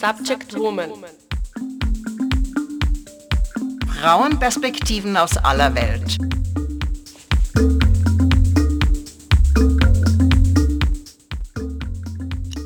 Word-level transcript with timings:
Subject 0.00 0.58
Woman. 0.58 0.92
Frauenperspektiven 4.00 5.14
aus 5.14 5.36
aller 5.36 5.74
Welt. 5.74 6.16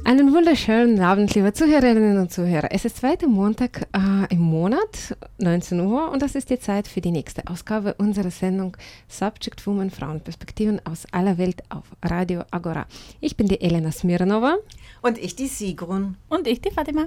Einen 0.04 0.32
wunderschönen 0.32 1.00
Abend, 1.00 1.34
liebe 1.34 1.52
Zuhörerinnen 1.52 2.18
und 2.18 2.30
Zuhörer. 2.30 2.68
Es 2.70 2.84
ist 2.84 2.98
zweiter 2.98 3.26
Montag 3.26 3.88
äh, 3.92 4.32
im 4.32 4.38
Monat, 4.38 5.16
19 5.38 5.80
Uhr, 5.80 6.12
und 6.12 6.22
das 6.22 6.36
ist 6.36 6.50
die 6.50 6.60
Zeit 6.60 6.86
für 6.86 7.00
die 7.00 7.10
nächste 7.10 7.48
Ausgabe 7.48 7.94
unserer 7.94 8.30
Sendung 8.30 8.76
Subject 9.08 9.66
Woman 9.66 9.90
Frauenperspektiven 9.90 10.80
aus 10.86 11.04
aller 11.10 11.36
Welt 11.36 11.64
auf 11.68 11.84
Radio 12.00 12.44
Agora. 12.52 12.86
Ich 13.20 13.36
bin 13.36 13.48
die 13.48 13.60
Elena 13.60 13.90
Smirnova. 13.90 14.58
Und 15.02 15.18
ich 15.18 15.34
die 15.34 15.48
Sigrun. 15.48 16.16
Und 16.28 16.46
ich 16.46 16.60
die 16.60 16.70
Fatima. 16.70 17.06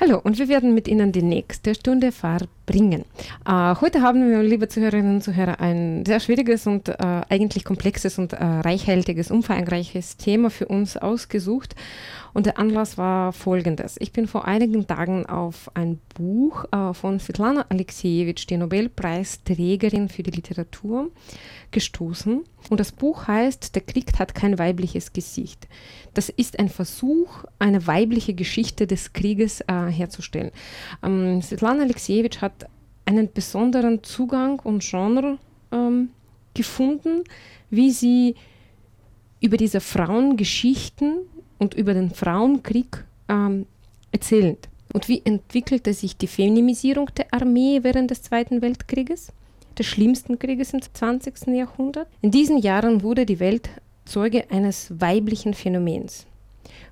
Hallo, 0.00 0.18
und 0.18 0.38
wir 0.38 0.48
werden 0.48 0.74
mit 0.74 0.88
Ihnen 0.88 1.12
die 1.12 1.22
nächste 1.22 1.74
Stunde 1.74 2.10
verbringen. 2.70 3.04
Äh, 3.46 3.74
heute 3.80 4.02
haben 4.02 4.30
wir, 4.30 4.42
liebe 4.42 4.68
Zuhörerinnen 4.68 5.16
und 5.16 5.24
Zuhörer, 5.24 5.60
ein 5.60 6.04
sehr 6.06 6.20
schwieriges 6.20 6.66
und 6.66 6.88
äh, 6.88 6.94
eigentlich 7.28 7.64
komplexes 7.64 8.18
und 8.18 8.32
äh, 8.32 8.44
reichhaltiges, 8.44 9.30
umfangreiches 9.30 10.16
Thema 10.16 10.50
für 10.50 10.68
uns 10.68 10.96
ausgesucht. 10.96 11.74
Und 12.32 12.46
der 12.46 12.58
Anlass 12.58 12.96
war 12.96 13.32
folgendes. 13.32 13.96
Ich 13.98 14.12
bin 14.12 14.28
vor 14.28 14.44
einigen 14.44 14.86
Tagen 14.86 15.26
auf 15.26 15.70
ein 15.74 15.98
Buch 16.14 16.64
äh, 16.70 16.94
von 16.94 17.18
Svetlana 17.18 17.66
Alexejewitsch, 17.68 18.46
die 18.48 18.56
Nobelpreisträgerin 18.56 20.08
für 20.08 20.22
die 20.22 20.30
Literatur, 20.30 21.10
gestoßen. 21.72 22.44
Und 22.68 22.80
das 22.80 22.92
Buch 22.92 23.26
heißt 23.26 23.74
Der 23.74 23.82
Krieg 23.82 24.18
hat 24.18 24.34
kein 24.34 24.58
weibliches 24.58 25.12
Gesicht. 25.12 25.66
Das 26.14 26.28
ist 26.28 26.58
ein 26.58 26.68
Versuch, 26.68 27.44
eine 27.58 27.86
weibliche 27.86 28.34
Geschichte 28.34 28.86
des 28.86 29.12
Krieges 29.12 29.60
äh, 29.62 29.86
herzustellen. 29.90 30.50
Ähm, 31.02 31.40
Svetlana 31.42 31.82
Alexejewitsch 31.82 32.40
hat 32.40 32.59
einen 33.10 33.32
besonderen 33.32 34.02
Zugang 34.04 34.60
und 34.60 34.82
Genre 34.82 35.38
ähm, 35.72 36.10
gefunden, 36.54 37.24
wie 37.68 37.90
sie 37.90 38.36
über 39.40 39.56
diese 39.56 39.80
Frauengeschichten 39.80 41.18
und 41.58 41.74
über 41.74 41.92
den 41.94 42.10
Frauenkrieg 42.10 43.04
ähm, 43.28 43.66
erzählt. 44.12 44.68
Und 44.92 45.08
wie 45.08 45.22
entwickelte 45.24 45.92
sich 45.92 46.16
die 46.16 46.26
Feminisierung 46.26 47.10
der 47.16 47.26
Armee 47.32 47.80
während 47.82 48.10
des 48.10 48.22
Zweiten 48.22 48.62
Weltkrieges, 48.62 49.32
des 49.78 49.86
schlimmsten 49.86 50.38
Krieges 50.38 50.72
im 50.72 50.82
20. 50.82 51.48
Jahrhundert? 51.48 52.08
In 52.22 52.30
diesen 52.30 52.58
Jahren 52.58 53.02
wurde 53.02 53.26
die 53.26 53.40
Welt 53.40 53.70
Zeuge 54.04 54.50
eines 54.50 54.92
weiblichen 55.00 55.54
Phänomens. 55.54 56.26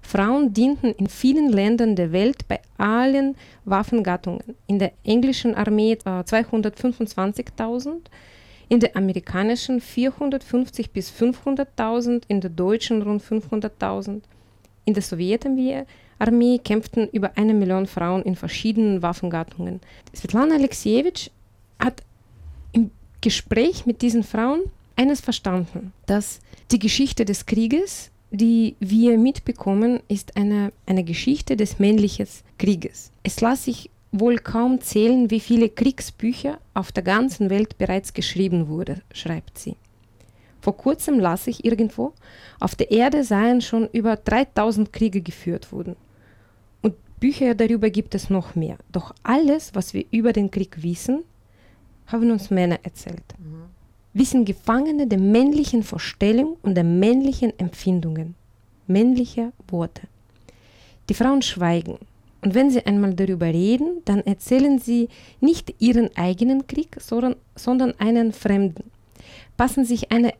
Frauen 0.08 0.54
dienten 0.54 0.94
in 0.94 1.06
vielen 1.06 1.50
Ländern 1.50 1.94
der 1.94 2.12
Welt 2.12 2.48
bei 2.48 2.60
allen 2.78 3.36
Waffengattungen. 3.66 4.56
In 4.66 4.78
der 4.78 4.92
englischen 5.04 5.54
Armee 5.54 5.92
äh, 5.92 5.98
225.000, 5.98 7.90
in 8.70 8.80
der 8.80 8.96
amerikanischen 8.96 9.82
450 9.82 10.92
bis 10.92 11.10
500.000, 11.12 12.22
in 12.26 12.40
der 12.40 12.48
deutschen 12.48 13.02
rund 13.02 13.22
500.000. 13.22 14.22
In 14.86 14.94
der 14.94 15.02
Sowjetarmee 15.02 15.84
kämpften 16.64 17.08
über 17.12 17.32
eine 17.36 17.52
Million 17.52 17.86
Frauen 17.86 18.22
in 18.22 18.34
verschiedenen 18.34 19.02
Waffengattungen. 19.02 19.80
Svetlana 20.16 20.54
Alexejewitsch 20.54 21.28
hat 21.78 22.02
im 22.72 22.90
Gespräch 23.20 23.84
mit 23.84 24.00
diesen 24.00 24.22
Frauen 24.22 24.62
eines 24.96 25.20
verstanden, 25.20 25.92
dass 26.06 26.40
die 26.70 26.78
Geschichte 26.78 27.26
des 27.26 27.44
Krieges, 27.44 28.10
die 28.30 28.76
wir 28.80 29.18
mitbekommen, 29.18 30.00
ist 30.08 30.36
eine, 30.36 30.72
eine 30.86 31.04
Geschichte 31.04 31.56
des 31.56 31.78
männlichen 31.78 32.26
Krieges. 32.58 33.10
Es 33.22 33.40
lässt 33.40 33.64
sich 33.64 33.90
wohl 34.12 34.38
kaum 34.38 34.80
zählen, 34.80 35.30
wie 35.30 35.40
viele 35.40 35.68
Kriegsbücher 35.68 36.58
auf 36.74 36.92
der 36.92 37.02
ganzen 37.02 37.50
Welt 37.50 37.78
bereits 37.78 38.14
geschrieben 38.14 38.68
wurde, 38.68 39.02
schreibt 39.12 39.58
sie. 39.58 39.76
Vor 40.60 40.76
kurzem 40.76 41.20
las 41.20 41.46
ich 41.46 41.64
irgendwo, 41.64 42.12
auf 42.58 42.74
der 42.74 42.90
Erde 42.90 43.24
seien 43.24 43.60
schon 43.60 43.88
über 43.92 44.16
3000 44.16 44.92
Kriege 44.92 45.20
geführt 45.20 45.72
worden. 45.72 45.96
Und 46.82 46.94
Bücher 47.20 47.54
darüber 47.54 47.90
gibt 47.90 48.14
es 48.14 48.28
noch 48.28 48.54
mehr. 48.54 48.76
Doch 48.90 49.14
alles, 49.22 49.74
was 49.74 49.94
wir 49.94 50.04
über 50.10 50.32
den 50.32 50.50
Krieg 50.50 50.82
wissen, 50.82 51.22
haben 52.06 52.30
uns 52.30 52.50
Männer 52.50 52.78
erzählt. 52.82 53.22
Mhm. 53.38 53.57
Wir 54.18 54.26
sind 54.26 54.46
Gefangene 54.46 55.06
der 55.06 55.20
männlichen 55.20 55.84
Vorstellung 55.84 56.56
und 56.62 56.74
der 56.74 56.82
männlichen 56.82 57.56
Empfindungen, 57.56 58.34
männlicher 58.88 59.52
Worte. 59.68 60.08
Die 61.08 61.14
Frauen 61.14 61.40
schweigen. 61.40 61.98
Und 62.42 62.52
wenn 62.56 62.68
sie 62.68 62.84
einmal 62.84 63.14
darüber 63.14 63.46
reden, 63.46 64.02
dann 64.06 64.22
erzählen 64.22 64.80
sie 64.80 65.08
nicht 65.40 65.72
ihren 65.78 66.10
eigenen 66.16 66.66
Krieg, 66.66 66.96
sondern, 66.98 67.36
sondern 67.54 67.94
einen 68.00 68.32
fremden. 68.32 68.90
Passen 69.56 69.84
sich 69.84 70.10
eine 70.10 70.34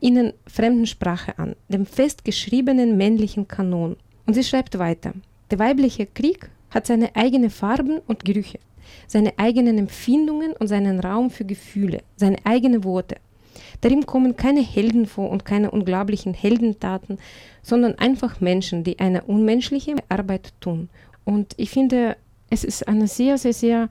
ihnen 0.00 0.32
fremden 0.46 0.86
Sprache 0.86 1.38
an, 1.38 1.54
dem 1.68 1.84
festgeschriebenen 1.84 2.96
männlichen 2.96 3.46
Kanon. 3.46 3.98
Und 4.24 4.32
sie 4.32 4.42
schreibt 4.44 4.78
weiter. 4.78 5.12
Der 5.50 5.58
weibliche 5.58 6.06
Krieg 6.06 6.48
hat 6.70 6.86
seine 6.86 7.14
eigenen 7.14 7.50
Farben 7.50 7.98
und 8.06 8.24
Gerüche, 8.24 8.58
seine 9.06 9.38
eigenen 9.38 9.78
Empfindungen 9.78 10.52
und 10.52 10.68
seinen 10.68 11.00
Raum 11.00 11.30
für 11.30 11.44
Gefühle, 11.44 12.02
seine 12.16 12.36
eigenen 12.44 12.84
Worte. 12.84 13.16
Darin 13.80 14.06
kommen 14.06 14.36
keine 14.36 14.60
Helden 14.60 15.06
vor 15.06 15.30
und 15.30 15.44
keine 15.44 15.70
unglaublichen 15.70 16.34
Heldentaten, 16.34 17.18
sondern 17.62 17.94
einfach 17.96 18.40
Menschen, 18.40 18.84
die 18.84 18.98
eine 18.98 19.22
unmenschliche 19.24 19.94
Arbeit 20.08 20.52
tun. 20.60 20.88
Und 21.24 21.54
ich 21.56 21.70
finde, 21.70 22.16
es 22.50 22.64
ist 22.64 22.88
eine 22.88 23.06
sehr, 23.06 23.38
sehr, 23.38 23.52
sehr 23.52 23.88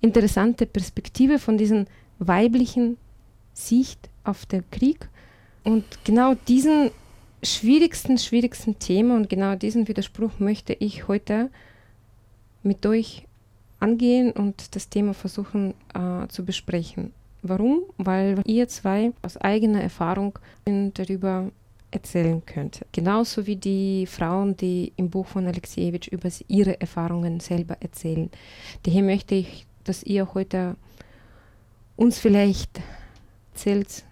interessante 0.00 0.66
Perspektive 0.66 1.38
von 1.38 1.58
diesen 1.58 1.86
weiblichen 2.18 2.96
Sicht 3.52 4.08
auf 4.24 4.46
den 4.46 4.68
Krieg 4.70 5.08
und 5.64 5.84
genau 6.04 6.34
diesen 6.46 6.90
schwierigsten, 7.42 8.18
schwierigsten 8.18 8.78
Thema 8.78 9.16
und 9.16 9.28
genau 9.28 9.56
diesen 9.56 9.88
Widerspruch 9.88 10.38
möchte 10.38 10.74
ich 10.74 11.08
heute 11.08 11.50
mit 12.62 12.84
euch 12.86 13.25
angehen 13.80 14.32
und 14.32 14.74
das 14.74 14.88
Thema 14.88 15.14
versuchen 15.14 15.74
äh, 15.94 16.26
zu 16.28 16.44
besprechen. 16.44 17.12
Warum? 17.42 17.82
Weil 17.98 18.40
ihr 18.44 18.68
zwei 18.68 19.12
aus 19.22 19.36
eigener 19.36 19.80
Erfahrung 19.80 20.38
darüber 20.64 21.50
erzählen 21.90 22.42
könnt. 22.44 22.84
Genauso 22.92 23.46
wie 23.46 23.56
die 23.56 24.06
Frauen, 24.06 24.56
die 24.56 24.92
im 24.96 25.10
Buch 25.10 25.26
von 25.26 25.46
Alexejewitsch 25.46 26.08
über 26.08 26.28
ihre 26.48 26.80
Erfahrungen 26.80 27.40
selber 27.40 27.76
erzählen. 27.80 28.30
Daher 28.82 29.02
möchte 29.02 29.34
ich, 29.36 29.66
dass 29.84 30.02
ihr 30.02 30.34
heute 30.34 30.76
uns 31.96 32.18
vielleicht 32.18 32.80
erzählt, 33.52 34.04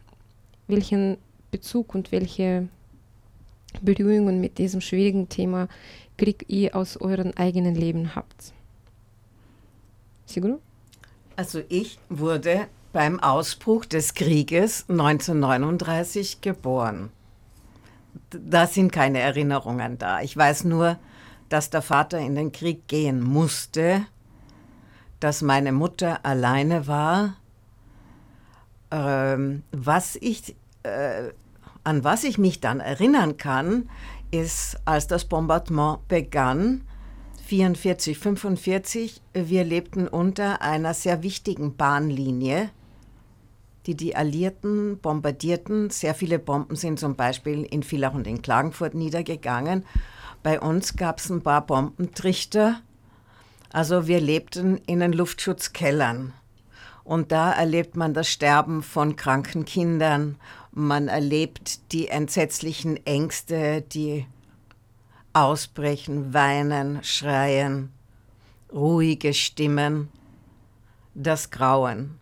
welchen 0.68 1.18
Bezug 1.50 1.94
und 1.94 2.12
welche 2.12 2.68
Berührungen 3.82 4.40
mit 4.40 4.58
diesem 4.58 4.80
schwierigen 4.80 5.28
Thema 5.28 5.68
Krieg 6.16 6.44
ihr 6.48 6.76
aus 6.76 6.96
eurem 6.96 7.32
eigenen 7.36 7.74
Leben 7.74 8.14
habt. 8.14 8.52
Sigurd? 10.26 10.60
Also 11.36 11.62
ich 11.68 11.98
wurde 12.08 12.68
beim 12.92 13.18
Ausbruch 13.20 13.84
des 13.84 14.14
Krieges 14.14 14.84
1939 14.88 16.40
geboren. 16.40 17.10
Da 18.30 18.66
sind 18.66 18.92
keine 18.92 19.18
Erinnerungen 19.18 19.98
da. 19.98 20.20
Ich 20.20 20.36
weiß 20.36 20.64
nur, 20.64 20.98
dass 21.48 21.70
der 21.70 21.82
Vater 21.82 22.18
in 22.18 22.34
den 22.34 22.52
Krieg 22.52 22.86
gehen 22.86 23.20
musste, 23.20 24.06
dass 25.20 25.42
meine 25.42 25.72
Mutter 25.72 26.24
alleine 26.24 26.86
war. 26.86 27.36
Ähm, 28.90 29.64
was 29.72 30.16
ich 30.16 30.54
äh, 30.84 31.32
an 31.84 32.02
was 32.02 32.24
ich 32.24 32.38
mich 32.38 32.60
dann 32.60 32.80
erinnern 32.80 33.36
kann, 33.36 33.88
ist, 34.30 34.78
als 34.84 35.06
das 35.06 35.26
Bombardement 35.26 36.08
begann, 36.08 36.82
44, 37.54 38.18
45, 38.18 39.22
wir 39.32 39.62
lebten 39.62 40.08
unter 40.08 40.60
einer 40.60 40.92
sehr 40.92 41.22
wichtigen 41.22 41.76
Bahnlinie, 41.76 42.70
die 43.86 43.94
die 43.94 44.16
Alliierten 44.16 44.98
bombardierten. 44.98 45.88
Sehr 45.90 46.16
viele 46.16 46.40
Bomben 46.40 46.74
sind 46.74 46.98
zum 46.98 47.14
Beispiel 47.14 47.62
in 47.62 47.84
Villach 47.84 48.12
und 48.12 48.26
in 48.26 48.42
Klagenfurt 48.42 48.94
niedergegangen. 48.94 49.84
Bei 50.42 50.60
uns 50.60 50.96
gab 50.96 51.20
es 51.20 51.30
ein 51.30 51.42
paar 51.42 51.64
Bombentrichter. 51.64 52.80
Also 53.72 54.08
wir 54.08 54.20
lebten 54.20 54.78
in 54.86 54.98
den 54.98 55.12
Luftschutzkellern. 55.12 56.32
Und 57.04 57.30
da 57.30 57.52
erlebt 57.52 57.94
man 57.94 58.14
das 58.14 58.28
Sterben 58.28 58.82
von 58.82 59.14
kranken 59.14 59.64
Kindern 59.64 60.38
man 60.74 61.06
erlebt 61.06 61.92
die 61.92 62.08
entsetzlichen 62.08 62.96
Ängste, 63.06 63.82
die 63.82 64.26
ausbrechen, 65.34 66.32
weinen, 66.32 67.02
schreien, 67.04 67.92
ruhige 68.72 69.34
Stimmen, 69.34 70.08
das 71.14 71.50
Grauen. 71.50 72.18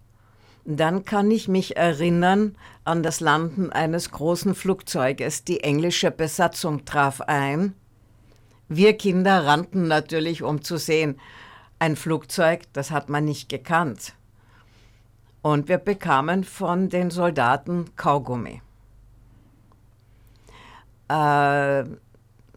Dann 0.65 1.05
kann 1.05 1.31
ich 1.31 1.49
mich 1.49 1.77
erinnern 1.77 2.57
an 2.85 3.03
das 3.03 3.21
Landen 3.21 3.71
eines 3.71 4.11
großen 4.11 4.55
Flugzeuges. 4.55 5.45
Die 5.45 5.63
englische 5.63 6.11
Besatzung 6.11 6.85
traf 6.85 7.21
ein. 7.21 7.75
Wir 8.69 8.97
Kinder 8.97 9.45
rannten 9.45 9.89
natürlich, 9.89 10.43
um 10.43 10.63
zu 10.63 10.77
sehen, 10.79 11.19
ein 11.79 11.97
Flugzeug, 11.97 12.63
das 12.73 12.91
hat 12.91 13.09
man 13.09 13.25
nicht 13.25 13.49
gekannt. 13.49 14.15
Und 15.43 15.69
wir 15.69 15.79
bekamen 15.79 16.45
von 16.45 16.89
den 16.89 17.11
Soldaten 17.11 17.91
Kaugummi. 17.97 18.63
Äh, 21.09 21.85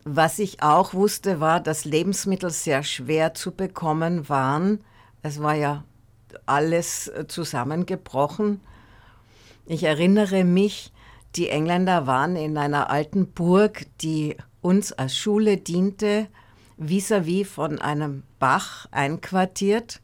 was 0.06 0.38
ich 0.38 0.62
auch 0.62 0.94
wusste, 0.94 1.40
war, 1.40 1.60
dass 1.60 1.84
Lebensmittel 1.84 2.52
sehr 2.52 2.84
schwer 2.84 3.34
zu 3.34 3.52
bekommen 3.52 4.30
waren. 4.30 4.80
Es 5.24 5.42
war 5.42 5.56
ja 5.56 5.84
alles 6.46 7.08
äh, 7.08 7.26
zusammengebrochen. 7.28 8.62
Ich 9.66 9.84
erinnere 9.84 10.44
mich, 10.44 10.94
die 11.36 11.50
Engländer 11.50 12.06
waren 12.06 12.36
in 12.36 12.56
einer 12.58 12.92
alten 12.92 13.32
Burg, 13.32 13.88
die 14.02 14.38
uns 14.62 14.94
als 14.94 15.18
Schule 15.18 15.58
diente, 15.58 16.28
vis-à-vis 16.78 17.48
-vis 17.48 17.50
von 17.50 17.82
einem 17.82 18.24
Bach 18.38 18.86
einquartiert, 18.92 20.02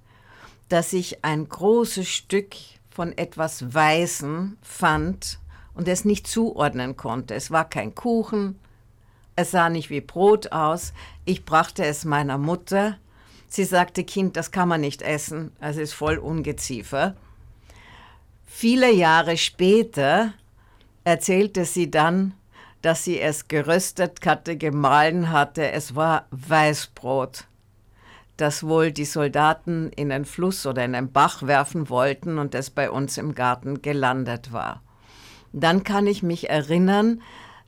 dass 0.68 0.94
ich 0.94 1.24
ein 1.24 1.48
großes 1.48 2.08
Stück 2.08 2.56
von 2.90 3.16
etwas 3.18 3.74
Weißen 3.74 4.58
fand 4.62 5.40
und 5.76 5.88
es 5.88 6.06
nicht 6.06 6.28
zuordnen 6.28 6.98
konnte. 6.98 7.36
Es 7.36 7.52
war 7.52 7.70
kein 7.70 7.94
Kuchen, 7.94 8.58
es 9.36 9.52
sah 9.52 9.70
nicht 9.70 9.90
wie 9.90 10.02
Brot 10.02 10.52
aus. 10.52 10.94
Ich 11.26 11.46
brachte 11.46 11.86
es 11.86 12.06
meiner 12.06 12.38
Mutter. 12.38 12.98
Sie 13.48 13.64
sagte, 13.64 14.04
Kind, 14.04 14.38
das 14.38 14.52
kann 14.52 14.70
man 14.70 14.82
nicht 14.82 15.02
essen, 15.02 15.52
es 15.60 15.78
ist 15.78 15.94
voll 15.94 16.18
Ungeziefer. 16.18 17.16
Viele 18.46 18.92
Jahre 18.94 19.38
später 19.38 20.34
erzählte 21.04 21.66
sie 21.66 21.92
dann, 21.92 22.34
dass 22.82 23.04
sie 23.04 23.20
es 23.20 23.48
geröstet 23.48 24.20
hatte, 24.26 24.56
gemahlen 24.56 25.32
hatte. 25.32 25.72
Es 25.72 25.96
war 25.96 26.28
Weißbrot, 26.32 27.46
das 28.38 28.64
wohl 28.64 28.92
die 28.92 29.06
Soldaten 29.06 29.90
in 29.96 30.12
einen 30.12 30.26
Fluss 30.26 30.66
oder 30.66 30.86
in 30.86 30.96
einen 30.96 31.12
Bach 31.12 31.44
werfen 31.44 31.90
wollten 31.90 32.38
und 32.38 32.56
es 32.56 32.70
bei 32.70 32.90
uns 32.90 33.18
im 33.18 33.36
Garten 33.36 33.82
gelandet 33.82 34.54
war. 34.54 34.82
Dann 35.54 35.84
kann 35.84 36.08
ich 36.08 36.24
mich 36.24 36.50
erinnern, 36.50 37.22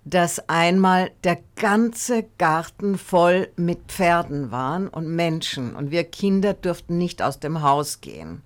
dass 0.06 0.50
einmal 0.50 1.12
der 1.24 1.40
ganze 1.56 2.24
Garten 2.38 2.98
voll 2.98 3.50
mit 3.56 3.80
Pferden 3.88 4.52
waren 4.52 4.88
und 4.88 5.08
Menschen 5.08 5.76
und 5.76 5.92
wir 5.92 6.04
Kinder 6.04 6.54
durften 6.54 6.98
nicht 6.98 7.22
aus 7.22 7.40
dem 7.40 7.62
Haus 7.62 8.02
gehen. 8.02 8.42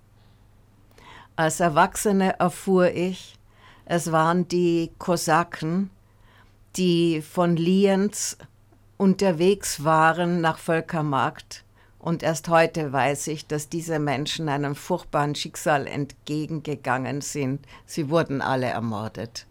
Als 1.36 1.60
Erwachsene 1.60 2.40
erfuhr 2.40 2.92
ich, 2.92 3.38
es 3.86 4.12
waren 4.12 4.48
die 4.48 4.92
Kosaken, 4.98 5.90
die 6.76 7.22
von 7.22 7.56
Lienz 7.56 8.38
unterwegs 8.98 9.84
waren 9.84 10.42
nach 10.42 10.58
Völkermarkt. 10.58 11.64
Und 12.00 12.24
erst 12.24 12.50
heute 12.50 12.92
weiß 12.94 13.28
ich, 13.28 13.48
dass 13.48 13.70
diese 13.70 14.00
Menschen 14.00 14.50
einem 14.50 14.76
furchtbaren 14.76 15.36
Schicksal 15.36 15.88
entgegengegangen 15.88 17.22
sind. 17.22 17.66
Sie 17.86 18.10
wurden 18.10 18.42
alle 18.42 18.68
ermordet. 18.68 19.48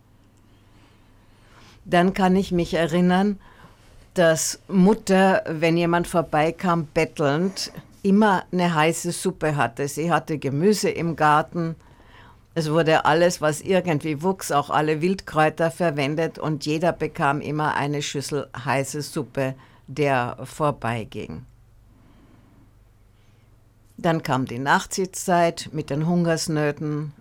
Dann 1.87 2.12
kann 2.12 2.37
ich 2.37 2.53
mich 2.53 2.75
erinnern, 2.75 3.38
dass 4.12 4.61
Mutter, 4.69 5.43
wenn 5.49 5.79
jemand 5.79 6.06
vorbeikam, 6.06 6.87
bettelnd, 6.93 7.73
immer 8.03 8.44
eine 8.53 8.75
heiße 8.75 9.12
Suppe 9.12 9.56
hatte. 9.56 9.88
Sie 9.88 10.12
hatte 10.12 10.37
Gemüse 10.38 10.91
im 10.91 11.17
Garten 11.17 11.77
es 12.59 12.71
wurde 12.71 13.05
alles, 13.05 13.43
was 13.43 13.61
irgendwie 13.61 14.23
wuchs, 14.23 14.50
auch 14.50 14.71
alle 14.71 15.03
Wildkräuter 15.03 15.71
verwendet 15.71 16.38
und 16.38 16.65
jeder 16.65 16.91
bekam 16.91 17.43
immer 17.43 17.75
eine 17.75 18.00
Schüssel 18.00 18.49
heiße 18.56 19.03
Suppe, 19.03 19.55
der 19.87 20.38
vorbeiging. 20.43 21.44
Dann 23.99 24.23
kam 24.23 24.47
die 24.47 24.59
Nachtsitzeit 24.59 25.69
mit 25.73 25.91
den 25.91 26.06
Hungersnöten. 26.06 27.12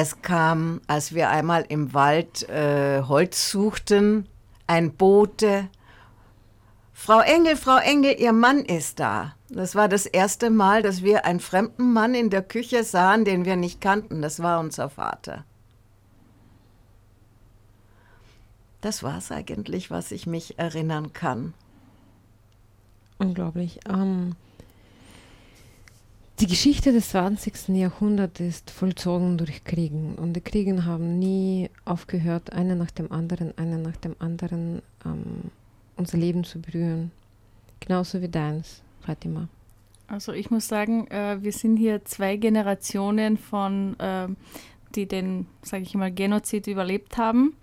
Es 0.00 0.22
kam, 0.22 0.80
als 0.86 1.12
wir 1.12 1.28
einmal 1.28 1.64
im 1.68 1.92
Wald 1.92 2.48
äh, 2.48 3.02
Holz 3.02 3.50
suchten, 3.50 4.28
ein 4.68 4.92
Bote. 4.94 5.68
Frau 6.92 7.18
Engel, 7.18 7.56
Frau 7.56 7.78
Engel, 7.78 8.14
Ihr 8.16 8.32
Mann 8.32 8.60
ist 8.60 9.00
da. 9.00 9.34
Das 9.48 9.74
war 9.74 9.88
das 9.88 10.06
erste 10.06 10.50
Mal, 10.50 10.82
dass 10.82 11.02
wir 11.02 11.24
einen 11.24 11.40
fremden 11.40 11.92
Mann 11.92 12.14
in 12.14 12.30
der 12.30 12.42
Küche 12.42 12.84
sahen, 12.84 13.24
den 13.24 13.44
wir 13.44 13.56
nicht 13.56 13.80
kannten. 13.80 14.22
Das 14.22 14.40
war 14.40 14.60
unser 14.60 14.88
Vater. 14.88 15.44
Das 18.80 19.02
war 19.02 19.18
es 19.18 19.32
eigentlich, 19.32 19.90
was 19.90 20.12
ich 20.12 20.28
mich 20.28 20.60
erinnern 20.60 21.12
kann. 21.12 21.54
Unglaublich. 23.18 23.80
Ähm, 23.88 24.36
die 26.40 26.46
Geschichte 26.46 26.92
des 26.92 27.10
20. 27.10 27.68
Jahrhunderts 27.70 28.40
ist 28.40 28.70
vollzogen 28.70 29.38
durch 29.38 29.64
Kriegen. 29.64 30.14
Und 30.14 30.34
die 30.34 30.40
Kriege 30.40 30.84
haben 30.84 31.18
nie 31.18 31.68
aufgehört, 31.84 32.52
einer 32.52 32.76
nach 32.76 32.92
dem 32.92 33.10
anderen, 33.10 33.56
einer 33.58 33.78
nach 33.78 33.96
dem 33.96 34.14
anderen 34.20 34.82
ähm, 35.04 35.50
unser 35.96 36.18
Leben 36.18 36.44
zu 36.44 36.60
berühren. 36.60 37.10
Genauso 37.80 38.22
wie 38.22 38.28
deins. 38.28 38.82
Fatima? 39.00 39.48
Also 40.06 40.32
ich 40.32 40.50
muss 40.50 40.68
sagen, 40.68 41.06
äh, 41.08 41.38
wir 41.40 41.52
sind 41.52 41.76
hier 41.76 42.04
zwei 42.04 42.36
Generationen 42.36 43.36
von, 43.36 43.98
äh, 43.98 44.28
die 44.94 45.06
den, 45.06 45.46
sage 45.62 45.82
ich 45.82 45.94
mal, 45.94 46.12
Genozid 46.12 46.66
überlebt 46.66 47.18
haben. 47.18 47.54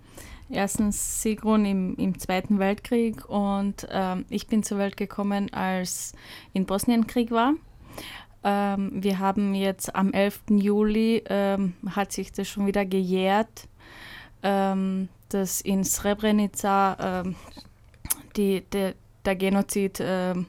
Erstens 0.50 1.22
Sigrun 1.22 1.64
im, 1.64 1.96
im 1.96 2.18
Zweiten 2.18 2.58
Weltkrieg 2.58 3.28
und 3.28 3.88
äh, 3.90 4.16
ich 4.28 4.46
bin 4.46 4.62
zur 4.62 4.78
Welt 4.78 4.96
gekommen, 4.96 5.52
als 5.52 6.12
in 6.52 6.66
Bosnien 6.66 7.06
Krieg 7.06 7.30
war. 7.30 7.54
Ähm, 8.46 8.92
wir 8.94 9.18
haben 9.18 9.54
jetzt 9.54 9.94
am 9.96 10.12
11. 10.12 10.42
Juli, 10.50 11.22
ähm, 11.28 11.74
hat 11.90 12.12
sich 12.12 12.30
das 12.30 12.48
schon 12.48 12.66
wieder 12.66 12.86
gejährt, 12.86 13.68
ähm, 14.44 15.08
dass 15.30 15.60
in 15.60 15.82
Srebrenica 15.82 17.24
ähm, 17.26 17.34
die, 18.36 18.62
der, 18.70 18.94
der 19.24 19.34
Genozid 19.34 19.98
ähm, 20.00 20.46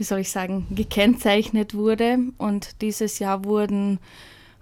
wie 0.00 0.04
soll 0.04 0.20
ich 0.20 0.30
sagen, 0.30 0.66
gekennzeichnet 0.70 1.74
wurde. 1.74 2.16
Und 2.38 2.80
dieses 2.80 3.18
Jahr 3.18 3.44
wurden 3.44 3.98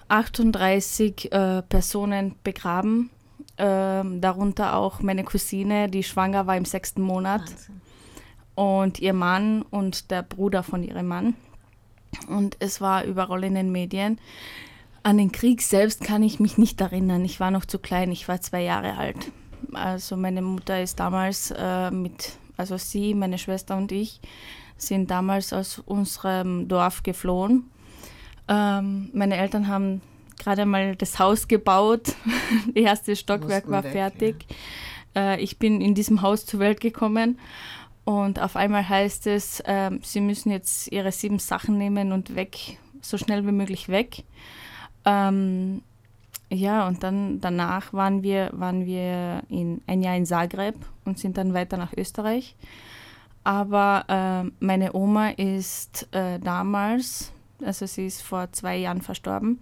38 0.09 1.31
äh, 1.31 1.63
Personen 1.63 2.35
begraben, 2.43 3.11
äh, 3.57 4.03
darunter 4.03 4.75
auch 4.75 5.01
meine 5.01 5.23
Cousine, 5.23 5.89
die 5.89 6.03
schwanger 6.03 6.49
war 6.49 6.57
im 6.57 6.65
sechsten 6.65 7.03
Monat, 7.03 7.43
Wahnsinn. 7.43 7.81
und 8.57 8.99
ihr 8.99 9.13
Mann 9.13 9.63
und 9.63 10.11
der 10.11 10.23
Bruder 10.23 10.65
von 10.65 10.83
ihrem 10.83 11.07
Mann. 11.07 11.35
Und 12.27 12.57
es 12.61 12.81
war 12.81 13.05
überall 13.05 13.45
in 13.45 13.55
den 13.55 13.73
Medien. 13.73 14.19
An 15.03 15.19
den 15.19 15.33
Krieg 15.33 15.63
selbst 15.63 16.03
kann 16.03 16.23
ich 16.23 16.41
mich 16.41 16.59
nicht 16.59 16.81
erinnern. 16.81 17.25
Ich 17.25 17.41
war 17.41 17.51
noch 17.51 17.65
zu 17.65 17.79
klein, 17.79 18.11
ich 18.11 18.29
war 18.29 18.41
zwei 18.41 18.63
Jahre 18.63 18.97
alt. 18.97 19.31
Also 19.73 20.17
meine 20.17 20.43
Mutter 20.43 20.83
ist 20.83 21.01
damals 21.01 21.53
äh, 21.57 21.91
mit, 21.91 22.33
also 22.57 22.77
sie, 22.77 23.15
meine 23.15 23.39
Schwester 23.39 23.77
und 23.77 23.93
ich, 23.93 24.21
sind 24.77 25.11
damals 25.11 25.53
aus 25.53 25.79
unserem 25.79 26.69
Dorf 26.69 27.03
geflohen. 27.03 27.71
Ähm, 28.49 29.11
meine 29.13 29.37
Eltern 29.37 29.69
haben 29.69 30.01
gerade 30.39 30.65
mal 30.67 30.97
das 30.97 31.19
Haus 31.19 31.49
gebaut. 31.49 32.15
das 32.67 32.75
erste 32.75 33.17
Stockwerk 33.17 33.71
war 33.71 33.85
weg, 33.85 33.93
fertig. 33.93 34.47
Ja. 35.15 35.35
Äh, 35.35 35.41
ich 35.41 35.59
bin 35.59 35.81
in 35.81 35.95
diesem 35.95 36.23
Haus 36.23 36.47
zur 36.47 36.61
Welt 36.61 36.81
gekommen. 36.81 37.39
Und 38.09 38.41
auf 38.41 38.57
einmal 38.57 38.89
heißt 38.89 39.27
es, 39.27 39.61
äh, 39.61 39.91
sie 40.01 40.23
müssen 40.23 40.51
jetzt 40.51 40.91
ihre 40.91 41.13
sieben 41.13 41.39
Sachen 41.39 41.77
nehmen 41.77 42.13
und 42.13 42.35
weg, 42.37 42.79
so 43.03 43.19
schnell 43.19 43.47
wie 43.47 43.53
möglich 43.53 43.91
weg. 43.91 44.25
Ähm, 45.05 45.83
ja, 46.49 46.89
und 46.89 47.03
dann 47.03 47.39
danach 47.43 47.93
waren 47.93 48.23
wir, 48.23 48.49
waren 48.55 48.87
wir 48.87 49.43
in, 49.51 49.83
ein 49.87 50.03
Jahr 50.03 50.17
in 50.17 50.25
Zagreb 50.25 50.77
und 51.05 51.19
sind 51.19 51.37
dann 51.37 51.53
weiter 51.53 51.77
nach 51.77 51.93
Österreich. 51.95 52.57
Aber 53.45 54.07
äh, 54.09 54.65
meine 54.65 54.95
Oma 54.95 55.29
ist 55.29 56.09
äh, 56.15 56.39
damals, 56.39 57.31
also 57.63 57.85
sie 57.85 58.07
ist 58.07 58.23
vor 58.23 58.51
zwei 58.53 58.79
Jahren 58.79 59.03
verstorben, 59.03 59.61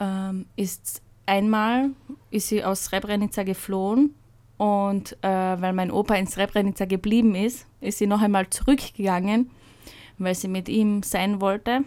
ähm, 0.00 0.46
ist 0.56 1.02
einmal 1.26 1.90
ist 2.30 2.48
sie 2.48 2.64
aus 2.64 2.86
Srebrenica 2.86 3.42
geflohen 3.42 4.14
und 4.56 5.16
äh, 5.22 5.28
weil 5.28 5.72
mein 5.72 5.90
Opa 5.90 6.14
in 6.14 6.26
Srebrenica 6.26 6.84
geblieben 6.84 7.34
ist, 7.34 7.66
ist 7.80 7.98
sie 7.98 8.06
noch 8.06 8.22
einmal 8.22 8.48
zurückgegangen, 8.50 9.50
weil 10.18 10.34
sie 10.34 10.48
mit 10.48 10.68
ihm 10.68 11.02
sein 11.02 11.40
wollte. 11.40 11.80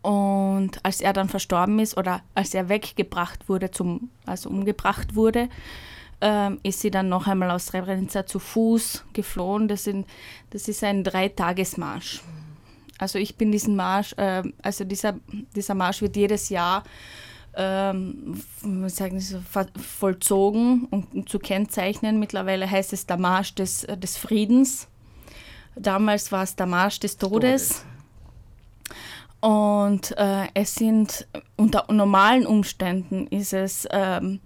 Und 0.00 0.84
als 0.84 1.00
er 1.00 1.12
dann 1.12 1.28
verstorben 1.28 1.78
ist 1.78 1.96
oder 1.96 2.22
als 2.34 2.54
er 2.54 2.68
weggebracht 2.68 3.48
wurde, 3.48 3.70
zum, 3.70 4.10
also 4.26 4.48
umgebracht 4.48 5.14
wurde, 5.14 5.48
ähm, 6.20 6.58
ist 6.62 6.80
sie 6.80 6.90
dann 6.90 7.08
noch 7.08 7.26
einmal 7.26 7.50
aus 7.50 7.66
Srebrenica 7.66 8.26
zu 8.26 8.38
Fuß 8.38 9.04
geflohen. 9.12 9.68
Das, 9.68 9.84
sind, 9.84 10.06
das 10.50 10.68
ist 10.68 10.82
ein 10.82 11.04
Dreitagesmarsch. 11.04 12.22
Also 12.98 13.18
ich 13.18 13.36
bin 13.36 13.52
diesen 13.52 13.76
Marsch, 13.76 14.14
äh, 14.16 14.42
also 14.62 14.84
dieser, 14.84 15.14
dieser 15.54 15.74
Marsch 15.74 16.00
wird 16.02 16.16
jedes 16.16 16.48
Jahr 16.48 16.84
ähm, 17.56 18.42
sagen 18.88 19.20
so, 19.20 19.40
vollzogen 19.98 20.86
und, 20.90 21.28
zu 21.28 21.38
kennzeichnen. 21.38 22.18
Mittlerweile 22.18 22.70
heißt 22.70 22.92
es 22.92 23.06
der 23.06 23.18
Marsch 23.18 23.54
des, 23.54 23.86
des 23.98 24.16
Friedens. 24.16 24.88
Damals 25.74 26.32
war 26.32 26.42
es 26.42 26.56
der 26.56 26.66
Marsch 26.66 27.00
des 27.00 27.16
Todes. 27.16 27.84
Und 29.40 30.16
äh, 30.18 30.46
es 30.54 30.74
sind 30.74 31.26
unter 31.56 31.86
normalen 31.92 32.46
Umständen 32.46 33.26
ist 33.26 33.52
es 33.52 33.88
ähm, 33.90 34.40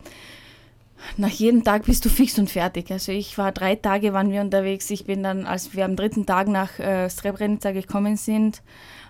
nach 1.17 1.31
jedem 1.31 1.65
Tag 1.65 1.85
bist 1.85 2.05
du 2.05 2.09
fix 2.09 2.39
und 2.39 2.51
fertig. 2.51 2.91
Also 2.91 3.13
ich 3.13 3.37
war 3.39 3.53
drei 3.53 3.75
Tage 3.77 4.13
waren 4.13 4.31
wir 4.31 4.41
unterwegs. 4.41 4.91
Ich 4.91 5.05
bin 5.05 5.23
dann, 5.23 5.47
als 5.47 5.75
wir 5.75 5.85
am 5.85 5.97
dritten 5.97 6.27
Tag 6.27 6.49
nach 6.49 6.79
äh, 6.79 7.09
Srebrenica 7.09 7.73
gekommen 7.73 8.17
sind, 8.17 8.63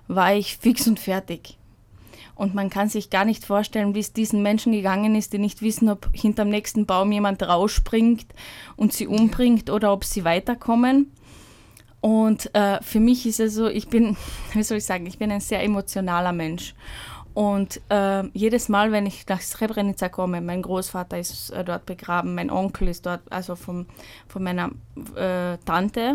war 0.08 0.34
ich 0.34 0.56
fix 0.56 0.86
und 0.86 0.98
fertig. 0.98 1.56
Und 2.36 2.54
man 2.54 2.70
kann 2.70 2.88
sich 2.88 3.10
gar 3.10 3.24
nicht 3.24 3.44
vorstellen, 3.44 3.94
wie 3.94 4.00
es 4.00 4.12
diesen 4.12 4.42
Menschen 4.42 4.72
gegangen 4.72 5.14
ist, 5.14 5.32
die 5.32 5.38
nicht 5.38 5.62
wissen, 5.62 5.88
ob 5.88 6.08
hinterm 6.12 6.50
nächsten 6.50 6.86
Baum 6.86 7.10
jemand 7.10 7.42
rausspringt 7.42 8.26
und 8.76 8.92
sie 8.92 9.06
umbringt 9.06 9.70
oder 9.70 9.92
ob 9.92 10.04
sie 10.04 10.24
weiterkommen. 10.24 11.10
Und 12.00 12.54
äh, 12.54 12.80
für 12.82 13.00
mich 13.00 13.26
ist 13.26 13.40
es 13.40 13.54
so, 13.54 13.68
ich 13.68 13.88
bin, 13.88 14.16
wie 14.52 14.62
soll 14.62 14.78
ich 14.78 14.84
sagen, 14.84 15.06
ich 15.06 15.18
bin 15.18 15.32
ein 15.32 15.40
sehr 15.40 15.62
emotionaler 15.64 16.32
Mensch. 16.32 16.74
Und 17.36 17.82
äh, 17.90 18.22
jedes 18.28 18.70
Mal, 18.70 18.92
wenn 18.92 19.04
ich 19.04 19.26
nach 19.28 19.42
Srebrenica 19.42 20.08
komme, 20.08 20.40
mein 20.40 20.62
Großvater 20.62 21.18
ist 21.18 21.50
äh, 21.50 21.64
dort 21.64 21.84
begraben, 21.84 22.34
mein 22.34 22.50
Onkel 22.50 22.88
ist 22.88 23.04
dort, 23.04 23.20
also 23.28 23.56
vom, 23.56 23.84
von 24.26 24.42
meiner 24.42 24.70
äh, 25.14 25.58
Tante, 25.66 26.14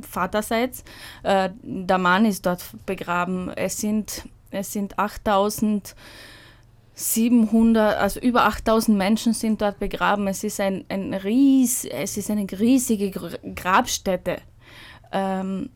Vaterseits, 0.00 0.82
äh, 1.22 1.50
der 1.62 1.98
Mann 1.98 2.24
ist 2.24 2.46
dort 2.46 2.64
begraben. 2.86 3.50
Es 3.50 3.76
sind, 3.76 4.26
es 4.54 4.72
sind 4.72 4.98
8700, 4.98 7.98
also 7.98 8.20
über 8.20 8.44
8000 8.44 8.96
Menschen 8.96 9.32
sind 9.32 9.62
dort 9.62 9.78
begraben. 9.78 10.28
Es 10.28 10.44
ist, 10.44 10.60
ein, 10.60 10.84
ein 10.88 11.14
Ries, 11.14 11.84
es 11.84 12.16
ist 12.16 12.30
eine 12.30 12.46
riesige 12.50 13.10
Grabstätte. 13.54 14.38
Ähm, 15.12 15.70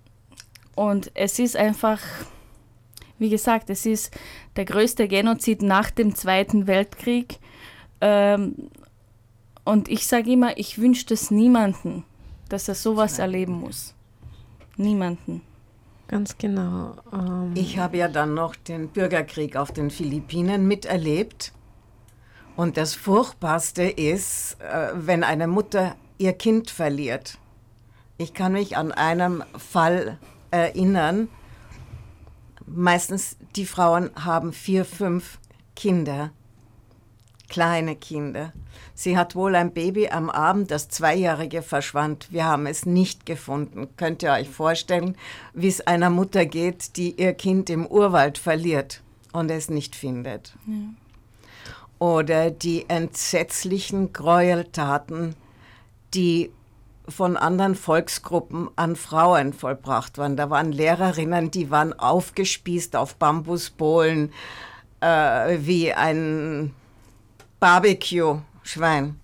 und 0.74 1.10
es 1.14 1.38
ist 1.38 1.56
einfach 1.56 2.00
wie 3.18 3.30
gesagt, 3.30 3.68
es 3.68 3.84
ist 3.84 4.16
der 4.56 4.64
größte 4.64 5.08
Genozid 5.08 5.62
nach 5.62 5.90
dem 5.90 6.14
Zweiten 6.14 6.66
Weltkrieg. 6.66 7.38
Ähm, 8.00 8.70
und 9.64 9.88
ich 9.88 10.06
sage 10.06 10.32
immer, 10.32 10.56
ich 10.56 10.78
wünsche 10.78 11.12
es 11.12 11.30
niemanden, 11.30 12.04
dass 12.48 12.68
er 12.68 12.74
sowas 12.74 13.18
erleben 13.18 13.54
muss. 13.54 13.94
Niemanden. 14.76 15.42
Ganz 16.08 16.38
genau. 16.38 16.96
Ähm 17.12 17.52
ich 17.54 17.78
habe 17.78 17.98
ja 17.98 18.08
dann 18.08 18.34
noch 18.34 18.56
den 18.56 18.88
Bürgerkrieg 18.88 19.56
auf 19.56 19.72
den 19.72 19.90
Philippinen 19.90 20.66
miterlebt. 20.66 21.52
Und 22.56 22.76
das 22.76 22.94
Furchtbarste 22.94 23.84
ist, 23.84 24.56
äh, 24.60 24.88
wenn 24.94 25.22
eine 25.22 25.46
Mutter 25.46 25.94
ihr 26.16 26.32
Kind 26.32 26.70
verliert. 26.70 27.38
Ich 28.16 28.34
kann 28.34 28.52
mich 28.52 28.76
an 28.76 28.90
einen 28.90 29.44
Fall 29.56 30.18
erinnern, 30.50 31.28
meistens 32.66 33.36
die 33.54 33.66
Frauen 33.66 34.10
haben 34.16 34.52
vier, 34.52 34.84
fünf 34.84 35.38
Kinder, 35.76 36.32
kleine 37.48 37.96
Kinder. 37.96 38.52
Sie 38.94 39.16
hat 39.16 39.34
wohl 39.34 39.54
ein 39.54 39.72
Baby 39.72 40.08
am 40.08 40.30
Abend, 40.30 40.70
das 40.70 40.88
Zweijährige 40.88 41.62
verschwand. 41.62 42.32
Wir 42.32 42.44
haben 42.44 42.66
es 42.66 42.86
nicht 42.86 43.26
gefunden. 43.26 43.88
Könnt 43.96 44.22
ihr 44.22 44.32
euch 44.32 44.48
vorstellen, 44.48 45.16
wie 45.54 45.68
es 45.68 45.86
einer 45.86 46.10
Mutter 46.10 46.46
geht, 46.46 46.96
die 46.96 47.12
ihr 47.12 47.34
Kind 47.34 47.70
im 47.70 47.86
Urwald 47.86 48.38
verliert 48.38 49.02
und 49.32 49.50
es 49.50 49.70
nicht 49.70 49.96
findet? 49.96 50.54
Ja. 50.66 50.74
Oder 52.00 52.50
die 52.50 52.88
entsetzlichen 52.88 54.12
Gräueltaten, 54.12 55.34
die 56.14 56.50
von 57.08 57.36
anderen 57.36 57.74
Volksgruppen 57.74 58.68
an 58.76 58.94
Frauen 58.94 59.52
vollbracht 59.52 60.18
worden. 60.18 60.36
Da 60.36 60.50
waren 60.50 60.72
Lehrerinnen, 60.72 61.50
die 61.50 61.70
waren 61.70 61.98
aufgespießt 61.98 62.96
auf 62.96 63.16
Bambusbohlen 63.16 64.32
äh, 65.00 65.58
wie 65.60 65.92
ein 65.92 66.74
Barbecue-Schwein. 67.60 69.16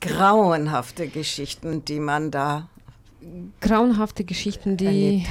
Grauenhafte 0.00 1.08
Geschichten, 1.08 1.84
die 1.84 2.00
man 2.00 2.30
da 2.30 2.68
grauenhafte 3.60 4.24
Geschichten, 4.24 4.76
die, 4.76 5.26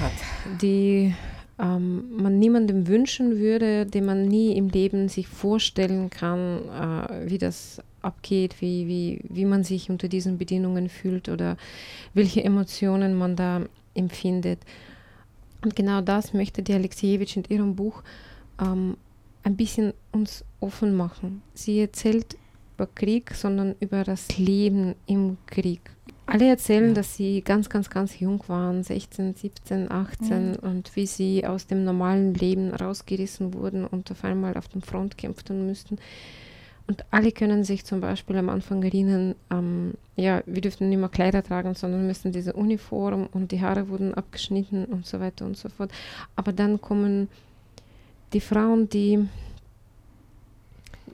die 0.61 1.13
ähm, 1.59 2.05
man 2.17 2.39
niemandem 2.39 2.87
wünschen 2.87 3.37
würde, 3.37 3.85
den 3.85 4.05
man 4.05 4.27
nie 4.27 4.57
im 4.57 4.69
Leben 4.69 5.07
sich 5.07 5.27
vorstellen 5.27 6.09
kann, 6.09 6.67
äh, 6.69 7.29
wie 7.29 7.37
das 7.37 7.81
abgeht, 8.01 8.61
wie, 8.61 8.87
wie, 8.87 9.21
wie 9.29 9.45
man 9.45 9.63
sich 9.63 9.89
unter 9.89 10.07
diesen 10.07 10.37
Bedingungen 10.37 10.89
fühlt 10.89 11.29
oder 11.29 11.57
welche 12.13 12.43
Emotionen 12.43 13.15
man 13.15 13.35
da 13.35 13.61
empfindet. 13.93 14.59
Und 15.63 15.75
genau 15.75 16.01
das 16.01 16.33
möchte 16.33 16.61
die 16.61 16.73
Alexejewitsch 16.73 17.37
in 17.37 17.45
ihrem 17.45 17.75
Buch 17.75 18.03
ähm, 18.61 18.97
ein 19.43 19.55
bisschen 19.55 19.93
uns 20.11 20.43
offen 20.65 20.95
machen. 20.95 21.41
Sie 21.53 21.79
erzählt 21.79 22.37
über 22.75 22.87
Krieg, 22.87 23.33
sondern 23.33 23.75
über 23.79 24.03
das 24.03 24.37
Leben 24.37 24.95
im 25.05 25.37
Krieg. 25.45 25.81
Alle 26.27 26.49
erzählen, 26.49 26.89
ja. 26.89 26.93
dass 26.93 27.15
sie 27.15 27.41
ganz, 27.41 27.69
ganz, 27.69 27.89
ganz 27.89 28.19
jung 28.19 28.43
waren, 28.47 28.83
16, 28.83 29.35
17, 29.35 29.91
18 29.91 30.53
ja. 30.53 30.59
und 30.69 30.95
wie 30.95 31.05
sie 31.05 31.45
aus 31.45 31.67
dem 31.67 31.83
normalen 31.83 32.33
Leben 32.33 32.73
rausgerissen 32.73 33.53
wurden 33.53 33.85
und 33.85 34.09
auf 34.09 34.23
einmal 34.23 34.57
auf 34.57 34.67
dem 34.67 34.81
Front 34.81 35.17
kämpfen 35.17 35.67
müssten. 35.67 35.99
Und 36.87 37.05
alle 37.11 37.31
können 37.31 37.63
sich 37.63 37.83
zum 37.85 38.01
Beispiel 38.01 38.37
am 38.37 38.49
Anfang 38.49 38.81
erinnern, 38.83 39.35
ähm, 39.51 39.93
ja, 40.15 40.41
wir 40.45 40.61
dürften 40.61 40.89
nicht 40.89 40.99
mehr 40.99 41.09
Kleider 41.09 41.43
tragen, 41.43 41.73
sondern 41.73 42.05
müssen 42.05 42.31
diese 42.31 42.53
Uniform 42.53 43.27
und 43.31 43.51
die 43.51 43.61
Haare 43.61 43.89
wurden 43.89 44.13
abgeschnitten 44.13 44.85
und 44.85 45.05
so 45.05 45.19
weiter 45.19 45.45
und 45.45 45.57
so 45.57 45.69
fort. 45.69 45.91
Aber 46.35 46.53
dann 46.53 46.81
kommen 46.81 47.27
die 48.33 48.39
Frauen, 48.39 48.89
die 48.89 49.27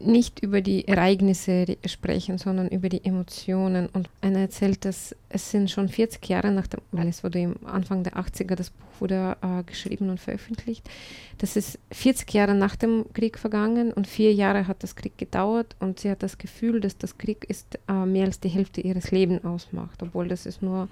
nicht 0.05 0.41
über 0.41 0.62
die 0.62 0.88
Ereignisse 0.88 1.65
sprechen, 1.86 2.38
sondern 2.38 2.67
über 2.67 2.89
die 2.89 3.03
Emotionen. 3.03 3.88
Und 3.88 4.10
einer 4.22 4.39
erzählt, 4.39 4.86
dass 4.86 5.15
es 5.29 5.51
sind 5.51 5.72
schon 5.72 5.89
40 5.89 6.27
Jahre 6.27 6.51
nach 6.51 6.67
dem, 6.67 6.81
weil 6.91 7.08
es 7.08 7.24
wurde 7.24 7.39
im 7.39 7.55
Anfang 7.65 8.03
der 8.03 8.13
80er, 8.13 8.55
das 8.55 8.70
Buch 8.70 8.86
wurde 9.01 9.36
äh, 9.41 9.63
geschrieben 9.63 10.10
und 10.10 10.20
veröffentlicht, 10.20 10.88
das 11.39 11.55
ist 11.55 11.79
40 11.91 12.31
Jahre 12.34 12.53
nach 12.53 12.75
dem 12.75 13.05
Krieg 13.13 13.39
vergangen 13.39 13.91
und 13.91 14.08
vier 14.08 14.34
Jahre 14.34 14.67
hat 14.67 14.84
das 14.84 14.96
Krieg 14.96 15.17
gedauert 15.17 15.75
und 15.79 16.00
sie 16.00 16.12
hat 16.12 16.22
das 16.22 16.38
Gefühl, 16.38 16.79
dass 16.79 16.98
das 16.98 17.17
Krieg 17.17 17.46
ist 17.50 17.79
äh, 17.89 18.05
mehr 18.05 18.25
als 18.25 18.39
die 18.39 18.50
Hälfte 18.50 18.81
ihres 18.81 19.12
Lebens 19.12 19.43
ausmacht, 19.43 20.03
obwohl 20.03 20.27
das 20.27 20.46
ist 20.46 20.62
nur 20.62 20.88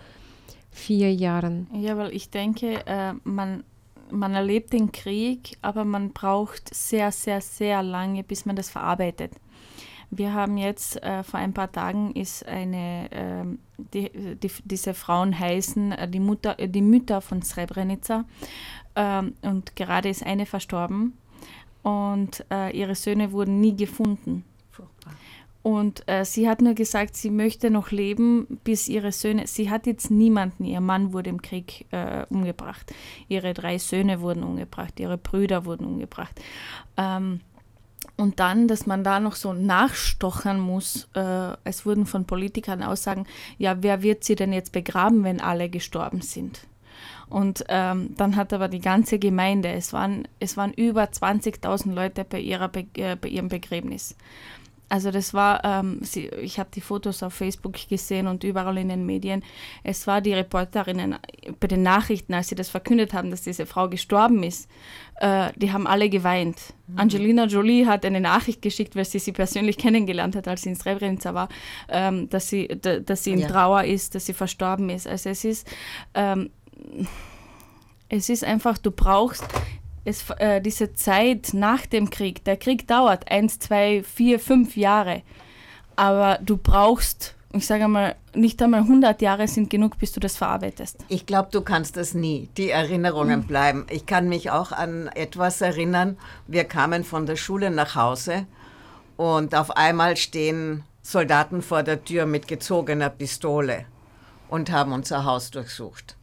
vier 0.71 1.13
Jahre. 1.13 1.67
Ja, 1.73 1.97
weil 1.97 2.13
ich 2.13 2.29
denke, 2.29 2.85
äh, 2.85 3.13
man 3.23 3.63
man 4.11 4.33
erlebt 4.33 4.73
den 4.73 4.91
Krieg, 4.91 5.57
aber 5.61 5.85
man 5.85 6.11
braucht 6.11 6.73
sehr, 6.73 7.11
sehr, 7.11 7.41
sehr 7.41 7.83
lange, 7.83 8.23
bis 8.23 8.45
man 8.45 8.55
das 8.55 8.69
verarbeitet. 8.69 9.33
Wir 10.11 10.33
haben 10.33 10.57
jetzt 10.57 11.01
äh, 11.03 11.23
vor 11.23 11.39
ein 11.39 11.53
paar 11.53 11.71
Tagen 11.71 12.11
ist 12.15 12.45
eine, 12.47 13.11
äh, 13.11 13.45
die, 13.93 14.35
die, 14.37 14.51
diese 14.63 14.93
Frauen 14.95 15.37
heißen 15.37 15.91
äh, 15.91 16.09
die, 16.09 16.19
Mutter, 16.19 16.57
äh, 16.59 16.67
die 16.67 16.81
Mütter 16.81 17.21
von 17.21 17.43
Srebrenica 17.43 18.25
ähm, 18.95 19.35
und 19.43 19.75
gerade 19.75 20.09
ist 20.09 20.25
eine 20.25 20.47
verstorben 20.47 21.13
und 21.83 22.43
äh, 22.51 22.75
ihre 22.75 22.95
Söhne 22.95 23.31
wurden 23.31 23.61
nie 23.61 23.75
gefunden. 23.75 24.43
Und 25.61 26.07
äh, 26.07 26.23
sie 26.23 26.47
hat 26.47 26.61
nur 26.61 26.73
gesagt, 26.73 27.17
sie 27.17 27.29
möchte 27.29 27.69
noch 27.69 27.91
leben, 27.91 28.59
bis 28.63 28.87
ihre 28.87 29.11
Söhne, 29.11 29.45
sie 29.45 29.69
hat 29.69 29.87
jetzt 29.87 30.09
niemanden, 30.09 30.63
ihr 30.63 30.79
Mann 30.79 31.11
wurde 31.11 31.29
im 31.29 31.41
Krieg 31.41 31.85
äh, 31.91 32.25
umgebracht, 32.29 32.93
ihre 33.27 33.53
drei 33.53 33.77
Söhne 33.77 34.21
wurden 34.21 34.43
umgebracht, 34.43 34.99
ihre 34.99 35.17
Brüder 35.17 35.65
wurden 35.65 35.85
umgebracht. 35.85 36.39
Ähm, 36.95 37.41
und 38.15 38.39
dann, 38.39 38.67
dass 38.67 38.85
man 38.85 39.03
da 39.03 39.19
noch 39.19 39.35
so 39.35 39.53
nachstochern 39.53 40.59
muss, 40.59 41.09
äh, 41.13 41.53
es 41.65 41.85
wurden 41.85 42.05
von 42.05 42.25
Politikern 42.25 42.83
Aussagen, 42.83 43.25
ja, 43.57 43.81
wer 43.81 44.01
wird 44.01 44.23
sie 44.23 44.35
denn 44.35 44.53
jetzt 44.53 44.71
begraben, 44.71 45.23
wenn 45.23 45.41
alle 45.41 45.69
gestorben 45.69 46.21
sind? 46.21 46.67
Und 47.29 47.63
ähm, 47.69 48.15
dann 48.17 48.35
hat 48.35 48.53
aber 48.53 48.67
die 48.67 48.81
ganze 48.81 49.19
Gemeinde, 49.19 49.71
es 49.71 49.93
waren, 49.93 50.27
es 50.39 50.57
waren 50.57 50.73
über 50.73 51.03
20.000 51.03 51.93
Leute 51.93 52.25
bei, 52.25 52.39
ihrer 52.39 52.69
Be 52.69 52.87
äh, 52.95 53.15
bei 53.15 53.29
ihrem 53.29 53.49
Begräbnis. 53.49 54.15
Also 54.89 55.11
das 55.11 55.33
war, 55.35 55.63
ähm, 55.63 55.99
sie, 56.01 56.27
ich 56.27 56.59
habe 56.59 56.69
die 56.73 56.81
Fotos 56.81 57.21
auf 57.21 57.33
Facebook 57.33 57.77
gesehen 57.87 58.25
und 58.27 58.43
überall 58.43 58.77
in 58.79 58.89
den 58.89 59.05
Medien. 59.05 59.43
Es 59.83 60.07
war 60.07 60.19
die 60.19 60.33
Reporterinnen 60.33 61.15
bei 61.59 61.67
den 61.67 61.83
Nachrichten, 61.83 62.33
als 62.33 62.49
sie 62.49 62.55
das 62.55 62.69
verkündet 62.69 63.13
haben, 63.13 63.29
dass 63.29 63.43
diese 63.43 63.67
Frau 63.67 63.87
gestorben 63.87 64.41
ist. 64.41 64.67
Äh, 65.21 65.51
die 65.55 65.71
haben 65.71 65.85
alle 65.85 66.09
geweint. 66.09 66.57
Mhm. 66.87 66.99
Angelina 66.99 67.45
Jolie 67.45 67.85
hat 67.85 68.03
eine 68.03 68.19
Nachricht 68.19 68.63
geschickt, 68.63 68.95
weil 68.95 69.05
sie 69.05 69.19
sie 69.19 69.31
persönlich 69.31 69.77
kennengelernt 69.77 70.35
hat, 70.35 70.47
als 70.47 70.63
sie 70.63 70.69
in 70.69 70.75
Srebrenica 70.75 71.35
war, 71.35 71.49
ähm, 71.87 72.27
dass 72.29 72.49
sie, 72.49 72.67
dass 72.67 73.23
sie 73.23 73.33
in 73.33 73.39
ja. 73.39 73.47
Trauer 73.47 73.83
ist, 73.83 74.15
dass 74.15 74.25
sie 74.25 74.33
verstorben 74.33 74.89
ist. 74.89 75.07
Also 75.07 75.29
es 75.29 75.45
ist, 75.45 75.67
ähm, 76.15 76.49
es 78.09 78.29
ist 78.29 78.43
einfach, 78.43 78.79
du 78.79 78.89
brauchst 78.89 79.45
es, 80.05 80.29
äh, 80.37 80.61
diese 80.61 80.93
Zeit 80.93 81.49
nach 81.53 81.85
dem 81.85 82.09
Krieg, 82.09 82.43
der 82.45 82.57
Krieg 82.57 82.87
dauert 82.87 83.29
eins, 83.31 83.59
zwei, 83.59 84.03
vier, 84.03 84.39
fünf 84.39 84.75
Jahre, 84.77 85.21
aber 85.95 86.39
du 86.41 86.57
brauchst 86.57 87.35
ich 87.51 87.65
sage 87.65 87.87
mal, 87.87 88.15
nicht 88.35 88.61
einmal 88.61 88.81
100 88.81 89.21
Jahre 89.21 89.47
sind 89.47 89.69
genug, 89.69 89.97
bis 89.97 90.11
du 90.11 90.19
das 90.19 90.37
verarbeitest. 90.37 90.97
Ich 91.07 91.25
glaube, 91.25 91.49
du 91.51 91.61
kannst 91.61 91.97
das 91.97 92.13
nie. 92.13 92.47
Die 92.57 92.69
Erinnerungen 92.69 93.41
mhm. 93.41 93.47
bleiben. 93.47 93.85
Ich 93.89 94.05
kann 94.05 94.29
mich 94.29 94.51
auch 94.51 94.71
an 94.71 95.07
etwas 95.07 95.61
erinnern. 95.61 96.17
Wir 96.47 96.65
kamen 96.65 97.03
von 97.03 97.25
der 97.25 97.37
Schule 97.37 97.71
nach 97.71 97.95
Hause 97.95 98.45
und 99.17 99.55
auf 99.55 99.75
einmal 99.75 100.15
stehen 100.15 100.83
Soldaten 101.01 101.63
vor 101.63 101.81
der 101.81 102.03
Tür 102.03 102.27
mit 102.27 102.47
gezogener 102.47 103.09
Pistole 103.09 103.85
und 104.47 104.71
haben 104.71 104.93
unser 104.93 105.25
Haus 105.25 105.49
durchsucht. 105.49 106.15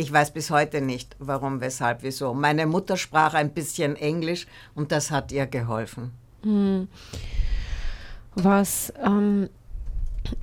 Ich 0.00 0.10
weiß 0.10 0.30
bis 0.30 0.48
heute 0.50 0.80
nicht, 0.80 1.14
warum, 1.18 1.60
weshalb, 1.60 2.02
wieso. 2.02 2.32
Meine 2.32 2.64
Mutter 2.64 2.96
sprach 2.96 3.34
ein 3.34 3.50
bisschen 3.50 3.96
Englisch 3.96 4.46
und 4.74 4.92
das 4.92 5.10
hat 5.10 5.30
ihr 5.30 5.46
geholfen. 5.46 6.12
Hm. 6.42 6.88
Was 8.34 8.94
ähm, 9.04 9.50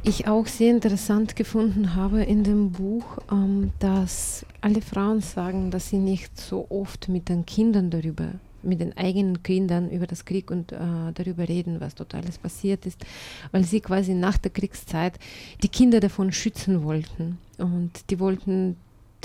ich 0.04 0.28
auch 0.28 0.46
sehr 0.46 0.70
interessant 0.70 1.36
gefunden 1.36 1.96
habe 1.96 2.22
in 2.22 2.44
dem 2.44 2.72
Buch, 2.72 3.18
ähm, 3.32 3.72
dass 3.80 4.46
alle 4.62 4.82
Frauen 4.84 5.22
sagen, 5.22 5.72
dass 5.72 5.90
sie 5.90 5.98
nicht 5.98 6.40
so 6.40 6.68
oft 6.70 7.10
mit 7.10 7.28
den 7.28 7.48
Kindern 7.48 7.90
darüber, 7.90 8.34
mit 8.62 8.80
den 8.80 8.96
eigenen 8.96 9.42
Kindern 9.42 9.90
über 9.90 10.06
das 10.06 10.26
Krieg 10.26 10.52
und 10.52 10.72
äh, 10.72 10.78
darüber 11.16 11.50
reden, 11.50 11.82
was 11.82 11.96
dort 11.96 12.14
alles 12.14 12.38
passiert 12.38 12.86
ist, 12.86 13.04
weil 13.52 13.64
sie 13.64 13.82
quasi 13.82 14.14
nach 14.14 14.38
der 14.38 14.52
Kriegszeit 14.52 15.18
die 15.64 15.70
Kinder 15.70 16.00
davon 16.00 16.32
schützen 16.32 16.84
wollten 16.84 17.40
und 17.58 18.12
die 18.12 18.20
wollten, 18.20 18.78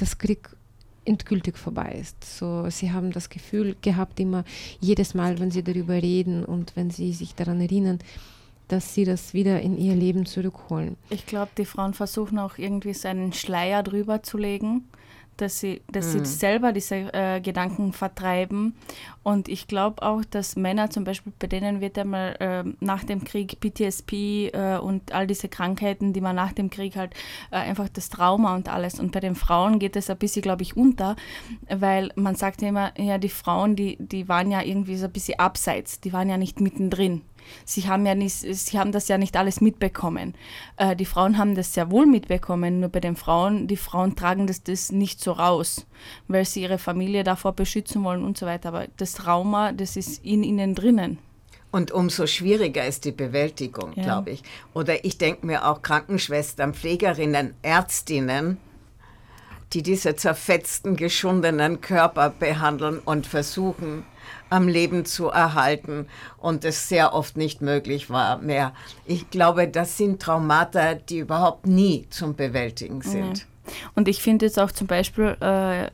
dass 0.02 0.18
Krieg 0.18 0.50
endgültig 1.04 1.56
vorbei 1.56 1.96
ist. 2.00 2.24
So, 2.24 2.68
sie 2.70 2.90
haben 2.90 3.12
das 3.12 3.28
Gefühl 3.28 3.76
gehabt, 3.82 4.18
immer 4.18 4.44
jedes 4.80 5.14
Mal, 5.14 5.38
wenn 5.38 5.52
sie 5.52 5.62
darüber 5.62 5.94
reden 5.94 6.44
und 6.44 6.74
wenn 6.74 6.90
sie 6.90 7.12
sich 7.12 7.36
daran 7.36 7.60
erinnern, 7.60 8.00
dass 8.66 8.94
sie 8.94 9.04
das 9.04 9.32
wieder 9.32 9.60
in 9.60 9.78
ihr 9.78 9.94
Leben 9.94 10.26
zurückholen. 10.26 10.96
Ich 11.10 11.24
glaube, 11.26 11.52
die 11.56 11.64
Frauen 11.64 11.94
versuchen 11.94 12.40
auch 12.40 12.58
irgendwie 12.58 12.94
seinen 12.94 13.32
Schleier 13.32 13.84
drüber 13.84 14.24
zu 14.24 14.38
legen, 14.38 14.88
dass 15.36 15.60
sie, 15.60 15.82
dass 15.90 16.14
mhm. 16.14 16.24
sie 16.24 16.30
selber 16.30 16.72
diese 16.72 17.12
äh, 17.12 17.40
Gedanken 17.40 17.92
vertreiben. 17.92 18.74
Und 19.22 19.48
ich 19.48 19.66
glaube 19.66 20.02
auch, 20.02 20.24
dass 20.24 20.56
Männer 20.56 20.90
zum 20.90 21.04
Beispiel, 21.04 21.32
bei 21.38 21.46
denen 21.46 21.80
wird 21.80 21.98
einmal 21.98 22.36
äh, 22.40 22.64
nach 22.80 23.04
dem 23.04 23.24
Krieg 23.24 23.58
PTSP 23.60 24.50
äh, 24.52 24.78
und 24.78 25.12
all 25.12 25.26
diese 25.26 25.48
Krankheiten, 25.48 26.12
die 26.12 26.20
man 26.20 26.36
nach 26.36 26.52
dem 26.52 26.70
Krieg 26.70 26.96
halt 26.96 27.14
einfach 27.50 27.88
das 27.88 28.08
Trauma 28.08 28.54
und 28.54 28.68
alles. 28.68 28.98
Und 28.98 29.12
bei 29.12 29.20
den 29.20 29.34
Frauen 29.34 29.78
geht 29.78 29.96
es 29.96 30.10
ein 30.10 30.16
bisschen, 30.16 30.42
glaube 30.42 30.62
ich, 30.62 30.76
unter, 30.76 31.16
weil 31.68 32.10
man 32.16 32.34
sagt 32.34 32.62
ja 32.62 32.68
immer, 32.68 32.92
ja, 32.98 33.18
die 33.18 33.28
Frauen, 33.28 33.76
die, 33.76 33.96
die 33.98 34.28
waren 34.28 34.50
ja 34.50 34.62
irgendwie 34.62 34.96
so 34.96 35.06
ein 35.06 35.12
bisschen 35.12 35.38
abseits, 35.38 36.00
die 36.00 36.12
waren 36.12 36.28
ja 36.28 36.36
nicht 36.36 36.60
mittendrin. 36.60 37.22
Sie 37.64 37.88
haben, 37.88 38.06
ja 38.06 38.14
nicht, 38.14 38.34
sie 38.34 38.78
haben 38.78 38.92
das 38.92 39.08
ja 39.08 39.18
nicht 39.18 39.36
alles 39.36 39.60
mitbekommen. 39.60 40.34
Äh, 40.76 40.96
die 40.96 41.04
Frauen 41.04 41.38
haben 41.38 41.54
das 41.54 41.74
sehr 41.74 41.90
wohl 41.90 42.06
mitbekommen, 42.06 42.80
nur 42.80 42.88
bei 42.88 43.00
den 43.00 43.16
Frauen, 43.16 43.66
die 43.68 43.76
Frauen 43.76 44.16
tragen 44.16 44.46
das, 44.46 44.62
das 44.62 44.92
nicht 44.92 45.20
so 45.20 45.32
raus, 45.32 45.86
weil 46.28 46.44
sie 46.44 46.62
ihre 46.62 46.78
Familie 46.78 47.24
davor 47.24 47.52
beschützen 47.52 48.04
wollen 48.04 48.24
und 48.24 48.38
so 48.38 48.46
weiter. 48.46 48.68
Aber 48.68 48.86
das 48.96 49.14
Trauma, 49.14 49.72
das 49.72 49.96
ist 49.96 50.24
in 50.24 50.42
ihnen 50.42 50.74
drinnen. 50.74 51.18
Und 51.72 51.90
umso 51.90 52.26
schwieriger 52.26 52.86
ist 52.86 53.06
die 53.06 53.12
Bewältigung, 53.12 53.94
ja. 53.94 54.02
glaube 54.02 54.30
ich. 54.30 54.42
Oder 54.74 55.06
ich 55.06 55.16
denke 55.16 55.46
mir 55.46 55.66
auch 55.66 55.80
Krankenschwestern, 55.80 56.74
Pflegerinnen, 56.74 57.54
Ärztinnen, 57.62 58.58
die 59.72 59.82
diese 59.82 60.14
zerfetzten, 60.14 60.96
geschundenen 60.96 61.80
Körper 61.80 62.28
behandeln 62.28 62.98
und 62.98 63.26
versuchen, 63.26 64.04
am 64.50 64.68
Leben 64.68 65.04
zu 65.04 65.28
erhalten 65.28 66.06
und 66.38 66.64
es 66.64 66.88
sehr 66.88 67.14
oft 67.14 67.36
nicht 67.36 67.62
möglich 67.62 68.10
war 68.10 68.38
mehr. 68.38 68.72
Ich 69.06 69.30
glaube, 69.30 69.68
das 69.68 69.96
sind 69.96 70.20
Traumata, 70.20 70.94
die 70.94 71.18
überhaupt 71.18 71.66
nie 71.66 72.06
zum 72.10 72.34
Bewältigen 72.34 73.02
sind. 73.02 73.46
Und 73.94 74.08
ich 74.08 74.22
finde 74.22 74.46
jetzt 74.46 74.58
auch 74.58 74.72
zum 74.72 74.86
Beispiel, 74.86 75.36
äh, 75.40 75.90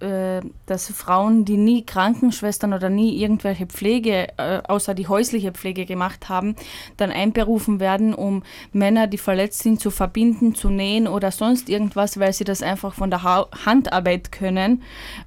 äh, 0.00 0.40
dass 0.66 0.88
Frauen, 0.88 1.44
die 1.44 1.56
nie 1.56 1.84
Krankenschwestern 1.84 2.72
oder 2.72 2.90
nie 2.90 3.20
irgendwelche 3.20 3.66
Pflege, 3.66 4.28
äh, 4.36 4.60
außer 4.66 4.94
die 4.94 5.08
häusliche 5.08 5.52
Pflege 5.52 5.86
gemacht 5.86 6.28
haben, 6.28 6.54
dann 6.96 7.10
einberufen 7.10 7.80
werden, 7.80 8.14
um 8.14 8.42
Männer, 8.72 9.06
die 9.06 9.18
verletzt 9.18 9.62
sind, 9.62 9.80
zu 9.80 9.90
verbinden, 9.90 10.54
zu 10.54 10.70
nähen 10.70 11.08
oder 11.08 11.30
sonst 11.30 11.68
irgendwas, 11.68 12.18
weil 12.18 12.32
sie 12.32 12.44
das 12.44 12.62
einfach 12.62 12.94
von 12.94 13.10
der 13.10 13.22
ha 13.22 13.46
Handarbeit 13.64 14.30
können, 14.30 14.82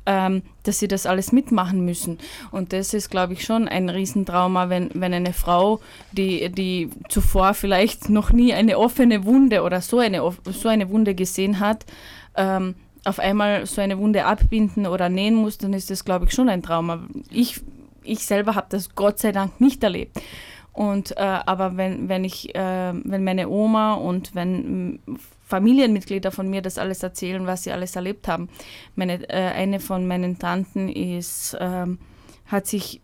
ähm, 0.05 0.43
dass 0.63 0.79
sie 0.79 0.87
das 0.87 1.05
alles 1.05 1.31
mitmachen 1.31 1.83
müssen. 1.83 2.17
Und 2.51 2.73
das 2.73 2.93
ist, 2.93 3.09
glaube 3.09 3.33
ich, 3.33 3.43
schon 3.43 3.67
ein 3.67 3.89
Riesentrauma, 3.89 4.69
wenn, 4.69 4.91
wenn 4.93 5.13
eine 5.13 5.33
Frau, 5.33 5.79
die, 6.11 6.49
die 6.49 6.89
zuvor 7.09 7.53
vielleicht 7.53 8.09
noch 8.09 8.31
nie 8.31 8.53
eine 8.53 8.77
offene 8.77 9.25
Wunde 9.25 9.63
oder 9.63 9.81
so 9.81 9.99
eine, 9.99 10.21
so 10.45 10.69
eine 10.69 10.89
Wunde 10.89 11.15
gesehen 11.15 11.59
hat, 11.59 11.85
ähm, 12.35 12.75
auf 13.07 13.19
einmal 13.19 13.65
so 13.65 13.81
eine 13.81 13.97
Wunde 13.97 14.25
abbinden 14.25 14.85
oder 14.85 15.09
nähen 15.09 15.35
muss, 15.35 15.57
dann 15.57 15.73
ist 15.73 15.89
das, 15.89 16.05
glaube 16.05 16.25
ich, 16.25 16.31
schon 16.31 16.49
ein 16.49 16.61
Trauma. 16.61 17.07
Ich, 17.31 17.61
ich 18.03 18.25
selber 18.25 18.55
habe 18.55 18.67
das 18.69 18.95
Gott 18.95 19.19
sei 19.19 19.31
Dank 19.31 19.61
nicht 19.61 19.83
erlebt. 19.83 20.19
Und, 20.73 21.17
äh, 21.17 21.21
aber 21.21 21.77
wenn, 21.77 22.09
wenn 22.09 22.23
ich, 22.23 22.53
äh, 22.53 22.93
wenn 22.93 23.23
meine 23.23 23.49
Oma 23.49 23.95
und 23.95 24.35
wenn 24.35 24.99
Familienmitglieder 25.47 26.31
von 26.31 26.49
mir 26.49 26.61
das 26.61 26.77
alles 26.77 27.01
erzählen, 27.01 27.47
was 27.47 27.63
sie 27.63 27.71
alles 27.71 27.95
erlebt 27.95 28.27
haben. 28.27 28.49
Meine, 28.95 29.27
äh, 29.29 29.53
eine 29.53 29.79
von 29.79 30.05
meinen 30.05 30.37
Tanten 30.37 30.89
ist, 30.89 31.57
ähm, 31.59 31.99
hat 32.45 32.67
sich 32.67 33.01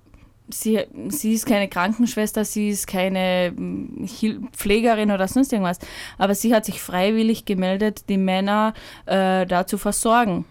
sie, 0.50 0.86
sie 1.10 1.34
ist 1.34 1.46
keine 1.46 1.68
Krankenschwester, 1.68 2.46
sie 2.46 2.70
ist 2.70 2.88
keine 2.88 3.54
hm, 3.56 4.50
Pflegerin 4.52 5.12
oder 5.12 5.28
sonst 5.28 5.52
irgendwas, 5.54 5.80
aber 6.18 6.36
sie 6.36 6.54
hat 6.54 6.66
sich 6.66 6.82
freiwillig 6.82 7.46
gemeldet, 7.46 8.06
die 8.10 8.18
Männer 8.18 8.74
äh, 9.06 9.46
da 9.46 9.66
zu 9.68 9.78
versorgen. 9.78 10.46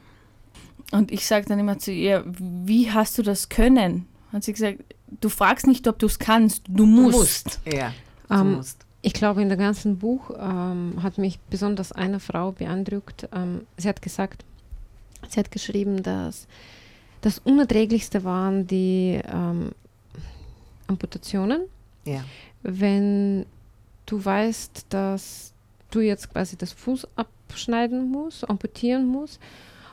Und 0.91 1.11
ich 1.11 1.27
sage 1.27 1.47
dann 1.47 1.59
immer 1.59 1.79
zu 1.79 1.91
ihr, 1.91 2.25
wie 2.27 2.91
hast 2.91 3.17
du 3.17 3.23
das 3.23 3.49
können? 3.49 4.07
Hat 4.33 4.45
sie 4.45 4.53
gesagt, 4.53 4.79
du 5.21 5.29
fragst 5.29 5.67
nicht, 5.67 5.89
ob 5.89 5.99
du 5.99 6.07
es 6.07 6.19
kannst, 6.19 6.65
du 6.69 6.87
musst. 6.87 7.15
Du 7.15 7.19
musst, 7.19 7.61
ja. 7.65 7.95
Du 8.29 8.35
ähm, 8.35 8.53
musst. 8.57 8.85
Ich 9.01 9.15
glaube, 9.15 9.43
in 9.43 9.49
dem 9.49 9.59
ganzen 9.59 9.99
Buch 9.99 10.31
ähm, 10.39 11.03
hat 11.03 11.19
mich 11.19 11.41
besonders 11.51 11.93
eine 11.93 12.21
Frau 12.21 12.53
beeindruckt. 12.53 13.29
Ähm, 13.35 13.63
sie 13.77 13.89
hat 13.89 14.01
gesagt, 14.01 14.45
sie 15.29 15.41
hat 15.41 15.51
geschrieben, 15.51 16.03
dass 16.03 16.47
das 17.23 17.39
Unerträglichste 17.39 18.25
waren 18.25 18.67
die 18.67 19.21
ähm, 19.25 19.71
Amputationen. 20.89 21.63
Ja. 22.05 22.25
Wenn 22.63 23.47
du 24.07 24.23
weißt, 24.23 24.87
dass 24.91 25.53
du 25.91 26.01
jetzt 26.01 26.31
quasi 26.31 26.57
das 26.57 26.73
Fuß 26.73 27.07
abschneiden 27.17 28.11
musst, 28.11 28.49
amputieren 28.49 29.07
musst 29.07 29.41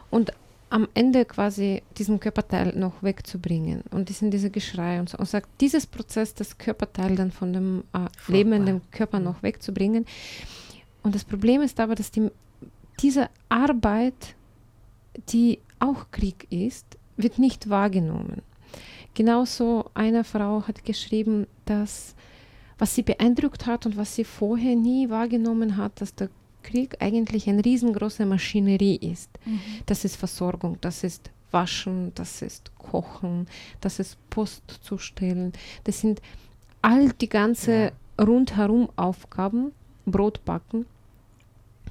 und 0.09 0.33
am 0.71 0.87
Ende 0.93 1.25
quasi 1.25 1.81
diesen 1.97 2.19
Körperteil 2.19 2.75
noch 2.75 3.01
wegzubringen. 3.01 3.83
Und 3.91 4.09
das 4.09 4.19
sind 4.19 4.31
diese 4.31 4.49
Geschrei 4.49 4.99
und 4.99 5.09
so. 5.09 5.17
Und 5.17 5.27
sagt, 5.27 5.49
dieses 5.61 5.87
Prozess, 5.87 6.33
das 6.33 6.57
Körperteil 6.57 7.15
dann 7.15 7.31
von 7.31 7.53
dem 7.53 7.83
äh, 7.93 8.31
lebenden 8.31 8.81
Körper 8.91 9.19
noch 9.19 9.41
wegzubringen. 9.41 10.05
Und 11.01 11.15
das 11.15 11.23
Problem 11.23 11.61
ist 11.61 11.79
aber, 11.79 11.95
dass 11.95 12.11
die, 12.11 12.29
diese 12.99 13.29
Arbeit, 13.49 14.35
die 15.29 15.59
auch 15.79 16.11
Krieg 16.11 16.45
ist, 16.51 16.98
wird 17.21 17.37
nicht 17.37 17.69
wahrgenommen. 17.69 18.41
Genauso 19.13 19.85
eine 19.93 20.23
Frau 20.23 20.63
hat 20.67 20.85
geschrieben, 20.85 21.47
dass 21.65 22.15
was 22.77 22.95
sie 22.95 23.03
beeindruckt 23.03 23.65
hat 23.65 23.85
und 23.85 23.97
was 23.97 24.15
sie 24.15 24.23
vorher 24.23 24.75
nie 24.75 25.09
wahrgenommen 25.09 25.75
hat, 25.75 25.99
dass 25.99 26.15
der 26.15 26.29
Krieg 26.63 26.95
eigentlich 27.01 27.49
eine 27.49 27.63
riesengroße 27.63 28.25
Maschinerie 28.25 28.95
ist. 28.95 29.29
Mhm. 29.45 29.59
Das 29.85 30.05
ist 30.05 30.15
Versorgung, 30.15 30.77
das 30.79 31.03
ist 31.03 31.29
Waschen, 31.51 32.13
das 32.15 32.41
ist 32.41 32.71
Kochen, 32.77 33.47
das 33.81 33.99
ist 33.99 34.17
Post 34.29 34.63
zustellen. 34.81 35.51
Das 35.83 35.99
sind 35.99 36.21
all 36.81 37.09
die 37.09 37.29
ganze 37.29 37.91
ja. 38.17 38.23
rundherum 38.23 38.89
Aufgaben, 38.95 39.71
Brot 40.05 40.45
backen, 40.45 40.85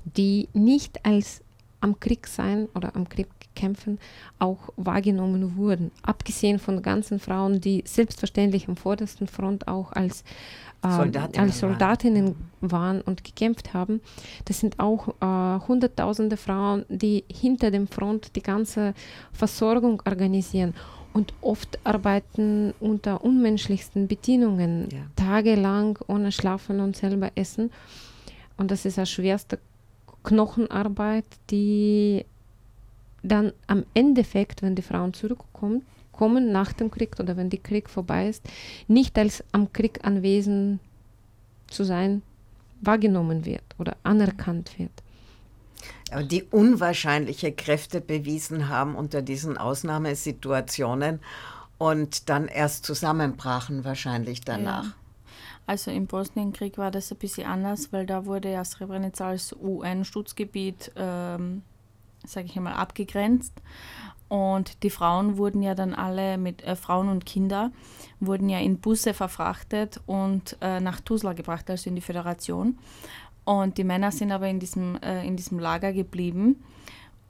die 0.05 0.49
nicht 0.55 1.05
als 1.05 1.43
am 1.81 2.01
Krieg 2.01 2.27
sein 2.27 2.69
oder 2.75 2.97
am 2.97 3.09
Krieg 3.09 3.29
kämpfen 3.59 3.99
auch 4.39 4.71
wahrgenommen 4.77 5.57
wurden. 5.57 5.91
Abgesehen 6.03 6.59
von 6.59 6.81
ganzen 6.81 7.19
Frauen, 7.19 7.61
die 7.61 7.83
selbstverständlich 7.85 8.69
am 8.69 8.77
vordersten 8.77 9.27
Front 9.27 9.67
auch 9.67 9.93
als, 9.93 10.23
äh, 10.83 10.97
Soldatinnen, 10.97 11.49
als 11.49 11.59
Soldatinnen 11.59 12.37
waren. 12.61 12.71
waren. 12.71 13.01
und 13.03 13.25
gekämpft 13.25 13.75
haben. 13.75 14.01
Das 14.45 14.61
sind 14.61 14.79
auch 14.79 15.09
äh, 15.21 15.67
hunderttausende 15.67 16.37
Frauen, 16.37 16.85
die 16.89 17.25
hinter 17.31 17.71
dem 17.71 17.89
Front 17.89 18.37
die 18.37 18.43
ganze 18.43 18.95
Versorgung 19.33 20.03
organisieren 20.07 20.75
und 21.13 21.35
oft 21.41 21.79
arbeiten 21.85 22.75
unter 22.79 23.25
unmenschlichsten 23.25 24.07
Bedingungen, 24.07 24.89
ja. 24.93 24.99
tagelang 25.17 25.99
ohne 26.07 26.31
Schlafen 26.31 26.81
und 26.81 26.97
selber 26.97 27.33
essen. 27.35 27.73
Und 28.57 28.71
das 28.71 28.85
ist 28.85 28.99
eine 28.99 29.07
schwerste 29.07 29.59
Knochenarbeit, 30.23 31.25
die 31.51 32.25
dann 33.23 33.53
am 33.67 33.85
Endeffekt, 33.95 34.63
wenn 34.63 34.75
die 34.75 34.83
Frauen 34.83 35.15
zurückkommen, 35.15 35.85
kommen 36.13 36.51
nach 36.53 36.73
dem 36.73 36.91
Krieg 36.91 37.19
oder 37.21 37.37
wenn 37.37 37.51
der 37.51 37.61
Krieg 37.61 37.89
vorbei 37.89 38.29
ist, 38.29 38.43
nicht 38.89 39.17
als 39.19 39.45
am 39.53 39.73
Krieg 39.73 40.05
anwesend 40.05 40.81
zu 41.69 41.85
sein 41.85 42.23
wahrgenommen 42.81 43.45
wird 43.45 43.65
oder 43.79 43.97
anerkannt 44.03 44.79
wird. 44.79 44.91
Die 46.31 46.43
unwahrscheinliche 46.43 47.53
Kräfte 47.53 48.01
bewiesen 48.01 48.69
haben 48.69 48.95
unter 48.95 49.21
diesen 49.21 49.59
Ausnahmesituationen 49.59 51.21
und 51.77 52.29
dann 52.29 52.49
erst 52.49 52.85
zusammenbrachen 52.85 53.85
wahrscheinlich 53.85 54.41
danach. 54.41 54.85
Ja. 54.85 54.93
Also 55.67 55.91
im 55.91 56.07
Bosnienkrieg 56.07 56.79
war 56.79 56.91
das 56.91 57.13
ein 57.13 57.19
bisschen 57.19 57.47
anders, 57.47 57.93
weil 57.93 58.07
da 58.07 58.25
wurde 58.25 58.51
ja 58.51 58.65
Srebrenica 58.65 59.29
als 59.29 59.53
UN-Schutzgebiet, 59.53 60.93
ähm, 60.97 61.63
sage 62.29 62.47
ich 62.47 62.57
einmal, 62.57 62.75
abgegrenzt. 62.75 63.55
Und 64.29 64.83
die 64.83 64.91
Frauen 64.91 65.39
wurden 65.39 65.63
ja 65.63 65.75
dann 65.75 65.95
alle 65.95 66.37
mit 66.37 66.63
äh, 66.63 66.77
Frauen 66.77 67.09
und 67.09 67.25
Kinder 67.25 67.73
wurden 68.21 68.49
ja 68.49 68.59
in 68.59 68.79
Busse 68.79 69.15
verfrachtet 69.15 70.01
und 70.07 70.57
äh, 70.61 70.81
nach 70.81 71.01
Tuzla 71.01 71.33
gebracht, 71.33 71.71
also 71.71 71.89
in 71.89 71.97
die 71.97 72.03
Föderation. 72.03 72.79
Und 73.45 73.79
die 73.79 73.85
Männer 73.85 74.13
sind 74.13 74.31
aber 74.31 74.49
in 74.49 74.61
diesem, 74.61 74.97
äh, 74.97 75.27
in 75.27 75.37
diesem 75.37 75.59
Lager 75.59 75.95
geblieben. 75.95 76.63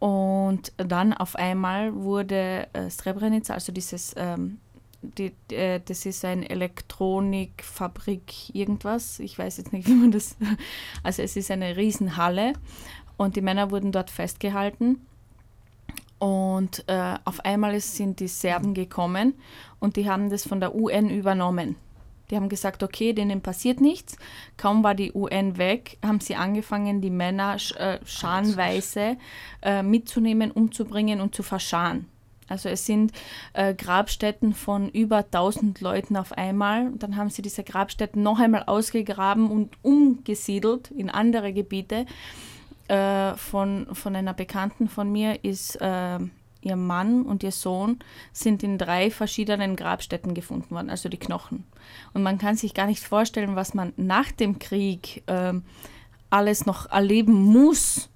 Und 0.00 0.72
dann 0.76 1.12
auf 1.12 1.36
einmal 1.36 1.94
wurde 1.94 2.68
äh, 2.72 2.90
Srebrenica, 2.90 3.54
also 3.54 3.72
dieses 3.72 4.14
ähm, 4.16 4.58
die, 5.02 5.32
äh, 5.52 5.80
das 5.84 6.06
ist 6.06 6.24
eine 6.24 6.48
Elektronikfabrik, 6.50 8.54
irgendwas. 8.54 9.20
Ich 9.20 9.38
weiß 9.38 9.58
jetzt 9.58 9.72
nicht, 9.72 9.86
wie 9.86 9.94
man 9.94 10.10
das. 10.10 10.36
Also, 11.02 11.22
es 11.22 11.36
ist 11.36 11.50
eine 11.50 11.76
Riesenhalle 11.76 12.54
und 13.18 13.36
die 13.36 13.42
Männer 13.42 13.70
wurden 13.70 13.92
dort 13.92 14.10
festgehalten. 14.10 15.06
Und 16.18 16.84
äh, 16.88 17.14
auf 17.24 17.44
einmal 17.44 17.78
sind 17.80 18.18
die 18.18 18.28
Serben 18.28 18.72
gekommen 18.72 19.34
und 19.78 19.96
die 19.96 20.08
haben 20.08 20.30
das 20.30 20.48
von 20.48 20.58
der 20.58 20.74
UN 20.74 21.10
übernommen. 21.10 21.76
Die 22.30 22.36
haben 22.36 22.48
gesagt, 22.48 22.82
okay, 22.82 23.12
denen 23.12 23.40
passiert 23.40 23.80
nichts. 23.80 24.16
Kaum 24.56 24.82
war 24.82 24.94
die 24.94 25.12
UN 25.12 25.58
weg, 25.58 25.98
haben 26.04 26.20
sie 26.20 26.34
angefangen, 26.34 27.00
die 27.00 27.10
Männer 27.10 27.56
äh, 27.76 27.98
scharenweise 28.04 29.16
äh, 29.62 29.82
mitzunehmen, 29.82 30.50
umzubringen 30.50 31.20
und 31.20 31.34
zu 31.34 31.42
verscharen. 31.42 32.06
Also 32.48 32.68
es 32.68 32.86
sind 32.86 33.12
äh, 33.52 33.74
Grabstätten 33.74 34.54
von 34.54 34.88
über 34.88 35.18
1000 35.18 35.80
Leuten 35.80 36.16
auf 36.16 36.32
einmal. 36.32 36.90
Dann 36.96 37.16
haben 37.16 37.30
sie 37.30 37.42
diese 37.42 37.62
Grabstätten 37.62 38.22
noch 38.22 38.40
einmal 38.40 38.64
ausgegraben 38.64 39.50
und 39.50 39.76
umgesiedelt 39.82 40.90
in 40.90 41.10
andere 41.10 41.52
Gebiete. 41.52 42.06
Äh, 42.88 43.34
von, 43.36 43.86
von 43.92 44.16
einer 44.16 44.32
Bekannten 44.32 44.88
von 44.88 45.12
mir 45.12 45.44
ist 45.44 45.76
äh, 45.76 46.18
ihr 46.62 46.76
Mann 46.76 47.22
und 47.22 47.42
ihr 47.42 47.52
Sohn 47.52 47.98
sind 48.32 48.62
in 48.62 48.78
drei 48.78 49.10
verschiedenen 49.10 49.76
Grabstätten 49.76 50.32
gefunden 50.32 50.74
worden, 50.74 50.88
also 50.90 51.10
die 51.10 51.18
Knochen. 51.18 51.64
Und 52.14 52.22
man 52.22 52.38
kann 52.38 52.56
sich 52.56 52.72
gar 52.72 52.86
nicht 52.86 53.02
vorstellen, 53.02 53.56
was 53.56 53.74
man 53.74 53.92
nach 53.96 54.32
dem 54.32 54.58
Krieg 54.58 55.22
ähm, 55.26 55.64
alles 56.30 56.64
noch 56.66 56.90
erleben 56.90 57.32
muss. 57.32 58.08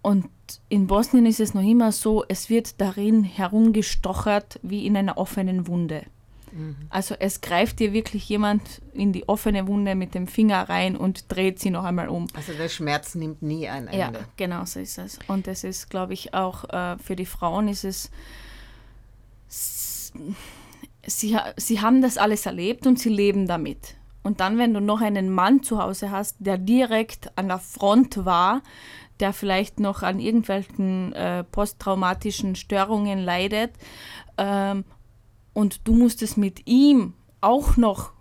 Und 0.00 0.28
in 0.68 0.86
Bosnien 0.86 1.26
ist 1.26 1.40
es 1.40 1.52
noch 1.52 1.62
immer 1.62 1.90
so, 1.90 2.24
es 2.28 2.48
wird 2.48 2.80
darin 2.80 3.24
herumgestochert 3.24 4.60
wie 4.62 4.86
in 4.86 4.96
einer 4.96 5.18
offenen 5.18 5.66
Wunde. 5.66 6.04
Mhm. 6.52 6.76
Also 6.90 7.14
es 7.18 7.40
greift 7.40 7.78
dir 7.80 7.92
wirklich 7.92 8.28
jemand 8.28 8.62
in 8.92 9.12
die 9.12 9.28
offene 9.28 9.66
Wunde 9.66 9.94
mit 9.94 10.14
dem 10.14 10.26
Finger 10.26 10.68
rein 10.68 10.96
und 10.96 11.30
dreht 11.32 11.58
sie 11.58 11.70
noch 11.70 11.84
einmal 11.84 12.08
um. 12.08 12.26
Also 12.34 12.52
der 12.52 12.68
Schmerz 12.68 13.14
nimmt 13.14 13.42
nie 13.42 13.68
ein 13.68 13.86
Ende. 13.88 13.98
Ja, 13.98 14.24
genau 14.36 14.64
so 14.64 14.80
ist 14.80 14.98
es. 14.98 15.18
Und 15.28 15.46
das 15.46 15.64
ist, 15.64 15.90
glaube 15.90 16.14
ich, 16.14 16.34
auch 16.34 16.64
äh, 16.70 16.98
für 16.98 17.16
die 17.16 17.26
Frauen 17.26 17.68
ist 17.68 17.84
es, 17.84 18.10
sie, 21.06 21.36
sie 21.56 21.80
haben 21.80 22.02
das 22.02 22.18
alles 22.18 22.46
erlebt 22.46 22.86
und 22.86 22.98
sie 22.98 23.10
leben 23.10 23.46
damit. 23.46 23.94
Und 24.22 24.40
dann, 24.40 24.58
wenn 24.58 24.74
du 24.74 24.80
noch 24.80 25.00
einen 25.00 25.30
Mann 25.30 25.62
zu 25.62 25.82
Hause 25.82 26.10
hast, 26.10 26.36
der 26.38 26.58
direkt 26.58 27.36
an 27.38 27.48
der 27.48 27.58
Front 27.58 28.24
war, 28.24 28.62
der 29.20 29.32
vielleicht 29.32 29.80
noch 29.80 30.02
an 30.02 30.20
irgendwelchen 30.20 31.12
äh, 31.12 31.44
posttraumatischen 31.44 32.54
Störungen 32.54 33.18
leidet 33.18 33.72
ähm, 34.36 34.84
und 35.58 35.88
du 35.88 35.92
musst 35.92 36.22
es 36.22 36.36
mit 36.36 36.68
ihm 36.68 37.14
auch 37.40 37.76
noch 37.76 38.12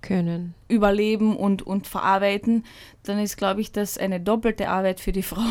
können 0.00 0.54
überleben 0.68 1.36
und, 1.36 1.60
und 1.60 1.86
verarbeiten, 1.86 2.64
dann 3.02 3.18
ist, 3.18 3.36
glaube 3.36 3.60
ich, 3.60 3.72
das 3.72 3.98
eine 3.98 4.20
doppelte 4.20 4.70
Arbeit 4.70 5.00
für 5.00 5.12
die 5.12 5.22
Frau. 5.30 5.44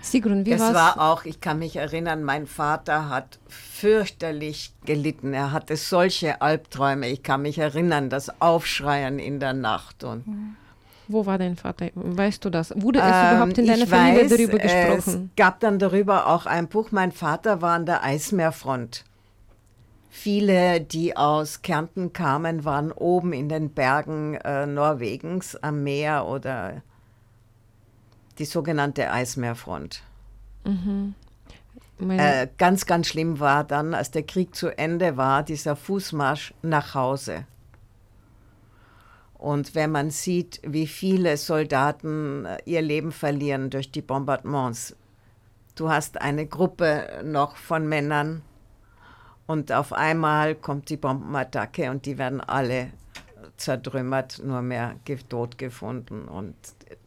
Sigrun, 0.00 0.46
wie 0.46 0.52
es 0.52 0.60
war's? 0.62 0.74
war 0.74 1.00
auch, 1.02 1.26
ich 1.26 1.42
kann 1.42 1.58
mich 1.58 1.76
erinnern, 1.76 2.24
mein 2.24 2.46
Vater 2.46 3.10
hat 3.10 3.38
fürchterlich 3.46 4.72
gelitten. 4.86 5.34
Er 5.34 5.52
hatte 5.52 5.76
solche 5.76 6.40
Albträume. 6.40 7.08
Ich 7.08 7.22
kann 7.22 7.42
mich 7.42 7.58
erinnern, 7.58 8.08
das 8.08 8.40
Aufschreien 8.40 9.18
in 9.18 9.38
der 9.38 9.52
Nacht 9.52 10.02
und 10.02 10.26
mhm. 10.26 10.56
Wo 11.08 11.26
war 11.26 11.36
dein 11.36 11.56
Vater? 11.56 11.90
Weißt 11.94 12.42
du 12.42 12.48
das? 12.48 12.72
Wurde 12.74 13.00
es 13.00 13.04
ähm, 13.04 13.36
überhaupt 13.36 13.58
in 13.58 13.66
deiner 13.66 13.86
Familie 13.86 14.22
weiß, 14.22 14.30
darüber 14.30 14.58
gesprochen? 14.58 15.30
Es 15.30 15.36
gab 15.36 15.60
dann 15.60 15.78
darüber 15.78 16.28
auch 16.28 16.46
ein 16.46 16.68
Buch. 16.68 16.92
Mein 16.92 17.12
Vater 17.12 17.60
war 17.60 17.74
an 17.74 17.84
der 17.84 18.02
Eismeerfront. 18.02 19.04
Viele, 20.16 20.80
die 20.80 21.16
aus 21.16 21.62
Kärnten 21.62 22.12
kamen, 22.12 22.64
waren 22.64 22.92
oben 22.92 23.32
in 23.32 23.48
den 23.48 23.70
Bergen 23.70 24.36
äh, 24.36 24.64
Norwegens 24.64 25.56
am 25.56 25.82
Meer 25.82 26.26
oder 26.26 26.82
die 28.38 28.44
sogenannte 28.44 29.10
Eismeerfront. 29.10 30.04
Mhm. 30.64 31.14
Äh, 31.98 32.46
ganz, 32.58 32.86
ganz 32.86 33.08
schlimm 33.08 33.40
war 33.40 33.64
dann, 33.64 33.92
als 33.92 34.12
der 34.12 34.22
Krieg 34.22 34.54
zu 34.54 34.68
Ende 34.78 35.16
war, 35.16 35.42
dieser 35.42 35.74
Fußmarsch 35.74 36.54
nach 36.62 36.94
Hause. 36.94 37.44
Und 39.34 39.74
wenn 39.74 39.90
man 39.90 40.10
sieht, 40.10 40.60
wie 40.64 40.86
viele 40.86 41.36
Soldaten 41.36 42.46
äh, 42.46 42.58
ihr 42.64 42.82
Leben 42.82 43.10
verlieren 43.10 43.68
durch 43.68 43.90
die 43.90 44.00
Bombardements, 44.00 44.94
du 45.74 45.90
hast 45.90 46.20
eine 46.20 46.46
Gruppe 46.46 47.20
noch 47.24 47.56
von 47.56 47.88
Männern 47.88 48.42
und 49.46 49.72
auf 49.72 49.92
einmal 49.92 50.54
kommt 50.54 50.88
die 50.88 50.96
Bombenattacke 50.96 51.90
und 51.90 52.06
die 52.06 52.18
werden 52.18 52.40
alle 52.40 52.88
zertrümmert, 53.56 54.40
nur 54.42 54.62
mehr 54.62 54.96
tot 55.28 55.58
gefunden. 55.58 56.26
Und 56.28 56.54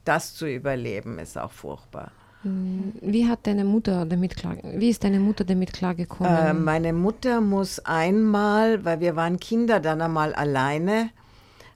das 0.06 0.36
zu 0.36 0.47
überleben 0.47 1.19
ist 1.19 1.38
auch 1.38 1.52
furchtbar. 1.52 2.12
Hm, 2.43 2.93
wie 3.02 3.28
hat 3.28 3.47
deine 3.47 3.65
Mutter 3.65 4.06
damit 4.06 4.36
klar, 4.38 4.56
wie 4.63 4.89
ist 4.89 5.04
deine 5.04 5.19
Mutter 5.19 5.43
damit 5.43 5.73
klargekommen? 5.73 6.32
Äh, 6.32 6.54
meine 6.54 6.93
Mutter 6.93 7.41
muss 7.41 7.80
einmal, 7.80 8.86
weil 8.86 9.00
wir 9.00 9.15
waren 9.15 9.39
Kinder 9.39 9.80
dann 9.80 10.02
einmal 10.02 10.36
alleine, 10.36 11.10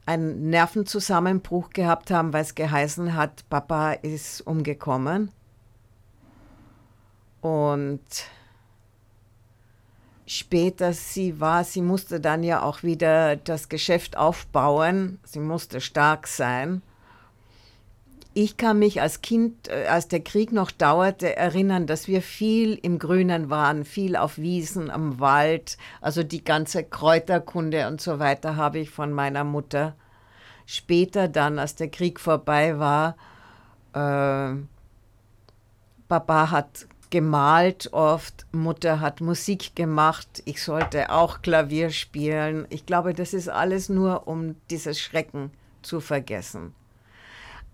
einen 0.05 0.49
Nervenzusammenbruch 0.49 1.71
gehabt 1.71 2.11
haben, 2.11 2.33
weil 2.33 2.43
es 2.43 2.55
geheißen 2.55 3.15
hat, 3.15 3.49
Papa 3.49 3.93
ist 3.93 4.41
umgekommen. 4.41 5.31
Und 7.41 8.01
später 10.31 10.93
sie 10.93 11.41
war, 11.41 11.65
sie 11.65 11.81
musste 11.81 12.21
dann 12.21 12.41
ja 12.41 12.63
auch 12.63 12.83
wieder 12.83 13.35
das 13.35 13.67
Geschäft 13.67 14.15
aufbauen, 14.15 15.19
sie 15.25 15.41
musste 15.41 15.81
stark 15.81 16.25
sein. 16.25 16.81
Ich 18.33 18.55
kann 18.55 18.79
mich 18.79 19.01
als 19.01 19.21
Kind, 19.21 19.67
äh, 19.67 19.87
als 19.87 20.07
der 20.07 20.21
Krieg 20.21 20.53
noch 20.53 20.71
dauerte, 20.71 21.35
erinnern, 21.35 21.85
dass 21.85 22.07
wir 22.07 22.21
viel 22.21 22.75
im 22.75 22.97
Grünen 22.97 23.49
waren, 23.49 23.83
viel 23.83 24.15
auf 24.15 24.37
Wiesen, 24.37 24.89
am 24.89 25.19
Wald. 25.19 25.77
Also 25.99 26.23
die 26.23 26.41
ganze 26.41 26.85
Kräuterkunde 26.85 27.89
und 27.89 27.99
so 27.99 28.19
weiter 28.19 28.55
habe 28.55 28.79
ich 28.79 28.89
von 28.89 29.11
meiner 29.11 29.43
Mutter. 29.43 29.95
Später 30.65 31.27
dann, 31.27 31.59
als 31.59 31.75
der 31.75 31.89
Krieg 31.89 32.21
vorbei 32.21 32.79
war, 32.79 33.17
äh, 33.93 34.55
Papa 36.07 36.51
hat 36.51 36.87
gemalt 37.11 37.93
oft, 37.93 38.47
Mutter 38.51 38.99
hat 38.99 39.21
Musik 39.21 39.75
gemacht, 39.75 40.41
ich 40.45 40.63
sollte 40.63 41.11
auch 41.11 41.43
Klavier 41.43 41.91
spielen. 41.91 42.65
Ich 42.69 42.87
glaube, 42.87 43.13
das 43.13 43.35
ist 43.35 43.49
alles 43.49 43.89
nur, 43.89 44.27
um 44.27 44.55
dieses 44.71 44.99
Schrecken 44.99 45.51
zu 45.83 45.99
vergessen. 45.99 46.73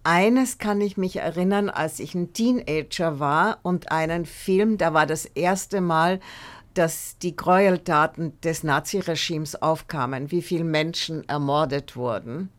Eines 0.03 0.57
kann 0.57 0.81
ich 0.81 0.97
mich 0.97 1.17
erinnern, 1.17 1.69
als 1.69 1.99
ich 1.99 2.15
ein 2.15 2.33
Teenager 2.33 3.19
war 3.19 3.59
und 3.61 3.91
einen 3.91 4.25
Film, 4.25 4.77
da 4.77 4.93
war 4.93 5.05
das 5.05 5.25
erste 5.25 5.81
Mal, 5.81 6.19
dass 6.73 7.17
die 7.17 7.35
Gräueltaten 7.35 8.39
des 8.41 8.63
Naziregimes 8.63 9.61
aufkamen, 9.61 10.31
wie 10.31 10.41
viele 10.41 10.63
Menschen 10.63 11.27
ermordet 11.27 11.95
wurden. 11.95 12.49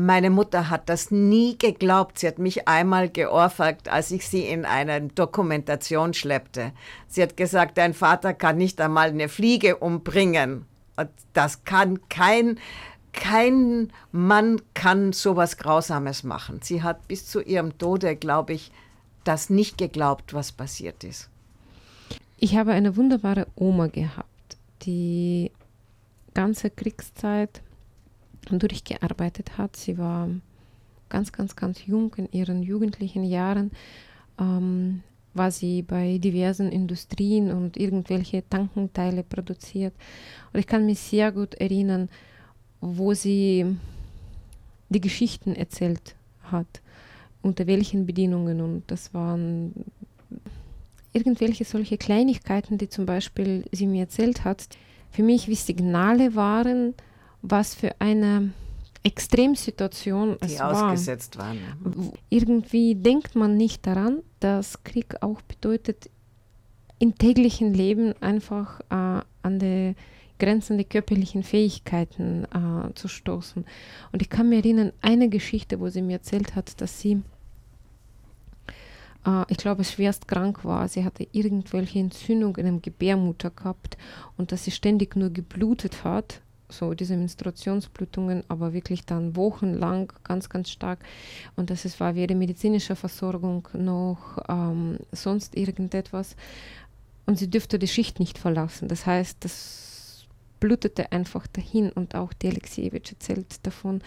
Meine 0.00 0.30
Mutter 0.30 0.70
hat 0.70 0.88
das 0.88 1.10
nie 1.10 1.58
geglaubt. 1.58 2.20
Sie 2.20 2.28
hat 2.28 2.38
mich 2.38 2.68
einmal 2.68 3.08
geohrfeigt, 3.08 3.88
als 3.88 4.12
ich 4.12 4.28
sie 4.28 4.46
in 4.46 4.64
eine 4.64 5.08
Dokumentation 5.08 6.14
schleppte. 6.14 6.70
Sie 7.08 7.20
hat 7.20 7.36
gesagt, 7.36 7.78
dein 7.78 7.94
Vater 7.94 8.32
kann 8.32 8.58
nicht 8.58 8.80
einmal 8.80 9.08
eine 9.08 9.28
Fliege 9.28 9.76
umbringen. 9.76 10.66
Und 10.96 11.10
das 11.32 11.64
kann 11.64 11.98
kein 12.08 12.60
kein 13.12 13.92
Mann 14.12 14.60
kann 14.74 15.12
sowas 15.12 15.56
Grausames 15.56 16.22
machen. 16.22 16.60
Sie 16.62 16.84
hat 16.84 17.08
bis 17.08 17.26
zu 17.26 17.40
ihrem 17.40 17.76
Tode, 17.76 18.14
glaube 18.14 18.52
ich, 18.52 18.70
das 19.24 19.50
nicht 19.50 19.78
geglaubt, 19.78 20.32
was 20.32 20.52
passiert 20.52 21.02
ist. 21.02 21.28
Ich 22.36 22.56
habe 22.56 22.70
eine 22.70 22.96
wunderbare 22.96 23.48
Oma 23.56 23.88
gehabt, 23.88 24.58
die 24.82 25.50
ganze 26.34 26.70
Kriegszeit 26.70 27.62
durchgearbeitet 28.50 29.58
hat. 29.58 29.76
Sie 29.76 29.98
war 29.98 30.28
ganz, 31.08 31.32
ganz, 31.32 31.56
ganz 31.56 31.84
jung, 31.86 32.14
in 32.16 32.28
ihren 32.32 32.62
jugendlichen 32.62 33.24
Jahren, 33.24 33.70
ähm, 34.38 35.02
war 35.34 35.50
sie 35.50 35.82
bei 35.82 36.18
diversen 36.18 36.70
Industrien 36.70 37.50
und 37.52 37.76
irgendwelche 37.76 38.48
Tankenteile 38.48 39.22
produziert. 39.22 39.94
Und 40.52 40.60
ich 40.60 40.66
kann 40.66 40.86
mich 40.86 40.98
sehr 40.98 41.32
gut 41.32 41.54
erinnern, 41.54 42.08
wo 42.80 43.14
sie 43.14 43.76
die 44.88 45.00
Geschichten 45.00 45.54
erzählt 45.54 46.16
hat, 46.42 46.80
unter 47.42 47.66
welchen 47.66 48.06
Bedingungen. 48.06 48.60
Und 48.60 48.84
das 48.88 49.14
waren 49.14 49.72
irgendwelche 51.12 51.64
solche 51.64 51.98
Kleinigkeiten, 51.98 52.78
die 52.78 52.88
zum 52.88 53.06
Beispiel 53.06 53.64
sie 53.72 53.86
mir 53.86 54.02
erzählt 54.02 54.44
hat, 54.44 54.68
für 55.10 55.22
mich 55.22 55.48
wie 55.48 55.54
Signale 55.54 56.34
waren, 56.34 56.94
was 57.42 57.74
für 57.74 58.00
eine 58.00 58.50
Extremsituation 59.02 60.36
die 60.42 60.54
es 60.54 60.60
ausgesetzt 60.60 61.38
war. 61.38 61.46
waren. 61.46 62.12
Irgendwie 62.28 62.94
denkt 62.94 63.34
man 63.34 63.56
nicht 63.56 63.86
daran, 63.86 64.22
dass 64.40 64.82
Krieg 64.84 65.22
auch 65.22 65.40
bedeutet, 65.42 66.10
im 66.98 67.16
täglichen 67.16 67.72
Leben 67.74 68.12
einfach 68.20 68.80
äh, 68.90 69.22
an 69.42 69.58
die 69.58 69.94
Grenzen 70.38 70.78
der 70.78 70.86
körperlichen 70.86 71.42
Fähigkeiten 71.42 72.44
äh, 72.44 72.92
zu 72.94 73.08
stoßen. 73.08 73.64
Und 74.12 74.22
ich 74.22 74.28
kann 74.28 74.48
mir 74.48 74.56
erinnern, 74.56 74.92
eine 75.00 75.28
Geschichte, 75.28 75.80
wo 75.80 75.88
sie 75.88 76.02
mir 76.02 76.14
erzählt 76.14 76.54
hat, 76.54 76.80
dass 76.80 77.00
sie, 77.00 77.22
äh, 79.24 79.44
ich 79.48 79.58
glaube, 79.58 79.84
schwerst 79.84 80.26
krank 80.26 80.64
war. 80.64 80.88
Sie 80.88 81.04
hatte 81.04 81.26
irgendwelche 81.32 82.00
Entzündungen 82.00 82.66
im 82.66 82.82
Gebärmutter 82.82 83.50
gehabt 83.50 83.96
und 84.36 84.50
dass 84.50 84.64
sie 84.64 84.72
ständig 84.72 85.16
nur 85.16 85.30
geblutet 85.30 86.02
hat 86.04 86.40
so 86.68 86.94
diese 86.94 87.16
Menstruationsblutungen, 87.16 88.44
aber 88.48 88.72
wirklich 88.72 89.04
dann 89.04 89.36
wochenlang 89.36 90.12
ganz, 90.24 90.48
ganz 90.48 90.70
stark. 90.70 91.00
Und 91.56 91.70
das 91.70 91.84
ist, 91.84 92.00
war 92.00 92.14
weder 92.14 92.34
medizinische 92.34 92.96
Versorgung 92.96 93.68
noch 93.72 94.38
ähm, 94.48 94.98
sonst 95.12 95.56
irgendetwas. 95.56 96.36
Und 97.26 97.38
sie 97.38 97.50
dürfte 97.50 97.78
die 97.78 97.88
Schicht 97.88 98.20
nicht 98.20 98.38
verlassen. 98.38 98.88
Das 98.88 99.06
heißt, 99.06 99.44
das 99.44 100.26
blutete 100.60 101.12
einfach 101.12 101.46
dahin. 101.46 101.90
Und 101.90 102.14
auch 102.14 102.32
die 102.32 102.48
Alexievich 102.48 103.12
erzählt 103.12 103.66
davon, 103.66 104.02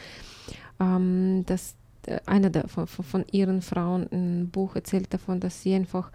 ähm, 0.80 1.43
dass 1.45 1.76
äh, 2.06 2.19
einer 2.26 2.67
von, 2.67 2.88
von 2.88 3.26
ihren 3.32 3.62
Frauen 3.62 4.08
ein 4.12 4.50
Buch 4.50 4.76
erzählt 4.76 5.13
davon, 5.13 5.39
dass 5.39 5.62
sie 5.62 5.74
einfach 5.74 6.12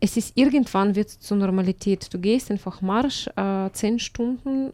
es 0.00 0.16
ist 0.16 0.36
irgendwann 0.36 0.94
wird 0.94 1.08
es 1.08 1.20
zur 1.20 1.36
Normalität. 1.36 2.12
Du 2.12 2.18
gehst 2.18 2.50
einfach 2.50 2.82
Marsch 2.82 3.28
äh, 3.36 3.70
zehn 3.72 3.98
Stunden 3.98 4.72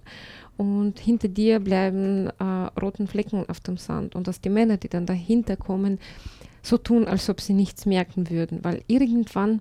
und 0.57 0.99
hinter 0.99 1.29
dir 1.29 1.61
bleiben 1.61 2.29
äh, 2.39 2.45
roten 2.81 3.07
Flecken 3.07 3.49
auf 3.49 3.61
dem 3.61 3.77
Sand 3.77 4.15
und 4.15 4.27
dass 4.27 4.41
die 4.41 4.51
Männer, 4.51 4.77
die 4.77 4.89
dann 4.89 5.07
dahinter 5.07 5.57
kommen, 5.57 5.99
so 6.63 6.79
tun, 6.79 7.07
als 7.07 7.29
ob 7.29 7.41
sie 7.41 7.55
nichts 7.55 7.87
merken 7.87 8.31
würden, 8.31 8.63
weil 8.63 8.83
irgendwann 8.87 9.61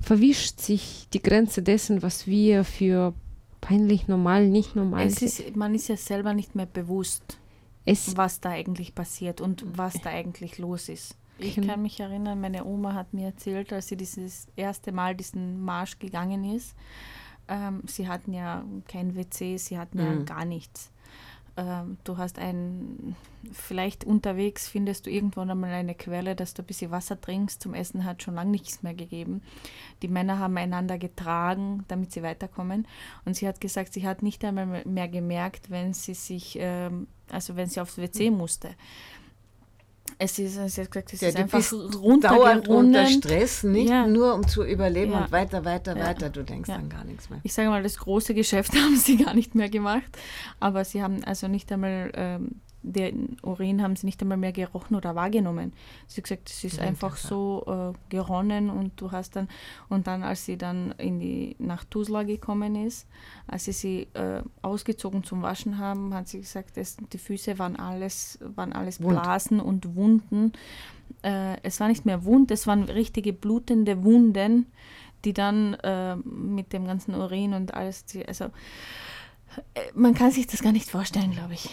verwischt 0.00 0.60
sich 0.60 1.06
die 1.12 1.22
Grenze 1.22 1.62
dessen, 1.62 2.02
was 2.02 2.26
wir 2.26 2.64
für 2.64 3.14
peinlich 3.60 4.08
normal, 4.08 4.48
nicht 4.48 4.76
normal. 4.76 5.06
Es 5.06 5.22
ist, 5.22 5.56
man 5.56 5.74
ist 5.74 5.88
ja 5.88 5.96
selber 5.96 6.34
nicht 6.34 6.54
mehr 6.54 6.66
bewusst, 6.66 7.38
es 7.84 8.16
was 8.16 8.40
da 8.40 8.50
eigentlich 8.50 8.94
passiert 8.94 9.40
und 9.40 9.64
was 9.76 9.94
da 10.02 10.10
eigentlich 10.10 10.58
los 10.58 10.88
ist. 10.88 11.16
Ich 11.38 11.60
kann 11.60 11.82
mich 11.82 11.98
erinnern, 11.98 12.40
meine 12.40 12.64
Oma 12.64 12.94
hat 12.94 13.12
mir 13.12 13.26
erzählt, 13.26 13.72
als 13.72 13.88
sie 13.88 13.96
dieses 13.96 14.46
erste 14.56 14.92
Mal 14.92 15.14
diesen 15.14 15.64
Marsch 15.64 15.98
gegangen 15.98 16.44
ist. 16.44 16.76
Ähm, 17.48 17.82
sie 17.86 18.08
hatten 18.08 18.32
ja 18.32 18.64
kein 18.88 19.16
WC, 19.16 19.58
sie 19.58 19.78
hatten 19.78 19.98
mhm. 19.98 20.04
ja 20.04 20.24
gar 20.24 20.44
nichts. 20.44 20.90
Ähm, 21.56 21.98
du 22.02 22.18
hast 22.18 22.38
ein, 22.38 23.14
vielleicht 23.52 24.04
unterwegs 24.04 24.66
findest 24.66 25.06
du 25.06 25.10
irgendwann 25.10 25.50
einmal 25.50 25.70
eine 25.70 25.94
Quelle, 25.94 26.34
dass 26.34 26.54
du 26.54 26.62
ein 26.62 26.66
bisschen 26.66 26.90
Wasser 26.90 27.20
trinkst. 27.20 27.62
Zum 27.62 27.74
Essen 27.74 28.04
hat 28.04 28.22
schon 28.22 28.34
lange 28.34 28.50
nichts 28.50 28.82
mehr 28.82 28.94
gegeben. 28.94 29.42
Die 30.02 30.08
Männer 30.08 30.38
haben 30.38 30.56
einander 30.56 30.98
getragen, 30.98 31.84
damit 31.86 32.12
sie 32.12 32.22
weiterkommen. 32.22 32.88
Und 33.24 33.36
sie 33.36 33.46
hat 33.46 33.60
gesagt, 33.60 33.92
sie 33.92 34.06
hat 34.06 34.22
nicht 34.22 34.44
einmal 34.44 34.84
mehr 34.84 35.08
gemerkt, 35.08 35.70
wenn 35.70 35.94
sie 35.94 36.14
sich, 36.14 36.56
ähm, 36.60 37.06
also 37.30 37.54
wenn 37.54 37.68
sie 37.68 37.80
aufs 37.80 37.98
WC 37.98 38.30
musste. 38.30 38.70
Es 40.18 40.38
ist, 40.38 40.54
sie 40.54 40.80
hat 40.80 40.90
gesagt, 40.90 41.12
es 41.12 41.20
ja, 41.20 41.28
ist 41.28 41.36
einfach 41.36 41.62
dauernd 42.20 42.68
unter 42.68 43.06
Stress, 43.06 43.64
nicht 43.64 43.90
ja. 43.90 44.06
nur 44.06 44.34
um 44.34 44.46
zu 44.46 44.64
überleben 44.64 45.12
ja. 45.12 45.24
und 45.24 45.32
weiter, 45.32 45.64
weiter, 45.64 45.96
weiter. 45.96 46.30
Du 46.30 46.42
denkst 46.42 46.70
an 46.70 46.88
gar 46.88 47.04
nichts 47.04 47.30
mehr. 47.30 47.40
Ich 47.42 47.52
sage 47.52 47.68
mal, 47.68 47.82
das 47.82 47.98
große 47.98 48.34
Geschäft 48.34 48.74
haben 48.76 48.96
sie 48.96 49.16
gar 49.16 49.34
nicht 49.34 49.54
mehr 49.54 49.68
gemacht, 49.68 50.18
aber 50.60 50.84
sie 50.84 51.02
haben 51.02 51.24
also 51.24 51.48
nicht 51.48 51.70
einmal 51.72 52.10
ähm, 52.14 52.60
den 52.84 53.38
Urin 53.42 53.82
haben 53.82 53.96
sie 53.96 54.06
nicht 54.06 54.20
einmal 54.20 54.36
mehr 54.36 54.52
gerochen 54.52 54.94
oder 54.94 55.14
wahrgenommen. 55.14 55.72
Sie 56.06 56.18
hat 56.18 56.24
gesagt, 56.24 56.50
es 56.50 56.64
ist 56.64 56.78
einfach 56.78 57.16
so 57.16 57.64
äh, 57.66 58.10
geronnen 58.10 58.68
und 58.68 59.00
du 59.00 59.10
hast 59.10 59.36
dann, 59.36 59.48
und 59.88 60.06
dann, 60.06 60.22
als 60.22 60.44
sie 60.44 60.58
dann 60.58 60.92
in 60.98 61.18
die, 61.18 61.56
nach 61.58 61.84
Tuzla 61.84 62.22
gekommen 62.22 62.76
ist, 62.76 63.06
als 63.46 63.64
sie 63.64 63.72
sie 63.72 64.08
äh, 64.12 64.42
ausgezogen 64.62 65.24
zum 65.24 65.42
Waschen 65.42 65.78
haben, 65.78 66.12
hat 66.14 66.28
sie 66.28 66.40
gesagt, 66.40 66.76
es, 66.76 66.96
die 67.12 67.18
Füße 67.18 67.58
waren 67.58 67.76
alles, 67.76 68.38
waren 68.54 68.72
alles 68.72 69.02
Wund. 69.02 69.20
Blasen 69.20 69.60
und 69.60 69.96
Wunden. 69.96 70.52
Äh, 71.22 71.56
es 71.62 71.80
war 71.80 71.88
nicht 71.88 72.04
mehr 72.04 72.24
Wund, 72.24 72.50
es 72.50 72.66
waren 72.66 72.84
richtige 72.84 73.32
blutende 73.32 74.04
Wunden, 74.04 74.66
die 75.24 75.32
dann 75.32 75.74
äh, 75.74 76.16
mit 76.16 76.74
dem 76.74 76.86
ganzen 76.86 77.14
Urin 77.14 77.54
und 77.54 77.72
alles, 77.72 78.04
also 78.26 78.44
äh, 78.44 78.50
man 79.94 80.14
kann 80.14 80.30
sich 80.30 80.46
das 80.46 80.62
gar 80.62 80.72
nicht 80.72 80.90
vorstellen, 80.90 81.32
glaube 81.32 81.54
ich. 81.54 81.70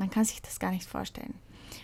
Man 0.00 0.08
kann 0.08 0.24
sich 0.24 0.40
das 0.40 0.58
gar 0.58 0.70
nicht 0.70 0.88
vorstellen. 0.88 1.34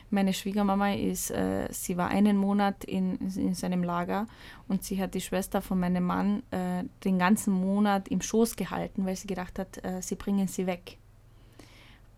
Meine 0.08 0.32
Schwiegermama 0.32 0.94
ist, 0.94 1.30
äh, 1.30 1.68
sie 1.70 1.98
war 1.98 2.08
einen 2.08 2.38
Monat 2.38 2.82
in, 2.82 3.18
in 3.36 3.52
seinem 3.52 3.84
Lager 3.84 4.26
und 4.68 4.82
sie 4.82 5.02
hat 5.02 5.12
die 5.12 5.20
Schwester 5.20 5.60
von 5.60 5.78
meinem 5.78 6.04
Mann 6.04 6.42
äh, 6.50 6.84
den 7.04 7.18
ganzen 7.18 7.52
Monat 7.52 8.08
im 8.08 8.22
Schoß 8.22 8.56
gehalten, 8.56 9.04
weil 9.04 9.16
sie 9.16 9.26
gedacht 9.26 9.58
hat, 9.58 9.84
äh, 9.84 10.00
sie 10.00 10.14
bringen 10.14 10.48
sie 10.48 10.66
weg. 10.66 10.96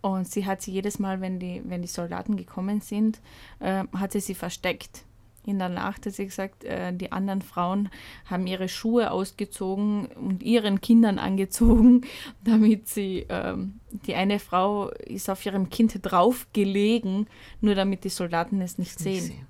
Und 0.01 0.29
sie 0.29 0.47
hat 0.47 0.63
sie 0.63 0.71
jedes 0.71 1.01
Mal, 1.01 1.21
wenn 1.21 1.41
die, 1.41 1.63
wenn 1.65 1.83
die 1.83 1.89
Soldaten 1.89 2.37
gekommen 2.37 2.81
sind, 2.81 3.21
äh, 3.59 3.83
hat 3.93 4.13
sie 4.13 4.21
sie 4.21 4.37
versteckt 4.37 5.05
in 5.49 5.59
der 5.59 5.71
Nacht 5.71 6.05
hat 6.05 6.13
sie 6.13 6.27
gesagt, 6.27 6.65
äh, 6.65 6.93
die 6.93 7.11
anderen 7.11 7.41
Frauen 7.41 7.89
haben 8.27 8.47
ihre 8.47 8.69
Schuhe 8.69 9.11
ausgezogen 9.11 10.07
und 10.07 10.43
ihren 10.43 10.81
Kindern 10.81 11.19
angezogen, 11.19 12.03
damit 12.45 12.89
sie, 12.89 13.27
ähm, 13.31 13.81
die 14.07 14.15
eine 14.15 14.39
Frau 14.39 14.91
ist 14.91 15.31
auf 15.31 15.45
ihrem 15.47 15.71
Kind 15.71 15.99
draufgelegen, 16.03 17.27
nur 17.61 17.75
damit 17.75 18.05
die 18.05 18.11
Soldaten 18.11 18.61
es 18.61 18.77
nicht 18.77 18.99
sehen. 18.99 19.47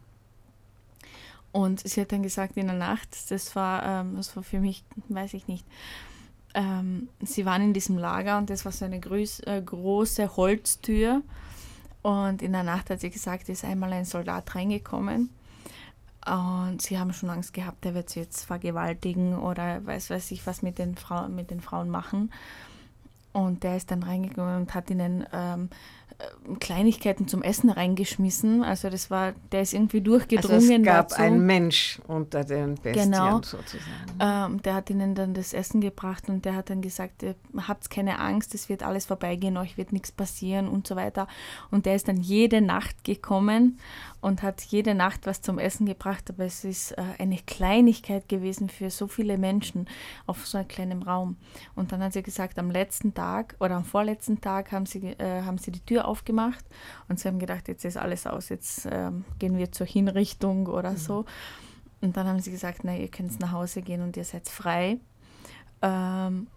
Und 1.51 1.81
sie 1.81 2.01
hat 2.01 2.13
dann 2.13 2.23
gesagt 2.23 2.57
in 2.57 2.67
der 2.67 2.77
Nacht, 2.77 3.09
das 3.31 3.57
war, 3.57 3.85
ähm, 3.85 4.17
das 4.17 4.37
war 4.37 4.45
für 4.45 4.61
mich, 4.61 4.85
weiß 5.09 5.35
ich 5.35 5.49
nicht, 5.49 5.67
ähm, 6.55 7.09
sie 7.21 7.45
waren 7.45 7.63
in 7.63 7.73
diesem 7.73 7.99
Lager 7.99 8.39
und 8.39 8.51
das 8.51 8.65
war 8.65 8.73
so 8.73 8.85
eine 8.85 9.01
größ, 9.01 9.41
äh, 9.41 9.61
große 9.65 10.37
Holztür. 10.37 11.23
Und 12.03 12.43
in 12.43 12.53
der 12.53 12.63
Nacht 12.63 12.91
hat 12.91 13.01
sie 13.01 13.11
gesagt, 13.11 13.49
ist 13.49 13.65
einmal 13.65 13.93
ein 13.93 14.05
Soldat 14.05 14.55
reingekommen 14.55 15.31
und 16.29 16.83
sie 16.83 16.99
haben 16.99 17.13
schon 17.13 17.31
Angst 17.31 17.55
gehabt, 17.55 17.85
der 17.85 17.95
wird 17.95 18.11
sie 18.11 18.21
jetzt 18.21 18.45
vergewaltigen 18.45 19.39
oder 19.39 19.85
weiß 19.87 20.11
weiß 20.11 20.31
ich 20.33 20.47
was 20.47 20.63
mit 20.63 20.79
den, 20.79 20.97
Frau, 20.97 21.29
mit 21.29 21.51
den 21.51 21.61
Frauen 21.61 21.89
machen. 21.89 22.31
Und 23.33 23.63
der 23.63 23.77
ist 23.77 23.91
dann 23.91 24.03
reingegangen 24.03 24.63
und 24.63 24.75
hat 24.75 24.91
ihnen 24.91 25.25
ähm, 25.33 25.69
äh, 26.19 26.55
Kleinigkeiten 26.59 27.29
zum 27.29 27.43
Essen 27.43 27.71
reingeschmissen. 27.71 28.65
Also 28.65 28.91
das 28.91 29.11
war, 29.11 29.35
der 29.53 29.63
ist 29.63 29.75
irgendwie 29.75 30.01
durchgedrungen. 30.01 30.55
Also 30.55 30.73
es 30.73 30.83
gab 30.83 31.09
dazu. 31.11 31.23
ein 31.23 31.47
Mensch 31.47 32.01
unter 32.09 32.43
den 32.43 32.75
Bestien 32.75 33.13
genau. 33.13 33.37
sozusagen. 33.43 33.85
Ähm, 34.19 34.63
der 34.63 34.75
hat 34.75 34.91
ihnen 34.91 35.15
dann 35.15 35.35
das 35.35 35.53
Essen 35.53 35.81
gebracht 35.81 36.29
und 36.29 36.45
der 36.47 36.57
hat 36.57 36.71
dann 36.71 36.81
gesagt, 36.83 37.25
habt 37.69 37.91
keine 37.91 38.19
Angst, 38.19 38.55
es 38.55 38.69
wird 38.69 38.83
alles 38.83 39.07
vorbeigehen, 39.07 39.57
euch 39.57 39.77
wird 39.77 39.93
nichts 39.93 40.11
passieren 40.11 40.67
und 40.67 40.87
so 40.87 40.97
weiter. 40.97 41.29
Und 41.71 41.87
der 41.87 41.95
ist 41.95 42.09
dann 42.09 42.17
jede 42.17 42.61
Nacht 42.61 43.05
gekommen 43.05 43.79
und 44.21 44.43
hat 44.43 44.63
jede 44.63 44.95
Nacht 44.95 45.27
was 45.27 45.41
zum 45.41 45.59
Essen 45.59 45.87
gebracht, 45.87 46.31
aber 46.31 46.45
es 46.45 46.65
ist 46.65 46.93
äh, 46.93 47.03
eine 47.19 47.39
Kleinigkeit 47.39 48.29
gewesen 48.29 48.69
für 48.69 48.91
so 48.91 49.07
viele 49.07 49.39
Menschen 49.39 49.89
auf 50.27 50.47
so 50.47 50.59
einem 50.59 50.69
kleinen 50.69 51.03
Raum. 51.03 51.37
Und 51.75 51.93
dann 51.93 52.03
hat 52.03 52.13
sie 52.13 52.23
gesagt, 52.23 52.59
am 52.59 52.71
letzten 52.71 53.15
Tag 53.15 53.55
oder 53.61 53.77
am 53.77 53.85
vorletzten 53.85 54.41
Tag 54.41 54.73
haben 54.73 54.87
sie, 54.87 55.13
äh, 55.19 55.43
haben 55.43 55.59
sie 55.59 55.71
die 55.71 55.85
Tür 55.85 56.07
aufgemacht 56.07 56.65
und 57.09 57.21
sie 57.21 57.29
haben 57.29 57.39
gedacht, 57.39 57.69
jetzt 57.69 57.85
ist 57.85 57.97
alles 57.97 58.27
aus, 58.27 58.49
jetzt 58.49 58.87
äh, 58.87 59.11
gehen 59.39 59.57
wir 59.57 59.71
zur 59.71 59.87
Hinrichtung 59.87 60.67
oder 60.67 60.93
mhm. 60.93 60.97
so. 60.97 61.25
Und 62.01 62.17
dann 62.17 62.27
haben 62.27 62.41
sie 62.41 62.51
gesagt, 62.51 62.81
na, 62.85 62.97
ihr 62.97 63.09
könnt 63.09 63.39
nach 63.41 63.53
Hause 63.53 63.83
gehen 63.83 64.03
und 64.03 64.17
ihr 64.17 64.25
seid 64.25 64.49
frei. 64.49 64.99
Ähm, 65.83 66.49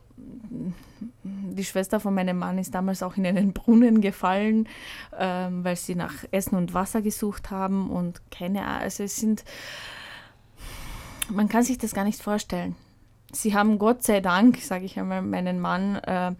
die 1.24 1.64
Schwester 1.64 2.00
von 2.00 2.14
meinem 2.14 2.40
Mann 2.40 2.58
ist 2.58 2.74
damals 2.74 3.04
auch 3.04 3.18
in 3.18 3.26
einen 3.26 3.54
Brunnen 3.54 4.02
gefallen, 4.02 4.68
ähm, 5.18 5.64
weil 5.64 5.76
sie 5.76 5.96
nach 5.96 6.14
Essen 6.32 6.56
und 6.56 6.74
Wasser 6.74 7.02
gesucht 7.02 7.52
haben 7.52 7.90
und 7.90 8.22
keine 8.32 8.66
Ahnung, 8.66 8.82
also 8.82 9.04
es 9.04 9.16
sind, 9.16 9.44
man 11.30 11.50
kann 11.50 11.64
sich 11.64 11.78
das 11.78 11.94
gar 11.94 12.04
nicht 12.04 12.22
vorstellen. 12.22 12.76
Sie 13.32 13.56
haben 13.56 13.80
Gott 13.80 14.04
sei 14.04 14.20
Dank, 14.20 14.58
sage 14.58 14.86
ich 14.86 15.00
einmal, 15.00 15.22
meinen 15.22 15.60
Mann 15.60 15.96
äh, 15.96 16.34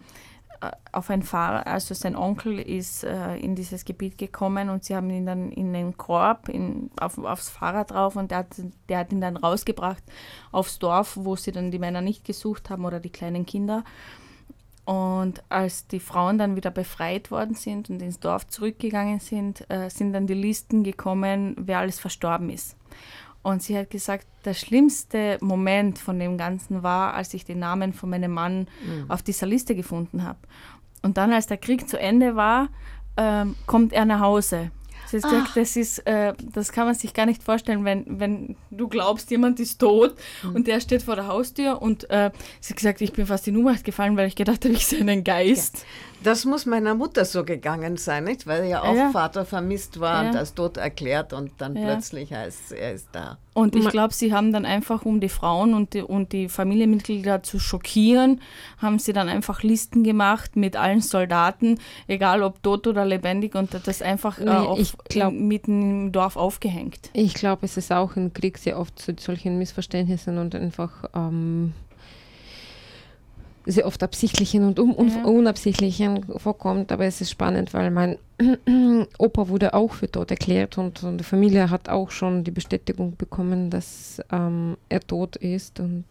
auf 0.92 1.10
ein 1.10 1.24
Fahrer, 1.24 1.66
also 1.68 1.94
sein 1.94 2.16
Onkel 2.16 2.60
ist 2.60 3.04
äh, 3.04 3.36
in 3.38 3.56
dieses 3.56 3.86
Gebiet 3.86 4.18
gekommen 4.18 4.70
und 4.70 4.84
sie 4.84 4.96
haben 4.96 5.10
ihn 5.10 5.26
dann 5.26 5.52
in 5.52 5.74
den 5.74 5.98
Korb 5.98 6.50
in, 6.50 6.92
auf, 7.00 7.18
aufs 7.18 7.50
Fahrrad 7.50 7.92
drauf 7.92 8.16
und 8.16 8.32
der 8.32 8.40
hat, 8.40 8.56
der 8.90 9.00
hat 9.00 9.12
ihn 9.12 9.22
dann 9.22 9.38
rausgebracht 9.38 10.04
aufs 10.52 10.80
Dorf, 10.80 11.18
wo 11.20 11.36
sie 11.36 11.52
dann 11.52 11.72
die 11.72 11.80
Männer 11.80 12.02
nicht 12.02 12.26
gesucht 12.26 12.70
haben 12.70 12.86
oder 12.86 13.00
die 13.00 13.10
kleinen 13.10 13.46
Kinder. 13.46 13.84
Und 14.86 15.44
als 15.50 15.88
die 15.88 16.00
Frauen 16.00 16.38
dann 16.38 16.56
wieder 16.56 16.72
befreit 16.72 17.32
worden 17.32 17.56
sind 17.56 17.90
und 17.90 18.02
ins 18.02 18.20
Dorf 18.20 18.48
zurückgegangen 18.48 19.20
sind, 19.20 19.70
äh, 19.70 19.90
sind 19.90 20.14
dann 20.14 20.28
die 20.28 20.34
Listen 20.34 20.84
gekommen, 20.84 21.56
wer 21.58 21.80
alles 21.80 22.00
verstorben 22.00 22.50
ist. 22.50 22.76
Und 23.44 23.64
sie 23.64 23.78
hat 23.78 23.90
gesagt, 23.90 24.28
der 24.46 24.54
schlimmste 24.54 25.38
Moment 25.42 25.98
von 26.00 26.20
dem 26.20 26.38
Ganzen 26.38 26.84
war, 26.84 27.14
als 27.14 27.34
ich 27.34 27.46
den 27.46 27.60
Namen 27.60 27.94
von 27.94 28.10
meinem 28.10 28.32
Mann 28.32 28.68
mhm. 28.86 29.10
auf 29.10 29.24
dieser 29.24 29.48
Liste 29.48 29.76
gefunden 29.76 30.24
habe. 30.24 30.40
Und 31.02 31.18
dann, 31.18 31.34
als 31.34 31.48
der 31.48 31.58
Krieg 31.58 31.90
zu 31.90 32.00
Ende 32.00 32.36
war, 32.36 32.70
ähm, 33.18 33.56
kommt 33.66 33.94
er 33.94 34.06
nach 34.06 34.20
Hause 34.20 34.72
das, 35.12 35.24
ist, 35.24 35.56
das, 35.56 35.76
ist, 35.76 36.00
äh, 36.08 36.34
das 36.54 36.72
kann 36.72 36.86
man 36.86 36.96
sich 36.96 37.14
gar 37.14 37.26
nicht 37.26 37.44
vorstellen, 37.44 37.84
wenn, 37.84 38.06
wenn 38.20 38.56
du 38.70 38.88
glaubst, 38.88 39.30
jemand 39.32 39.60
ist 39.60 39.80
tot 39.80 40.16
mhm. 40.44 40.56
und 40.56 40.68
der 40.68 40.80
steht 40.80 41.04
vor 41.04 41.16
der 41.16 41.28
Haustür 41.28 41.82
und 41.82 42.10
äh, 42.10 42.32
sie 42.60 42.72
hat 42.72 42.78
gesagt, 42.78 43.02
ich 43.02 43.14
bin 43.14 43.26
fast 43.26 43.48
in 43.48 43.58
Ohnmacht 43.58 43.84
gefallen, 43.84 44.16
weil 44.18 44.28
ich 44.28 44.36
gedacht 44.36 44.64
habe, 44.64 44.74
ich 44.74 44.86
sehe 44.86 45.02
einen 45.02 45.24
Geist. 45.24 45.80
Ja. 45.80 45.84
Das 46.24 46.46
muss 46.46 46.66
meiner 46.66 46.94
Mutter 46.94 47.26
so 47.26 47.44
gegangen 47.44 47.98
sein, 47.98 48.26
nicht? 48.26 48.46
Weil 48.46 48.66
ja 48.66 48.84
auch 48.84 48.96
ja. 48.96 49.10
Vater 49.10 49.46
vermisst 49.46 50.00
war 50.00 50.24
ja. 50.24 50.30
und 50.30 50.36
als 50.38 50.54
tot 50.54 50.78
erklärt 50.78 51.34
und 51.34 51.52
dann 51.58 51.74
plötzlich 51.74 52.32
heißt 52.34 52.74
er 52.74 52.94
ist 52.94 53.10
da. 53.12 53.38
Und 53.54 53.76
ich 53.76 53.90
glaube, 53.90 54.14
sie 54.14 54.34
haben 54.34 54.54
dann 54.54 54.66
einfach, 54.66 55.04
um 55.04 55.20
die 55.20 55.28
Frauen 55.28 55.74
und 55.74 55.94
die, 55.94 56.02
und 56.04 56.32
die 56.32 56.48
Familienmitglieder 56.48 57.44
zu 57.44 57.60
schockieren, 57.60 58.40
haben 58.78 58.98
sie 58.98 59.12
dann 59.12 59.28
einfach 59.28 59.62
Listen 59.62 60.04
gemacht 60.04 60.56
mit 60.56 60.78
allen 60.78 61.02
Soldaten, 61.02 61.78
egal 62.08 62.44
ob 62.44 62.64
tot 62.64 62.88
oder 62.88 63.06
lebendig, 63.06 63.56
und 63.56 63.76
das 63.86 64.02
einfach 64.02 64.40
äh, 64.40 64.48
auf, 64.48 64.80
ich 64.80 64.98
glaub, 65.10 65.34
mitten 65.34 66.06
im 66.06 66.12
Dorf 66.14 66.38
aufgehängt. 66.38 67.10
Ich 67.14 67.34
glaube, 67.34 67.66
es 67.66 67.76
ist 67.76 67.92
auch 67.92 68.16
im 68.16 68.32
Krieg 68.32 68.58
sehr 68.58 68.80
oft 68.80 68.98
zu 68.98 69.14
solchen 69.20 69.58
Missverständnissen 69.58 70.38
und 70.38 70.56
einfach 70.56 71.04
ähm, 71.14 71.74
sehr 73.66 73.86
oft 73.86 74.02
absichtlichen 74.02 74.64
und 74.64 74.80
un 74.80 75.10
ja. 75.10 75.24
unabsichtlichen 75.24 76.24
vorkommt. 76.38 76.92
Aber 76.92 77.06
es 77.06 77.22
ist 77.22 77.32
spannend, 77.32 77.74
weil 77.74 77.92
mein 77.92 78.18
Opa 79.18 79.48
wurde 79.48 79.74
auch 79.74 79.94
für 79.94 80.10
tot 80.10 80.32
erklärt 80.32 80.78
und, 80.78 81.04
und, 81.04 81.20
die 81.20 81.24
Familie 81.24 81.70
hat 81.70 81.90
auch 81.90 82.12
schon 82.12 82.44
die 82.44 82.52
Bestätigung 82.52 83.16
bekommen, 83.18 83.70
dass 83.70 84.22
ähm, 84.32 84.78
er 84.90 85.02
tot 85.02 85.36
ist 85.36 85.80
und 85.80 86.06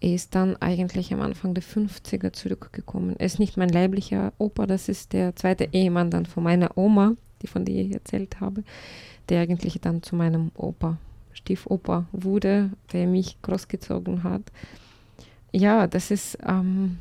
er 0.00 0.14
ist 0.14 0.34
dann 0.34 0.56
eigentlich 0.56 1.12
am 1.12 1.20
Anfang 1.20 1.54
der 1.54 1.62
50er 1.62 2.32
zurückgekommen. 2.32 3.14
Er 3.18 3.26
ist 3.26 3.38
nicht 3.38 3.56
mein 3.56 3.68
leiblicher 3.68 4.32
Opa, 4.38 4.66
das 4.66 4.88
ist 4.88 5.12
der 5.12 5.34
zweite 5.36 5.68
Ehemann 5.72 6.10
dann 6.10 6.26
von 6.26 6.42
meiner 6.42 6.76
Oma, 6.76 7.14
die 7.40 7.46
von 7.46 7.64
der 7.64 7.76
ich 7.76 7.92
erzählt 7.92 8.40
habe, 8.40 8.64
der 9.28 9.42
eigentlich 9.42 9.80
dann 9.80 10.02
zu 10.02 10.16
meinem 10.16 10.50
Opa, 10.54 10.98
Stiefopa 11.32 12.06
wurde, 12.12 12.70
der 12.92 13.06
mich 13.06 13.40
großgezogen 13.42 14.22
hat 14.24 14.42
ja, 15.52 15.86
das 15.86 16.10
ist 16.10 16.38
ähm, 16.46 16.98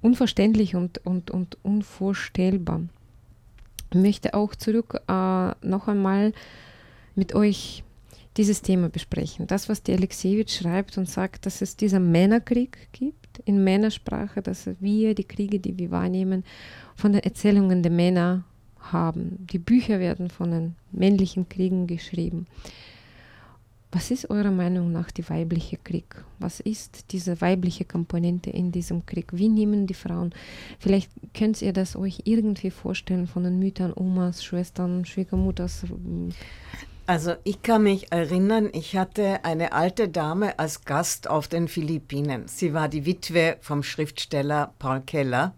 unverständlich 0.00 0.74
und, 0.74 1.04
und, 1.06 1.30
und 1.30 1.58
unvorstellbar. 1.62 2.82
Ich 3.90 3.98
möchte 3.98 4.34
auch 4.34 4.54
zurück 4.54 5.00
äh, 5.08 5.66
noch 5.66 5.88
einmal 5.88 6.32
mit 7.14 7.34
euch 7.34 7.82
dieses 8.36 8.62
Thema 8.62 8.88
besprechen. 8.88 9.46
Das, 9.46 9.68
was 9.68 9.82
die 9.82 9.92
Alexejewitsch 9.92 10.60
schreibt 10.60 10.96
und 10.96 11.08
sagt, 11.08 11.44
dass 11.44 11.60
es 11.60 11.76
diesen 11.76 12.12
Männerkrieg 12.12 12.88
gibt, 12.92 13.40
in 13.44 13.64
Männersprache, 13.64 14.42
dass 14.42 14.68
wir 14.80 15.14
die 15.14 15.24
Kriege, 15.24 15.58
die 15.58 15.76
wir 15.76 15.90
wahrnehmen, 15.90 16.44
von 16.94 17.12
den 17.12 17.22
Erzählungen 17.22 17.82
der 17.82 17.92
Männer 17.92 18.44
haben. 18.80 19.46
Die 19.50 19.58
Bücher 19.58 19.98
werden 19.98 20.30
von 20.30 20.50
den 20.50 20.76
männlichen 20.92 21.48
Kriegen 21.48 21.86
geschrieben. 21.86 22.46
Was 23.90 24.10
ist 24.10 24.28
eurer 24.28 24.50
Meinung 24.50 24.92
nach 24.92 25.10
die 25.10 25.28
weibliche 25.30 25.78
Krieg? 25.78 26.22
Was 26.38 26.60
ist 26.60 27.10
diese 27.10 27.40
weibliche 27.40 27.86
Komponente 27.86 28.50
in 28.50 28.70
diesem 28.70 29.06
Krieg? 29.06 29.28
Wie 29.32 29.48
nehmen 29.48 29.86
die 29.86 29.94
Frauen? 29.94 30.34
Vielleicht 30.78 31.10
könnt 31.32 31.62
ihr 31.62 31.72
das 31.72 31.96
euch 31.96 32.20
irgendwie 32.24 32.70
vorstellen 32.70 33.26
von 33.26 33.44
den 33.44 33.58
Müttern, 33.58 33.94
Omas, 33.96 34.44
Schwestern, 34.44 35.06
Schwiegermutters. 35.06 35.84
Also 37.06 37.36
ich 37.44 37.62
kann 37.62 37.84
mich 37.84 38.12
erinnern, 38.12 38.68
ich 38.74 38.94
hatte 38.94 39.42
eine 39.46 39.72
alte 39.72 40.10
Dame 40.10 40.58
als 40.58 40.84
Gast 40.84 41.30
auf 41.30 41.48
den 41.48 41.66
Philippinen. 41.66 42.46
Sie 42.46 42.74
war 42.74 42.90
die 42.90 43.06
Witwe 43.06 43.56
vom 43.62 43.82
Schriftsteller 43.82 44.74
Paul 44.78 45.00
Keller. 45.00 45.54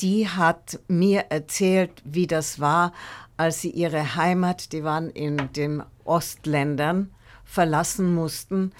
Die 0.00 0.26
hat 0.26 0.80
mir 0.88 1.26
erzählt, 1.28 1.90
wie 2.06 2.26
das 2.26 2.60
war, 2.60 2.94
als 3.36 3.60
sie 3.60 3.68
ihre 3.70 4.16
Heimat, 4.16 4.72
die 4.72 4.84
waren 4.84 5.10
in 5.10 5.52
den 5.52 5.82
Ostländern, 6.06 7.10
verlassen 7.46 8.14
mussten 8.14 8.72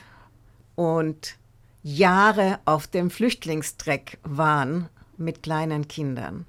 und 0.74 1.38
Jahre 1.82 2.58
auf 2.66 2.86
dem 2.86 3.10
Flüchtlingstreck 3.10 4.18
waren 4.22 4.90
mit 5.16 5.42
kleinen 5.42 5.88
Kindern, 5.88 6.44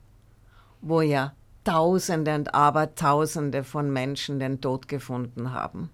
wo 0.81 0.99
ja 1.01 1.33
Tausende 1.63 2.33
und 2.33 2.55
Abertausende 2.55 3.63
von 3.63 3.91
Menschen 3.91 4.39
den 4.39 4.61
Tod 4.61 4.87
gefunden 4.87 5.51
haben. 5.51 5.89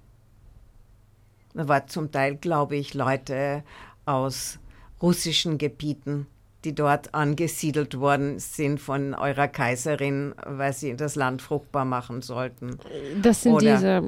Da 1.54 1.68
war 1.68 1.88
zum 1.88 2.12
Teil, 2.12 2.36
glaube 2.36 2.76
ich, 2.76 2.94
Leute 2.94 3.64
aus 4.06 4.60
russischen 5.02 5.58
Gebieten, 5.58 6.28
die 6.64 6.74
dort 6.74 7.14
angesiedelt 7.14 8.00
worden 8.00 8.40
sind 8.40 8.80
von 8.80 9.14
eurer 9.14 9.48
Kaiserin, 9.48 10.34
weil 10.46 10.74
sie 10.74 10.96
das 10.96 11.16
Land 11.16 11.42
fruchtbar 11.42 11.86
machen 11.86 12.22
sollten. 12.22 12.78
Das 13.22 13.42
sind 13.42 13.54
Oder 13.54 13.76
diese 13.76 14.02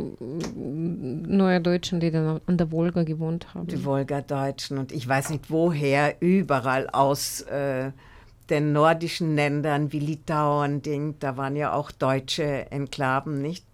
neue 0.55 1.59
Deutschen, 1.59 1.99
die 1.99 2.11
dann 2.11 2.39
an 2.45 2.57
der 2.57 2.71
Wolga 2.71 3.03
gewohnt 3.03 3.53
haben. 3.53 3.67
Die 3.67 3.83
Wolga-Deutschen 3.83 4.77
und 4.77 4.91
ich 4.91 5.07
weiß 5.07 5.29
nicht 5.31 5.49
woher, 5.49 6.15
überall 6.21 6.89
aus 6.89 7.41
äh, 7.41 7.91
den 8.49 8.71
nordischen 8.73 9.35
Ländern 9.35 9.91
wie 9.91 9.99
Litauen, 9.99 10.81
Ding, 10.81 11.15
da 11.19 11.35
waren 11.37 11.55
ja 11.55 11.73
auch 11.73 11.91
deutsche 11.91 12.71
Enklaven, 12.71 13.41
nicht? 13.41 13.65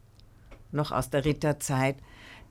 Noch 0.71 0.91
aus 0.91 1.09
der 1.09 1.25
Ritterzeit. 1.25 1.97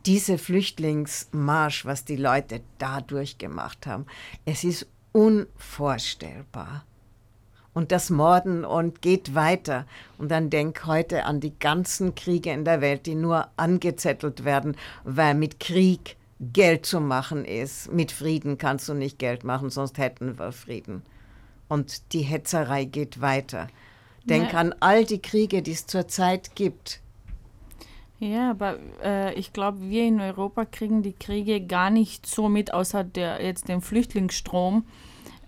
Diese 0.06 0.38
Flüchtlingsmarsch, 0.38 1.84
was 1.84 2.04
die 2.04 2.16
Leute 2.16 2.60
da 2.78 3.00
durchgemacht 3.00 3.86
haben, 3.86 4.06
es 4.44 4.64
ist 4.64 4.86
unvorstellbar. 5.12 6.84
Und 7.72 7.92
das 7.92 8.10
Morden 8.10 8.64
und 8.64 9.00
geht 9.00 9.34
weiter. 9.34 9.86
Und 10.18 10.30
dann 10.30 10.50
denk 10.50 10.86
heute 10.86 11.24
an 11.24 11.40
die 11.40 11.56
ganzen 11.58 12.14
Kriege 12.14 12.50
in 12.50 12.64
der 12.64 12.80
Welt, 12.80 13.06
die 13.06 13.14
nur 13.14 13.48
angezettelt 13.56 14.44
werden, 14.44 14.76
weil 15.04 15.34
mit 15.34 15.60
Krieg 15.60 16.16
Geld 16.40 16.86
zu 16.86 17.00
machen 17.00 17.44
ist. 17.44 17.92
Mit 17.92 18.12
Frieden 18.12 18.58
kannst 18.58 18.88
du 18.88 18.94
nicht 18.94 19.18
Geld 19.18 19.44
machen, 19.44 19.70
sonst 19.70 19.98
hätten 19.98 20.38
wir 20.38 20.52
Frieden. 20.52 21.02
Und 21.68 22.12
die 22.12 22.22
Hetzerei 22.22 22.84
geht 22.84 23.20
weiter. 23.20 23.68
Denk 24.24 24.52
ja. 24.52 24.58
an 24.58 24.74
all 24.80 25.04
die 25.04 25.22
Kriege, 25.22 25.62
die 25.62 25.72
es 25.72 25.86
zurzeit 25.86 26.56
gibt. 26.56 27.00
Ja, 28.20 28.50
aber 28.50 28.78
äh, 29.02 29.32
ich 29.34 29.54
glaube, 29.54 29.80
wir 29.80 30.04
in 30.04 30.20
Europa 30.20 30.66
kriegen 30.66 31.02
die 31.02 31.14
Kriege 31.14 31.62
gar 31.62 31.88
nicht 31.88 32.26
so 32.26 32.50
mit, 32.50 32.72
außer 32.72 33.02
der, 33.02 33.42
jetzt 33.42 33.68
dem 33.68 33.80
Flüchtlingsstrom, 33.80 34.84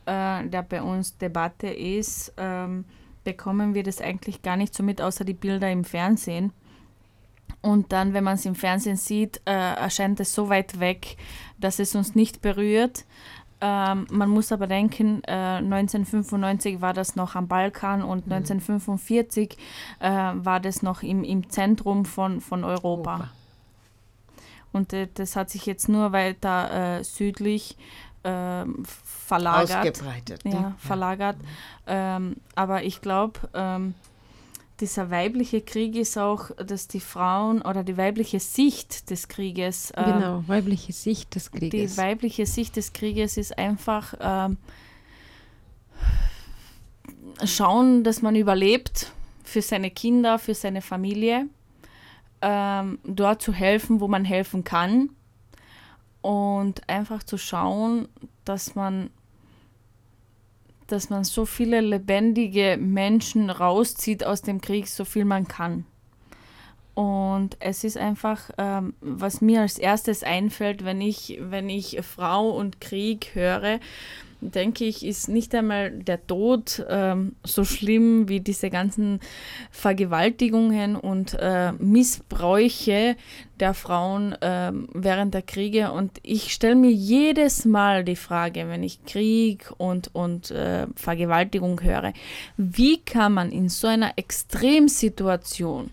äh, 0.06 0.48
der 0.48 0.62
bei 0.62 0.82
uns 0.82 1.18
Debatte 1.18 1.68
ist, 1.68 2.32
ähm, 2.38 2.86
bekommen 3.24 3.74
wir 3.74 3.82
das 3.82 4.00
eigentlich 4.00 4.40
gar 4.40 4.56
nicht 4.56 4.74
so 4.74 4.82
mit, 4.82 5.02
außer 5.02 5.24
die 5.24 5.34
Bilder 5.34 5.70
im 5.70 5.84
Fernsehen. 5.84 6.50
Und 7.60 7.92
dann, 7.92 8.14
wenn 8.14 8.24
man 8.24 8.36
es 8.36 8.46
im 8.46 8.54
Fernsehen 8.54 8.96
sieht, 8.96 9.42
äh, 9.44 9.52
erscheint 9.52 10.18
es 10.18 10.34
so 10.34 10.48
weit 10.48 10.80
weg, 10.80 11.18
dass 11.58 11.78
es 11.78 11.94
uns 11.94 12.14
nicht 12.14 12.40
berührt. 12.40 13.04
Ähm, 13.64 14.06
man 14.10 14.28
muss 14.28 14.50
aber 14.50 14.66
denken, 14.66 15.22
äh, 15.24 15.30
1995 15.30 16.80
war 16.80 16.92
das 16.92 17.14
noch 17.14 17.36
am 17.36 17.46
Balkan 17.46 18.02
und 18.02 18.26
mhm. 18.26 18.32
1945 18.32 19.56
äh, 20.00 20.10
war 20.10 20.58
das 20.58 20.82
noch 20.82 21.02
im, 21.02 21.22
im 21.22 21.48
Zentrum 21.48 22.04
von, 22.04 22.40
von 22.40 22.64
Europa. 22.64 22.82
Europa. 22.82 23.28
Und 24.72 24.92
äh, 24.92 25.08
das 25.14 25.36
hat 25.36 25.50
sich 25.50 25.66
jetzt 25.66 25.88
nur 25.88 26.12
weiter 26.12 26.98
äh, 26.98 27.04
südlich 27.04 27.76
ähm, 28.24 28.82
verlagert. 28.84 29.76
Ausgebreitet. 29.76 30.44
Ja, 30.44 30.60
ne? 30.60 30.74
verlagert. 30.78 31.36
Ja. 31.86 32.16
Ähm, 32.16 32.36
aber 32.54 32.82
ich 32.82 33.00
glaube, 33.00 33.40
ähm, 33.54 33.94
dieser 34.82 35.10
weibliche 35.10 35.62
Krieg 35.62 35.94
ist 35.94 36.18
auch, 36.18 36.50
dass 36.56 36.88
die 36.88 37.00
Frauen 37.00 37.62
oder 37.62 37.84
die 37.84 37.96
weibliche 37.96 38.40
Sicht 38.40 39.10
des 39.10 39.28
Krieges. 39.28 39.92
Äh, 39.92 40.04
genau, 40.04 40.42
weibliche 40.48 40.92
Sicht 40.92 41.34
des 41.36 41.52
Krieges. 41.52 41.94
Die 41.94 41.96
weibliche 41.96 42.44
Sicht 42.46 42.76
des 42.76 42.92
Krieges 42.92 43.36
ist 43.36 43.56
einfach 43.56 44.50
äh, 44.50 44.54
schauen, 47.46 48.02
dass 48.02 48.22
man 48.22 48.34
überlebt 48.34 49.12
für 49.44 49.62
seine 49.62 49.90
Kinder, 49.90 50.40
für 50.40 50.54
seine 50.54 50.82
Familie, 50.82 51.46
äh, 52.40 52.82
dort 53.04 53.40
zu 53.40 53.52
helfen, 53.52 54.00
wo 54.00 54.08
man 54.08 54.24
helfen 54.24 54.64
kann 54.64 55.10
und 56.22 56.88
einfach 56.88 57.22
zu 57.22 57.38
schauen, 57.38 58.08
dass 58.44 58.74
man 58.74 59.10
dass 60.92 61.10
man 61.10 61.24
so 61.24 61.46
viele 61.46 61.80
lebendige 61.80 62.76
Menschen 62.78 63.50
rauszieht 63.50 64.24
aus 64.24 64.42
dem 64.42 64.60
Krieg, 64.60 64.88
so 64.88 65.04
viel 65.04 65.24
man 65.24 65.48
kann. 65.48 65.86
Und 66.94 67.56
es 67.60 67.84
ist 67.84 67.96
einfach, 67.96 68.50
ähm, 68.58 68.92
was 69.00 69.40
mir 69.40 69.62
als 69.62 69.78
erstes 69.78 70.22
einfällt, 70.22 70.84
wenn 70.84 71.00
ich, 71.00 71.38
wenn 71.40 71.70
ich 71.70 71.98
Frau 72.02 72.50
und 72.50 72.82
Krieg 72.82 73.30
höre, 73.32 73.80
denke 74.42 74.84
ich, 74.84 75.04
ist 75.04 75.28
nicht 75.28 75.54
einmal 75.54 75.90
der 75.90 76.26
Tod 76.26 76.84
ähm, 76.88 77.36
so 77.44 77.64
schlimm 77.64 78.28
wie 78.28 78.40
diese 78.40 78.70
ganzen 78.70 79.20
Vergewaltigungen 79.70 80.96
und 80.96 81.34
äh, 81.38 81.72
Missbräuche 81.72 83.16
der 83.60 83.74
Frauen 83.74 84.32
äh, 84.42 84.72
während 84.92 85.34
der 85.34 85.42
Kriege. 85.42 85.92
Und 85.92 86.18
ich 86.22 86.52
stelle 86.52 86.74
mir 86.74 86.90
jedes 86.90 87.64
Mal 87.64 88.04
die 88.04 88.16
Frage, 88.16 88.68
wenn 88.68 88.82
ich 88.82 89.04
Krieg 89.04 89.70
und, 89.78 90.14
und 90.14 90.50
äh, 90.50 90.86
Vergewaltigung 90.96 91.82
höre, 91.82 92.12
wie 92.56 92.98
kann 92.98 93.32
man 93.32 93.52
in 93.52 93.68
so 93.68 93.86
einer 93.86 94.12
Extremsituation 94.16 95.90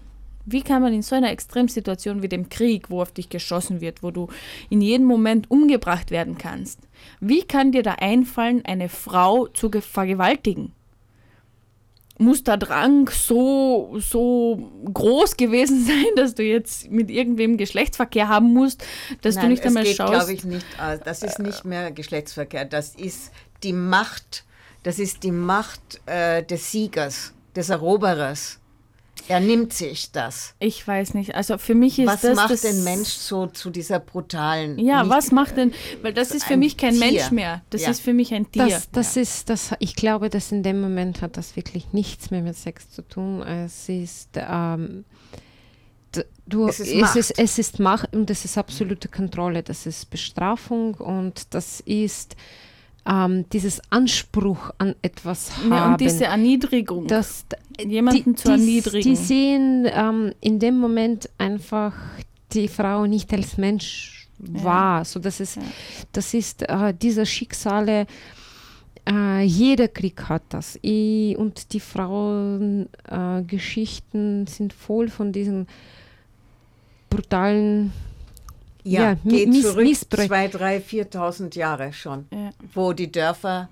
wie 0.51 0.61
kann 0.61 0.81
man 0.81 0.93
in 0.93 1.01
so 1.01 1.15
einer 1.15 1.31
Extremsituation 1.31 2.23
wie 2.23 2.27
dem 2.27 2.49
Krieg, 2.49 2.89
wo 2.89 3.01
auf 3.01 3.11
dich 3.11 3.29
geschossen 3.29 3.81
wird, 3.81 4.01
wo 4.01 4.11
du 4.11 4.29
in 4.69 4.81
jedem 4.81 5.05
Moment 5.05 5.51
umgebracht 5.51 6.11
werden 6.11 6.37
kannst, 6.37 6.79
wie 7.19 7.43
kann 7.43 7.71
dir 7.71 7.83
da 7.83 7.93
einfallen, 7.93 8.63
eine 8.65 8.89
Frau 8.89 9.47
zu 9.47 9.69
vergewaltigen? 9.69 10.73
Muss 12.17 12.43
der 12.43 12.57
Drang 12.57 13.09
so, 13.09 13.95
so 13.99 14.69
groß 14.93 15.37
gewesen 15.37 15.85
sein, 15.87 16.07
dass 16.15 16.35
du 16.35 16.43
jetzt 16.43 16.91
mit 16.91 17.09
irgendwem 17.09 17.55
Geschlechtsverkehr 17.57 18.27
haben 18.27 18.53
musst, 18.53 18.83
dass 19.21 19.35
Nein, 19.35 19.45
du 19.45 19.51
nicht 19.51 19.63
einmal 19.65 19.83
geht, 19.83 19.95
schaust? 19.95 20.11
glaube 20.11 20.33
ich 20.33 20.43
nicht. 20.43 20.65
Das 21.05 21.23
ist 21.23 21.39
nicht 21.39 21.63
mehr 21.63 21.91
Geschlechtsverkehr. 21.91 22.65
Das 22.65 22.95
ist 22.95 23.31
die 23.63 23.73
Macht. 23.73 24.43
Das 24.83 24.99
ist 24.99 25.23
die 25.23 25.31
Macht 25.31 26.01
äh, 26.05 26.43
des 26.43 26.71
Siegers, 26.71 27.33
des 27.55 27.69
Eroberers. 27.69 28.59
Er 29.27 29.39
nimmt 29.39 29.73
sich 29.73 30.11
das. 30.11 30.55
Ich 30.59 30.87
weiß 30.87 31.13
nicht. 31.13 31.35
Also 31.35 31.57
für 31.57 31.75
mich 31.75 31.99
ist 31.99 32.07
was 32.07 32.21
das. 32.21 32.31
Was 32.31 32.35
macht 32.37 32.51
das 32.51 32.61
den 32.61 32.83
Mensch 32.83 33.09
so 33.09 33.47
zu 33.47 33.69
dieser 33.69 33.99
brutalen? 33.99 34.79
Ja, 34.79 35.07
was 35.09 35.31
macht 35.31 35.57
denn? 35.57 35.73
Weil 36.01 36.13
das 36.13 36.31
ist 36.31 36.45
für 36.45 36.57
mich 36.57 36.77
kein 36.77 36.93
Tier. 36.93 36.99
Mensch 36.99 37.31
mehr. 37.31 37.61
Das 37.69 37.81
ja. 37.81 37.91
ist 37.91 38.01
für 38.01 38.13
mich 38.13 38.33
ein 38.33 38.51
Tier. 38.51 38.67
Das, 38.67 38.89
das 38.91 39.15
ja. 39.15 39.21
ist, 39.21 39.49
das, 39.49 39.71
ich 39.79 39.95
glaube, 39.95 40.29
dass 40.29 40.51
in 40.51 40.63
dem 40.63 40.81
Moment 40.81 41.21
hat 41.21 41.37
das 41.37 41.55
wirklich 41.55 41.93
nichts 41.93 42.31
mehr 42.31 42.41
mit 42.41 42.55
Sex 42.55 42.89
zu 42.89 43.01
tun. 43.01 43.41
Es 43.41 43.89
ist. 43.89 44.29
Ähm, 44.35 45.05
Du, 46.47 46.67
es, 46.67 46.79
ist 46.79 46.89
es, 46.91 47.15
ist, 47.15 47.37
es 47.37 47.59
ist 47.59 47.79
Macht 47.79 48.15
und 48.15 48.31
es 48.31 48.43
ist 48.43 48.57
absolute 48.57 49.07
Kontrolle, 49.07 49.61
das 49.61 49.85
ist 49.85 50.09
Bestrafung 50.09 50.95
und 50.95 51.53
das 51.53 51.79
ist 51.81 52.35
ähm, 53.05 53.45
dieses 53.51 53.81
Anspruch 53.89 54.71
an 54.77 54.95
etwas 55.01 55.57
haben. 55.57 55.71
Ja, 55.71 55.91
und 55.91 56.01
diese 56.01 56.25
Erniedrigung. 56.25 57.07
Das, 57.07 57.45
jemanden 57.83 58.35
die, 58.35 58.41
zu 58.41 58.51
erniedrigen. 58.51 59.09
Die 59.09 59.15
sehen 59.15 59.87
ähm, 59.91 60.33
in 60.41 60.59
dem 60.59 60.77
Moment 60.77 61.29
einfach 61.37 61.93
die 62.51 62.67
Frau 62.67 63.05
nicht 63.05 63.31
als 63.33 63.57
Mensch 63.57 64.27
ja. 64.39 64.63
wahr. 64.63 65.05
So, 65.05 65.19
das 65.19 65.39
ist, 65.39 65.57
ja. 65.57 65.61
das 66.11 66.33
ist 66.33 66.63
äh, 66.63 66.93
diese 66.99 67.25
Schicksale. 67.25 68.07
Äh, 69.09 69.43
jeder 69.43 69.87
Krieg 69.87 70.27
hat 70.29 70.43
das. 70.49 70.77
I, 70.83 71.35
und 71.37 71.71
die 71.73 71.79
Frauengeschichten 71.79 74.45
äh, 74.45 74.49
sind 74.49 74.73
voll 74.73 75.09
von 75.09 75.31
diesen 75.31 75.67
brutalen 77.09 77.91
ja, 78.83 79.01
ja 79.01 79.13
geht 79.25 79.49
Miss, 79.49 79.61
zurück 79.63 79.85
Missbrauch. 79.85 80.25
zwei, 80.25 80.47
drei, 80.47 80.77
4.000 80.77 81.55
Jahre 81.57 81.93
schon, 81.93 82.27
ja. 82.31 82.51
wo 82.73 82.93
die 82.93 83.11
Dörfer, 83.11 83.69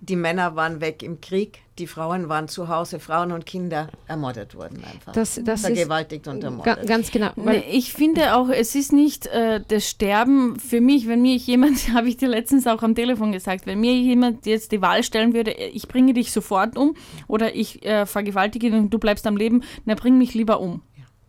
die 0.00 0.16
Männer 0.16 0.56
waren 0.56 0.80
weg 0.80 1.02
im 1.02 1.20
Krieg, 1.20 1.60
die 1.78 1.86
Frauen 1.86 2.28
waren 2.28 2.48
zu 2.48 2.68
Hause, 2.68 3.00
Frauen 3.00 3.32
und 3.32 3.46
Kinder 3.46 3.88
ermordet 4.06 4.54
wurden 4.54 4.82
einfach. 4.84 5.12
Das, 5.12 5.40
das 5.42 5.62
Vergewaltigt 5.62 6.28
und 6.28 6.44
ermordet. 6.44 6.86
Ganz 6.86 7.10
genau. 7.10 7.30
Nee, 7.36 7.64
ich 7.70 7.92
finde 7.92 8.34
auch, 8.36 8.50
es 8.50 8.74
ist 8.74 8.92
nicht 8.92 9.26
äh, 9.28 9.60
das 9.66 9.88
Sterben 9.88 10.58
für 10.58 10.80
mich, 10.80 11.08
wenn 11.08 11.22
mir 11.22 11.36
jemand, 11.36 11.88
habe 11.94 12.08
ich 12.08 12.16
dir 12.16 12.28
letztens 12.28 12.66
auch 12.66 12.82
am 12.82 12.94
Telefon 12.94 13.32
gesagt, 13.32 13.66
wenn 13.66 13.80
mir 13.80 13.94
jemand 13.94 14.44
jetzt 14.44 14.72
die 14.72 14.82
Wahl 14.82 15.02
stellen 15.02 15.32
würde, 15.34 15.52
ich 15.52 15.88
bringe 15.88 16.12
dich 16.12 16.32
sofort 16.32 16.76
um 16.76 16.94
oder 17.26 17.54
ich 17.54 17.84
äh, 17.84 18.04
vergewaltige 18.04 18.70
dich 18.70 18.78
und 18.78 18.90
du 18.90 18.98
bleibst 18.98 19.26
am 19.26 19.36
Leben, 19.36 19.62
dann 19.86 19.96
bring 19.96 20.18
mich 20.18 20.34
lieber 20.34 20.60
um. 20.60 20.82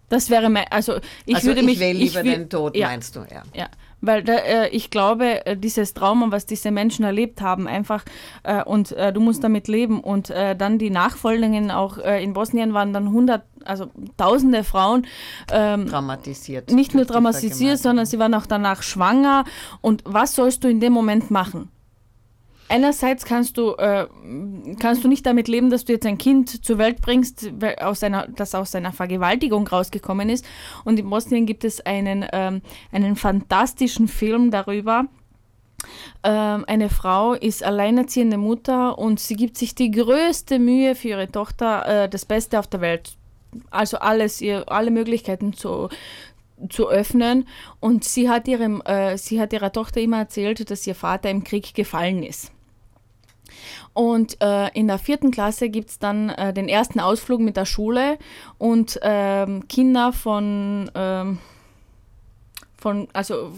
Das 0.10 0.30
wäre 0.30 0.50
mein, 0.50 0.66
also 0.70 0.96
ich 1.26 1.36
also 1.36 1.48
würde 1.48 1.62
ich 1.62 1.66
mich. 1.66 1.80
Will 1.80 1.92
lieber 1.92 2.20
ich 2.20 2.26
will, 2.26 2.32
den 2.36 2.50
Tod, 2.50 2.76
ja, 2.76 2.88
meinst 2.88 3.16
du, 3.16 3.22
ja. 3.22 3.44
Ja, 3.54 3.68
weil 4.02 4.24
da, 4.24 4.34
äh, 4.36 4.70
ich 4.70 4.90
glaube, 4.90 5.46
äh, 5.46 5.58
dieses 5.58 5.94
Trauma, 5.94 6.28
was 6.30 6.46
diese 6.46 6.72
Menschen 6.72 7.06
erlebt 7.06 7.42
haben, 7.42 7.68
einfach 7.68 8.04
äh, 8.44 8.64
und 8.64 8.92
äh, 8.92 9.14
du 9.14 9.22
musst 9.22 9.44
damit 9.44 9.68
leben 9.68 10.02
und 10.02 10.30
äh, 10.30 10.56
dann 10.56 10.78
die 10.78 10.90
Nachfolgungen 10.90 11.72
auch 11.72 11.98
äh, 11.98 12.24
in 12.24 12.34
Bosnien 12.34 12.74
waren 12.74 12.94
dann 12.94 13.12
hundert, 13.12 13.44
also 13.64 13.88
tausende 14.18 14.64
Frauen 14.64 15.08
ähm, 15.52 15.88
traumatisiert. 15.88 16.72
Nicht 16.72 16.94
nur 16.94 17.08
traumatisiert, 17.08 17.80
sondern 17.80 18.06
sie 18.06 18.20
waren 18.20 18.34
auch 18.34 18.46
danach 18.46 18.84
schwanger 18.84 19.46
und 19.82 20.04
was 20.06 20.36
sollst 20.36 20.64
du 20.64 20.68
in 20.68 20.80
dem 20.80 20.94
Moment 20.94 21.32
machen? 21.32 21.70
Einerseits 22.70 23.26
kannst 23.26 23.58
du, 23.58 23.74
äh, 23.76 24.08
kannst 24.80 25.04
du 25.04 25.08
nicht 25.08 25.26
damit 25.26 25.48
leben, 25.48 25.70
dass 25.70 25.86
du 25.86 25.94
jetzt 25.94 26.06
ein 26.06 26.18
Kind 26.18 26.66
zur 26.66 26.78
Welt 26.78 27.02
bringst, 27.02 27.52
aus 27.80 28.04
einer, 28.04 28.28
das 28.28 28.56
aus 28.56 28.76
einer 28.76 28.92
Vergewaltigung 28.92 29.68
rausgekommen 29.68 30.30
ist. 30.30 30.46
Und 30.84 31.00
in 31.00 31.10
Bosnien 31.10 31.46
gibt 31.46 31.64
es 31.64 31.82
einen, 31.86 32.26
ähm, 32.32 32.62
einen 32.92 33.16
fantastischen 33.16 34.08
Film 34.08 34.52
darüber. 34.52 35.06
Ähm, 36.24 36.64
eine 36.68 36.90
Frau 36.90 37.34
ist 37.34 37.64
alleinerziehende 37.64 38.38
Mutter 38.38 38.98
und 38.98 39.20
sie 39.20 39.36
gibt 39.36 39.58
sich 39.58 39.76
die 39.76 39.92
größte 39.92 40.60
Mühe 40.60 40.96
für 40.96 41.10
ihre 41.10 41.32
Tochter, 41.32 42.04
äh, 42.04 42.10
das 42.10 42.26
Beste 42.26 42.60
auf 42.60 42.68
der 42.68 42.82
Welt. 42.82 43.18
Also 43.70 43.98
alles, 43.98 44.42
alle 44.68 44.90
Möglichkeiten 44.90 45.54
zu, 45.54 45.90
zu 46.70 46.90
öffnen. 46.90 47.48
Und 47.80 48.04
sie 48.04 48.30
hat, 48.30 48.48
ihrem, 48.48 48.82
äh, 48.82 49.18
sie 49.18 49.40
hat 49.40 49.54
ihrer 49.54 49.72
Tochter 49.72 50.02
immer 50.02 50.20
erzählt, 50.20 50.70
dass 50.70 50.88
ihr 50.88 50.96
Vater 50.96 51.30
im 51.30 51.44
Krieg 51.44 51.74
gefallen 51.74 52.24
ist. 52.24 52.53
Und 53.94 54.42
äh, 54.42 54.70
in 54.74 54.88
der 54.88 54.98
vierten 54.98 55.32
Klasse 55.32 55.70
gibt 55.70 55.90
es 55.90 56.00
dann 56.00 56.30
äh, 56.30 56.54
den 56.54 56.70
ersten 56.70 57.00
Ausflug 57.00 57.42
mit 57.42 57.58
der 57.58 57.66
Schule 57.66 58.18
und 58.58 59.00
ähm, 59.02 59.68
Kinder 59.68 60.14
von, 60.14 60.90
ähm, 60.96 61.40
von, 62.78 63.08
also 63.14 63.54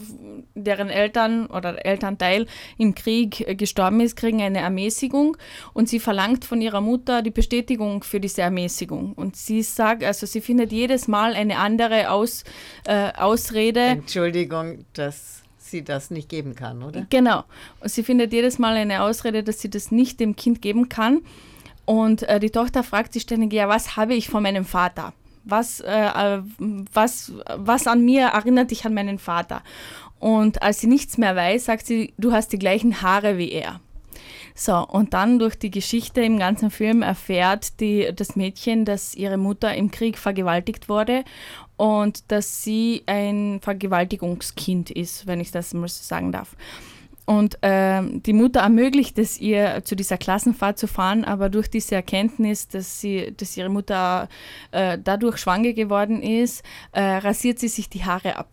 deren 0.53 0.89
Eltern 0.89 1.47
oder 1.47 1.85
Elternteil 1.85 2.45
im 2.77 2.93
Krieg 2.93 3.41
äh, 3.47 3.55
gestorben 3.55 3.99
ist, 4.01 4.15
kriegen 4.15 4.41
eine 4.41 4.59
Ermäßigung 4.59 5.37
und 5.73 5.89
sie 5.89 5.99
verlangt 5.99 6.45
von 6.45 6.61
ihrer 6.61 6.81
Mutter 6.81 7.21
die 7.21 7.31
Bestätigung 7.31 8.03
für 8.03 8.19
diese 8.19 8.41
Ermäßigung. 8.41 9.13
Und 9.13 9.35
sie 9.35 9.63
sagt, 9.63 10.03
also 10.03 10.25
sie 10.25 10.41
findet 10.41 10.71
jedes 10.71 11.07
Mal 11.07 11.33
eine 11.33 11.57
andere 11.57 12.11
Aus, 12.11 12.43
äh, 12.85 13.11
Ausrede. 13.13 13.79
Entschuldigung, 13.79 14.85
das 14.93 15.44
sie 15.75 15.83
das 15.83 16.11
nicht 16.11 16.29
geben 16.29 16.55
kann, 16.55 16.83
oder? 16.83 17.05
Genau. 17.09 17.43
Und 17.81 17.91
sie 17.91 18.03
findet 18.03 18.31
jedes 18.31 18.59
Mal 18.59 18.75
eine 18.75 19.03
Ausrede, 19.03 19.43
dass 19.43 19.59
sie 19.59 19.69
das 19.69 19.91
nicht 19.91 20.19
dem 20.19 20.35
Kind 20.35 20.61
geben 20.61 20.89
kann. 20.89 21.21
Und 21.85 22.23
äh, 22.23 22.39
die 22.39 22.49
Tochter 22.49 22.83
fragt 22.83 23.13
sich 23.13 23.23
ständig, 23.23 23.53
ja, 23.53 23.67
was 23.67 23.95
habe 23.97 24.15
ich 24.15 24.29
von 24.29 24.43
meinem 24.43 24.65
Vater? 24.65 25.13
Was, 25.43 25.81
äh, 25.81 25.91
äh, 25.91 26.41
was, 26.93 27.33
was 27.55 27.87
an 27.87 28.03
mir 28.03 28.27
erinnert 28.27 28.71
dich 28.71 28.85
an 28.85 28.93
meinen 28.93 29.19
Vater? 29.19 29.61
Und 30.19 30.63
als 30.63 30.79
sie 30.79 30.87
nichts 30.87 31.17
mehr 31.17 31.35
weiß, 31.35 31.65
sagt 31.65 31.85
sie, 31.85 32.13
du 32.17 32.31
hast 32.31 32.51
die 32.53 32.59
gleichen 32.59 33.01
Haare 33.01 33.37
wie 33.37 33.51
er. 33.51 33.81
So, 34.57 34.87
und 34.87 35.13
dann 35.13 35.37
durch 35.37 35.59
die 35.59 35.69
Geschichte 35.69 36.21
im 36.21 36.39
ganzen 36.39 36.71
Film 36.71 37.01
erfährt 37.01 37.81
die, 37.81 38.09
das 38.15 38.37
Mädchen, 38.37 38.85
dass 38.85 39.13
ihre 39.13 39.35
Mutter 39.35 39.75
im 39.75 39.91
Krieg 39.91 40.17
vergewaltigt 40.17 40.87
wurde 40.87 41.25
und 41.77 42.31
dass 42.31 42.63
sie 42.63 43.03
ein 43.05 43.59
Vergewaltigungskind 43.61 44.91
ist, 44.91 45.27
wenn 45.27 45.39
ich 45.39 45.51
das 45.51 45.73
mal 45.73 45.87
so 45.87 46.03
sagen 46.03 46.31
darf. 46.31 46.55
Und 47.25 47.61
äh, 47.63 48.03
die 48.03 48.33
Mutter 48.33 48.59
ermöglicht 48.59 49.17
es 49.17 49.39
ihr, 49.41 49.81
zu 49.83 49.95
dieser 49.95 50.17
Klassenfahrt 50.17 50.77
zu 50.77 50.87
fahren, 50.87 51.25
aber 51.25 51.49
durch 51.49 51.69
diese 51.69 51.95
Erkenntnis, 51.95 52.67
dass, 52.67 53.01
sie, 53.01 53.33
dass 53.35 53.57
ihre 53.57 53.69
Mutter 53.69 54.29
äh, 54.71 54.99
dadurch 55.03 55.37
schwanger 55.37 55.73
geworden 55.73 56.21
ist, 56.21 56.63
äh, 56.91 57.01
rasiert 57.01 57.59
sie 57.59 57.67
sich 57.67 57.89
die 57.89 58.05
Haare 58.05 58.37
ab. 58.37 58.49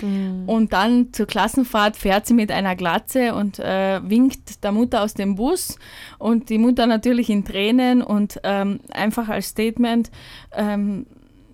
Mhm. 0.00 0.44
Und 0.48 0.72
dann 0.72 1.12
zur 1.12 1.26
Klassenfahrt 1.26 1.96
fährt 1.96 2.26
sie 2.26 2.34
mit 2.34 2.50
einer 2.50 2.74
Glatze 2.74 3.34
und 3.34 3.58
äh, 3.58 4.00
winkt 4.02 4.64
der 4.64 4.72
Mutter 4.72 5.02
aus 5.02 5.12
dem 5.14 5.34
Bus 5.34 5.78
und 6.18 6.48
die 6.48 6.58
Mutter 6.58 6.86
natürlich 6.86 7.28
in 7.28 7.44
Tränen 7.44 8.02
und 8.02 8.40
ähm, 8.44 8.80
einfach 8.92 9.28
als 9.28 9.48
Statement, 9.48 10.10
ähm, 10.52 11.06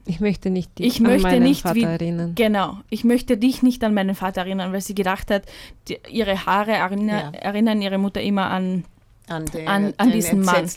ich 0.07 0.21
möchte 0.21 0.51
nicht 0.51 0.79
dich 0.79 1.01
ich 1.01 1.07
an 1.07 1.21
meinen 1.21 1.43
nicht 1.43 1.63
Vater 1.63 1.75
wie, 1.75 1.83
erinnern. 1.83 2.35
Genau, 2.35 2.79
ich 2.89 3.05
möchte 3.05 3.37
dich 3.37 3.63
nicht 3.63 3.83
an 3.85 3.95
meinen 3.95 4.15
Vater 4.15 4.43
erinnern, 4.43 4.73
weil 4.73 4.81
sie 4.81 4.95
gedacht 4.95 5.31
hat, 5.31 5.45
die, 5.89 5.99
ihre 6.09 6.47
Haare 6.47 6.73
erinner, 6.73 7.33
ja. 7.33 7.39
erinnern 7.39 7.83
ihre 7.83 7.99
Mutter 7.99 8.21
immer 8.21 8.51
an 8.51 8.85
an, 9.29 9.47
den, 9.47 9.69
an, 9.69 9.95
an 9.97 10.11
diesen 10.11 10.43
Mann. 10.43 10.69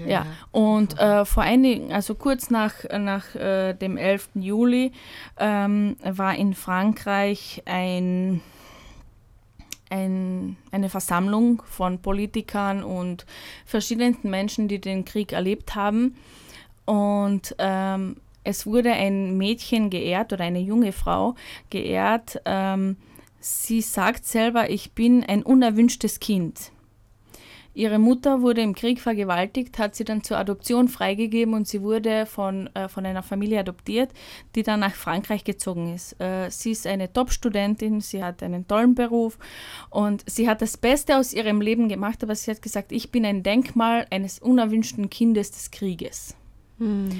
Ja. 0.00 0.06
ja. 0.06 0.26
Und 0.50 0.98
äh, 0.98 1.24
vor 1.24 1.44
einigen, 1.44 1.92
also 1.92 2.14
kurz 2.16 2.50
nach, 2.50 2.74
nach 2.98 3.34
äh, 3.36 3.74
dem 3.74 3.96
11. 3.96 4.30
Juli 4.34 4.92
ähm, 5.38 5.96
war 6.02 6.34
in 6.34 6.54
Frankreich 6.54 7.62
ein 7.66 8.40
ein, 9.92 10.56
eine 10.70 10.88
Versammlung 10.88 11.62
von 11.66 12.00
Politikern 12.00 12.84
und 12.84 13.26
verschiedensten 13.66 14.30
Menschen, 14.30 14.68
die 14.68 14.80
den 14.80 15.04
Krieg 15.04 15.32
erlebt 15.32 15.74
haben. 15.74 16.14
Und 16.84 17.56
ähm, 17.58 18.16
es 18.44 18.66
wurde 18.66 18.92
ein 18.92 19.36
Mädchen 19.36 19.90
geehrt 19.90 20.32
oder 20.32 20.44
eine 20.44 20.60
junge 20.60 20.92
Frau 20.92 21.34
geehrt. 21.70 22.40
Ähm, 22.44 22.96
sie 23.38 23.80
sagt 23.80 24.24
selber, 24.26 24.70
ich 24.70 24.92
bin 24.92 25.24
ein 25.24 25.42
unerwünschtes 25.42 26.20
Kind. 26.20 26.72
Ihre 27.72 28.00
Mutter 28.00 28.42
wurde 28.42 28.62
im 28.62 28.74
Krieg 28.74 29.00
vergewaltigt, 29.00 29.78
hat 29.78 29.94
sie 29.94 30.04
dann 30.04 30.24
zur 30.24 30.38
Adoption 30.38 30.88
freigegeben 30.88 31.54
und 31.54 31.68
sie 31.68 31.82
wurde 31.82 32.26
von, 32.26 32.68
äh, 32.74 32.88
von 32.88 33.06
einer 33.06 33.22
Familie 33.22 33.60
adoptiert, 33.60 34.10
die 34.56 34.64
dann 34.64 34.80
nach 34.80 34.94
Frankreich 34.94 35.44
gezogen 35.44 35.94
ist. 35.94 36.20
Äh, 36.20 36.50
sie 36.50 36.72
ist 36.72 36.86
eine 36.86 37.12
Top-Studentin, 37.12 38.00
sie 38.00 38.24
hat 38.24 38.42
einen 38.42 38.66
tollen 38.66 38.96
Beruf 38.96 39.38
und 39.88 40.28
sie 40.28 40.48
hat 40.48 40.62
das 40.62 40.76
Beste 40.76 41.16
aus 41.16 41.32
ihrem 41.32 41.60
Leben 41.60 41.88
gemacht, 41.88 42.24
aber 42.24 42.34
sie 42.34 42.50
hat 42.50 42.60
gesagt, 42.60 42.90
ich 42.90 43.12
bin 43.12 43.24
ein 43.24 43.44
Denkmal 43.44 44.04
eines 44.10 44.40
unerwünschten 44.40 45.08
Kindes 45.08 45.52
des 45.52 45.70
Krieges. 45.70 46.34
Hm. 46.80 47.10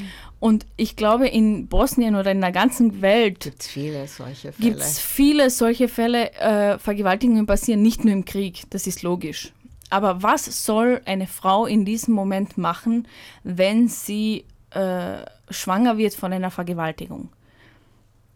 Und 0.41 0.67
ich 0.79 0.97
glaube, 0.97 1.29
in 1.29 1.67
Bosnien 1.67 2.17
oder 2.17 2.33
in 2.33 2.41
der 2.41 2.51
ganzen 2.51 3.03
Welt 3.03 3.41
gibt 3.41 3.61
es 3.61 3.69
viele 3.69 4.09
solche 4.09 4.53
Fälle. 4.53 4.71
Gibt 4.71 4.83
viele 4.83 5.51
solche 5.51 5.87
Fälle. 5.87 6.33
Äh, 6.33 6.79
Vergewaltigungen 6.79 7.47
passieren 7.47 7.83
nicht 7.83 8.03
nur 8.03 8.15
im 8.15 8.25
Krieg, 8.25 8.63
das 8.71 8.87
ist 8.87 9.03
logisch. 9.03 9.53
Aber 9.91 10.23
was 10.23 10.65
soll 10.65 11.03
eine 11.05 11.27
Frau 11.27 11.67
in 11.67 11.85
diesem 11.85 12.15
Moment 12.15 12.57
machen, 12.57 13.07
wenn 13.45 13.89
sie 13.89 14.45
äh, 14.71 15.19
schwanger 15.51 15.99
wird 15.99 16.15
von 16.15 16.33
einer 16.33 16.51
Vergewaltigung? 16.51 17.29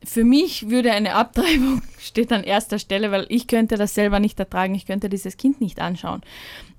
Für 0.06 0.24
mich 0.24 0.70
würde 0.70 0.92
eine 0.92 1.14
Abtreibung 1.14 1.82
steht 1.98 2.32
an 2.32 2.44
erster 2.44 2.78
Stelle, 2.78 3.10
weil 3.10 3.26
ich 3.28 3.46
könnte 3.46 3.76
das 3.76 3.94
selber 3.94 4.20
nicht 4.20 4.38
ertragen, 4.38 4.74
ich 4.74 4.86
könnte 4.86 5.08
dieses 5.08 5.36
Kind 5.36 5.60
nicht 5.60 5.80
anschauen, 5.80 6.22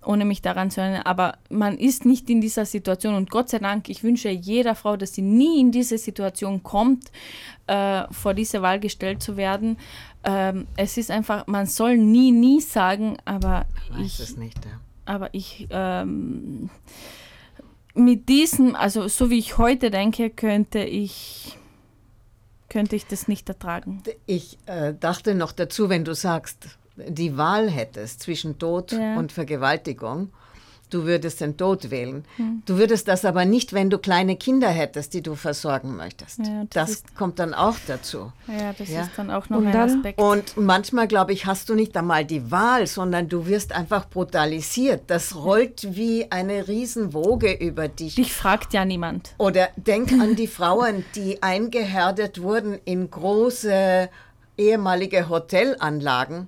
ohne 0.04 0.26
mich 0.26 0.42
daran 0.42 0.72
zu 0.72 0.82
erinnern. 0.82 1.04
Aber 1.04 1.38
man 1.50 1.78
ist 1.78 2.06
nicht 2.06 2.30
in 2.30 2.42
dieser 2.42 2.66
Situation 2.66 3.16
und 3.16 3.30
Gott 3.30 3.50
sei 3.50 3.60
Dank, 3.60 3.90
ich 3.90 4.04
wünsche 4.04 4.30
jeder 4.30 4.76
Frau, 4.76 4.98
dass 4.98 5.14
sie 5.14 5.22
nie 5.22 5.60
in 5.60 5.72
diese 5.72 5.98
Situation 5.98 6.64
kommt, 6.64 7.12
äh, 7.68 8.04
vor 8.12 8.34
diese 8.34 8.62
Wahl 8.62 8.80
gestellt 8.80 9.24
zu 9.24 9.38
werden, 9.38 9.78
ähm, 10.24 10.68
es 10.76 10.98
ist 10.98 11.12
einfach, 11.12 11.46
man 11.48 11.68
soll 11.68 11.98
nie, 11.98 12.32
nie 12.32 12.60
sagen, 12.60 13.18
aber 13.26 13.68
ich, 14.00 14.20
es 14.20 14.38
nicht, 14.38 14.58
ja. 14.66 14.72
aber 15.06 15.30
ich 15.34 15.68
ähm, 15.70 16.70
mit 17.94 18.28
diesem, 18.28 18.76
also 18.76 19.08
so 19.08 19.30
wie 19.30 19.38
ich 19.38 19.58
heute 19.58 19.92
denke, 19.92 20.32
könnte 20.32 20.80
ich 20.80 21.58
könnte 22.76 22.98
ich 22.98 23.08
das 23.08 23.30
nicht 23.30 23.48
ertragen. 23.48 24.04
Ich 24.26 24.58
äh, 24.66 24.94
dachte 24.94 25.34
noch 25.34 25.54
dazu, 25.54 25.88
wenn 25.88 26.04
du 26.04 26.14
sagst, 26.14 26.78
die 26.98 27.38
Wahl 27.38 27.70
hättest 27.70 28.20
zwischen 28.20 28.60
Tod 28.60 28.92
ja. 28.92 29.16
und 29.16 29.32
Vergewaltigung, 29.32 30.34
du 30.90 31.06
würdest 31.06 31.42
den 31.42 31.58
Tod 31.58 31.92
wählen. 31.92 32.26
Hm. 32.38 32.64
Du 32.66 32.78
würdest 32.78 33.08
das 33.08 33.26
aber 33.26 33.46
nicht, 33.46 33.74
wenn 33.74 33.90
du 33.90 33.98
kleine 33.98 34.36
Kinder 34.36 34.70
hättest, 34.70 35.14
die 35.14 35.22
du 35.22 35.36
versorgen 35.36 35.96
möchtest. 35.96 36.40
Ja, 36.40 36.66
das, 36.70 37.04
das 37.04 37.16
kommt 37.16 37.40
dann 37.40 37.54
auch 37.54 37.76
dazu. 37.88 38.32
Ja, 38.48 38.74
das 38.74 38.90
ja. 38.90 39.02
ist 39.02 39.12
dann 39.18 39.32
auch 39.32 39.50
noch 39.50 39.58
und 39.58 39.68
ein 39.68 39.74
dann, 39.74 39.98
Aspekt. 39.98 40.20
Und 40.20 40.58
manchmal, 40.58 41.08
glaube 41.08 41.34
ich, 41.34 41.46
hast 41.46 41.70
du 41.70 41.76
nicht 41.76 41.96
einmal 41.98 42.26
die 42.26 42.52
Wahl, 42.52 42.88
sondern 42.88 43.30
du 43.30 43.48
wirst 43.48 43.74
einfach 43.74 44.10
brutalisiert. 44.10 45.04
Das 45.08 45.36
rollt 45.36 45.96
wie 45.96 46.32
eine 46.32 46.68
Riesenwoge 46.68 47.54
über 47.54 47.88
dich. 47.88 48.16
Dich 48.16 48.34
fragt 48.34 48.74
ja 48.74 48.86
niemand. 48.86 49.34
Oder 49.38 49.70
denk 49.76 50.12
an 50.14 50.36
die 50.36 50.48
Frauen, 50.56 51.06
die 51.16 51.42
eingehärdet 51.42 52.42
wurden 52.42 52.80
in 52.86 53.10
große 53.10 54.10
ehemalige 54.58 55.30
Hotelanlagen 55.30 56.48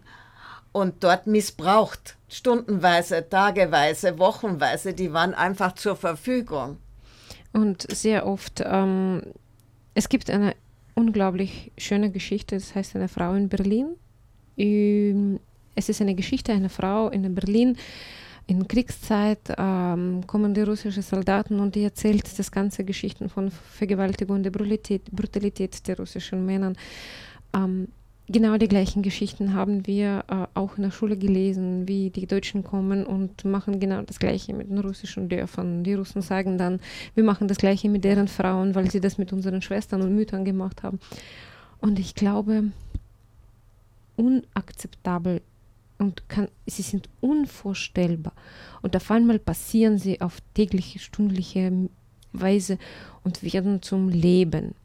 und 0.77 1.03
dort 1.03 1.25
missbraucht 1.25 2.17
stundenweise, 2.29 3.27
tageweise, 3.27 4.19
wochenweise, 4.19 4.93
die 4.93 5.11
waren 5.11 5.33
einfach 5.33 5.73
zur 5.73 5.95
Verfügung. 5.95 6.77
Und 7.51 7.87
sehr 7.91 8.27
oft, 8.27 8.61
ähm, 8.63 9.23
es 9.95 10.07
gibt 10.07 10.29
eine 10.29 10.55
unglaublich 10.93 11.71
schöne 11.77 12.11
Geschichte, 12.11 12.55
das 12.55 12.75
heißt 12.75 12.95
eine 12.95 13.07
Frau 13.07 13.33
in 13.33 13.49
Berlin. 13.49 13.95
Ähm, 14.55 15.39
es 15.73 15.89
ist 15.89 16.01
eine 16.01 16.13
Geschichte 16.13 16.53
einer 16.53 16.69
Frau 16.69 17.09
in 17.09 17.33
Berlin. 17.33 17.75
In 18.45 18.67
Kriegszeit 18.67 19.39
ähm, 19.57 20.25
kommen 20.27 20.53
die 20.53 20.61
russischen 20.61 21.03
Soldaten 21.03 21.59
und 21.59 21.73
die 21.75 21.83
erzählt 21.83 22.37
das 22.37 22.51
ganze 22.51 22.83
Geschichten 22.83 23.29
von 23.29 23.51
Vergewaltigung 23.51 24.37
und 24.37 24.43
der 24.43 24.51
Brutalität, 24.51 25.11
Brutalität 25.11 25.87
der 25.87 25.97
russischen 25.97 26.45
Männer. 26.45 26.73
Ähm, 27.53 27.87
genau 28.27 28.57
die 28.57 28.67
gleichen 28.67 29.01
Geschichten 29.01 29.53
haben 29.53 29.87
wir 29.87 30.23
äh, 30.27 30.45
auch 30.53 30.77
in 30.77 30.83
der 30.83 30.91
Schule 30.91 31.17
gelesen, 31.17 31.87
wie 31.87 32.09
die 32.09 32.27
Deutschen 32.27 32.63
kommen 32.63 33.05
und 33.05 33.45
machen 33.45 33.79
genau 33.79 34.01
das 34.01 34.19
Gleiche 34.19 34.53
mit 34.53 34.69
den 34.69 34.79
russischen 34.79 35.29
Dörfern. 35.29 35.83
Die 35.83 35.93
Russen 35.93 36.21
sagen 36.21 36.57
dann, 36.57 36.79
wir 37.15 37.23
machen 37.23 37.47
das 37.47 37.57
Gleiche 37.57 37.89
mit 37.89 38.03
deren 38.03 38.27
Frauen, 38.27 38.75
weil 38.75 38.91
sie 38.91 38.99
das 38.99 39.17
mit 39.17 39.33
unseren 39.33 39.61
Schwestern 39.61 40.01
und 40.01 40.15
Müttern 40.15 40.45
gemacht 40.45 40.83
haben. 40.83 40.99
Und 41.79 41.99
ich 41.99 42.15
glaube, 42.15 42.71
unakzeptabel 44.15 45.41
und 45.97 46.27
kann, 46.29 46.49
sie 46.65 46.81
sind 46.81 47.09
unvorstellbar. 47.21 48.33
Und 48.81 48.95
auf 48.95 49.09
einmal 49.09 49.39
passieren 49.39 49.97
sie 49.97 50.21
auf 50.21 50.39
tägliche, 50.53 50.99
stündliche 50.99 51.89
Weise 52.33 52.77
und 53.23 53.41
werden 53.41 53.81
zum 53.81 54.09
Leben 54.09 54.75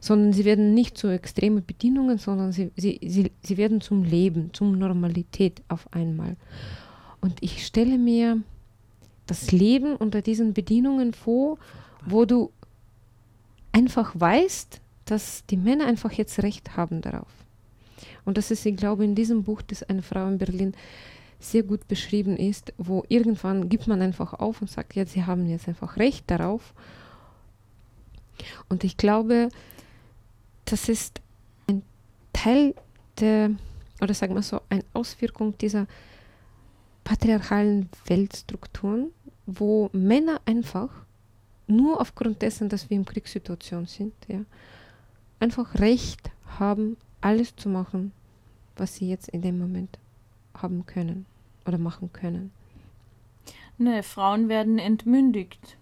sondern 0.00 0.32
sie 0.32 0.44
werden 0.44 0.74
nicht 0.74 0.96
zu 0.96 1.08
extremen 1.08 1.64
Bedingungen, 1.64 2.18
sondern 2.18 2.52
sie, 2.52 2.72
sie, 2.76 2.98
sie, 3.02 3.30
sie 3.42 3.56
werden 3.56 3.80
zum 3.80 4.02
Leben, 4.02 4.52
zum 4.52 4.78
Normalität 4.78 5.62
auf 5.68 5.92
einmal. 5.92 6.36
Und 7.20 7.42
ich 7.42 7.66
stelle 7.66 7.98
mir 7.98 8.42
das 9.26 9.52
Leben 9.52 9.94
unter 9.96 10.22
diesen 10.22 10.54
Bedingungen 10.54 11.12
vor, 11.12 11.58
wo 12.06 12.24
du 12.24 12.50
einfach 13.72 14.12
weißt, 14.18 14.80
dass 15.04 15.44
die 15.46 15.56
Männer 15.56 15.86
einfach 15.86 16.12
jetzt 16.12 16.42
Recht 16.42 16.76
haben 16.76 17.02
darauf. 17.02 17.28
Und 18.24 18.38
das 18.38 18.50
ist, 18.50 18.64
ich 18.64 18.76
glaube, 18.76 19.04
in 19.04 19.14
diesem 19.14 19.42
Buch, 19.42 19.62
das 19.62 19.82
eine 19.82 20.02
Frau 20.02 20.26
in 20.26 20.38
Berlin 20.38 20.72
sehr 21.38 21.62
gut 21.62 21.88
beschrieben 21.88 22.36
ist, 22.36 22.72
wo 22.76 23.04
irgendwann 23.08 23.68
gibt 23.68 23.86
man 23.86 24.02
einfach 24.02 24.34
auf 24.34 24.60
und 24.60 24.70
sagt, 24.70 24.94
ja, 24.94 25.06
sie 25.06 25.24
haben 25.24 25.46
jetzt 25.46 25.68
einfach 25.68 25.96
Recht 25.96 26.30
darauf. 26.30 26.74
Und 28.68 28.84
ich 28.84 28.96
glaube, 28.96 29.48
das 30.70 30.88
ist 30.88 31.20
ein 31.66 31.82
Teil 32.32 32.74
der, 33.18 33.50
oder 34.00 34.14
sagen 34.14 34.34
wir 34.34 34.42
so, 34.42 34.60
eine 34.68 34.84
Auswirkung 34.92 35.56
dieser 35.58 35.86
patriarchalen 37.04 37.88
Weltstrukturen, 38.06 39.10
wo 39.46 39.90
Männer 39.92 40.40
einfach 40.44 40.90
nur 41.66 42.00
aufgrund 42.00 42.42
dessen, 42.42 42.68
dass 42.68 42.90
wir 42.90 42.96
in 42.96 43.04
Kriegssituation 43.04 43.86
sind, 43.86 44.14
ja, 44.28 44.40
einfach 45.38 45.74
Recht 45.76 46.30
haben, 46.58 46.96
alles 47.20 47.56
zu 47.56 47.68
machen, 47.68 48.12
was 48.76 48.96
sie 48.96 49.08
jetzt 49.08 49.28
in 49.28 49.42
dem 49.42 49.58
Moment 49.58 49.98
haben 50.54 50.86
können 50.86 51.26
oder 51.66 51.78
machen 51.78 52.12
können. 52.12 52.52
Ne, 53.78 54.02
Frauen 54.02 54.48
werden 54.48 54.78
entmündigt. 54.78 55.78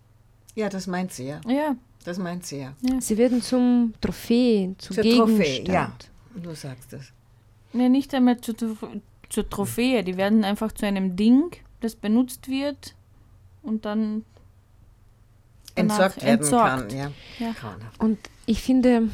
Ja, 0.55 0.68
das 0.68 0.86
meint 0.86 1.12
sie, 1.12 1.26
ja. 1.26 1.41
Ja, 1.47 1.76
das 2.09 2.18
meint 2.18 2.46
sie 2.46 2.61
ja. 2.61 2.72
ja. 2.80 3.00
Sie 3.00 3.18
werden 3.18 3.42
zum 3.42 3.92
Trophäe, 4.00 4.74
zu 4.78 4.94
zur 4.94 5.02
Gegenstand. 5.02 5.38
Trophäe, 5.38 5.64
ja. 5.70 5.92
Du 6.34 6.54
sagst 6.54 6.92
es. 6.94 7.12
Nee, 7.74 7.90
nicht 7.90 8.14
einmal 8.14 8.40
zur, 8.40 8.54
zur 9.28 9.50
Trophäe. 9.50 10.02
Die 10.02 10.16
werden 10.16 10.42
einfach 10.42 10.72
zu 10.72 10.86
einem 10.86 11.16
Ding, 11.16 11.54
das 11.80 11.94
benutzt 11.94 12.48
wird 12.48 12.94
und 13.62 13.84
dann 13.84 14.24
entsorgt 15.74 16.22
werden 16.22 16.38
entsorgt. 16.38 16.88
kann. 16.88 16.98
Ja. 16.98 17.11
ja. 17.38 17.54
Und 17.98 18.18
ich 18.46 18.62
finde, 18.62 19.11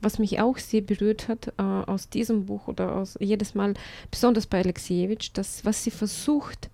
was 0.00 0.20
mich 0.20 0.38
auch 0.40 0.58
sehr 0.58 0.82
berührt 0.82 1.26
hat 1.26 1.52
äh, 1.58 1.62
aus 1.62 2.08
diesem 2.08 2.46
Buch 2.46 2.68
oder 2.68 2.94
aus 2.94 3.16
jedes 3.18 3.56
Mal, 3.56 3.74
besonders 4.12 4.46
bei 4.46 4.60
Alexejewitsch, 4.60 5.30
das, 5.32 5.64
was 5.64 5.82
sie 5.82 5.90
versucht, 5.90 6.70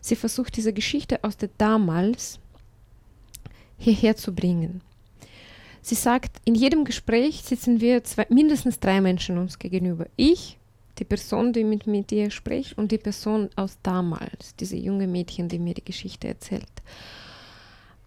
sie 0.00 0.14
versucht 0.14 0.56
diese 0.56 0.72
Geschichte 0.72 1.24
aus 1.24 1.36
der 1.36 1.50
damals 1.58 2.38
hierher 3.78 4.16
zu 4.16 4.34
bringen. 4.34 4.80
Sie 5.82 5.94
sagt, 5.94 6.40
in 6.44 6.54
jedem 6.54 6.84
Gespräch 6.84 7.42
sitzen 7.42 7.80
wir 7.80 8.02
zwei, 8.04 8.26
mindestens 8.30 8.80
drei 8.80 9.00
Menschen 9.00 9.36
uns 9.36 9.58
gegenüber. 9.58 10.06
Ich, 10.16 10.58
die 10.98 11.04
Person, 11.04 11.52
die 11.52 11.64
mit, 11.64 11.86
mit 11.86 12.10
dir 12.10 12.30
spricht, 12.30 12.78
und 12.78 12.90
die 12.90 12.98
Person 12.98 13.50
aus 13.56 13.76
damals, 13.82 14.56
diese 14.56 14.76
junge 14.76 15.06
Mädchen, 15.06 15.48
die 15.48 15.58
mir 15.58 15.74
die 15.74 15.84
Geschichte 15.84 16.28
erzählt. 16.28 16.70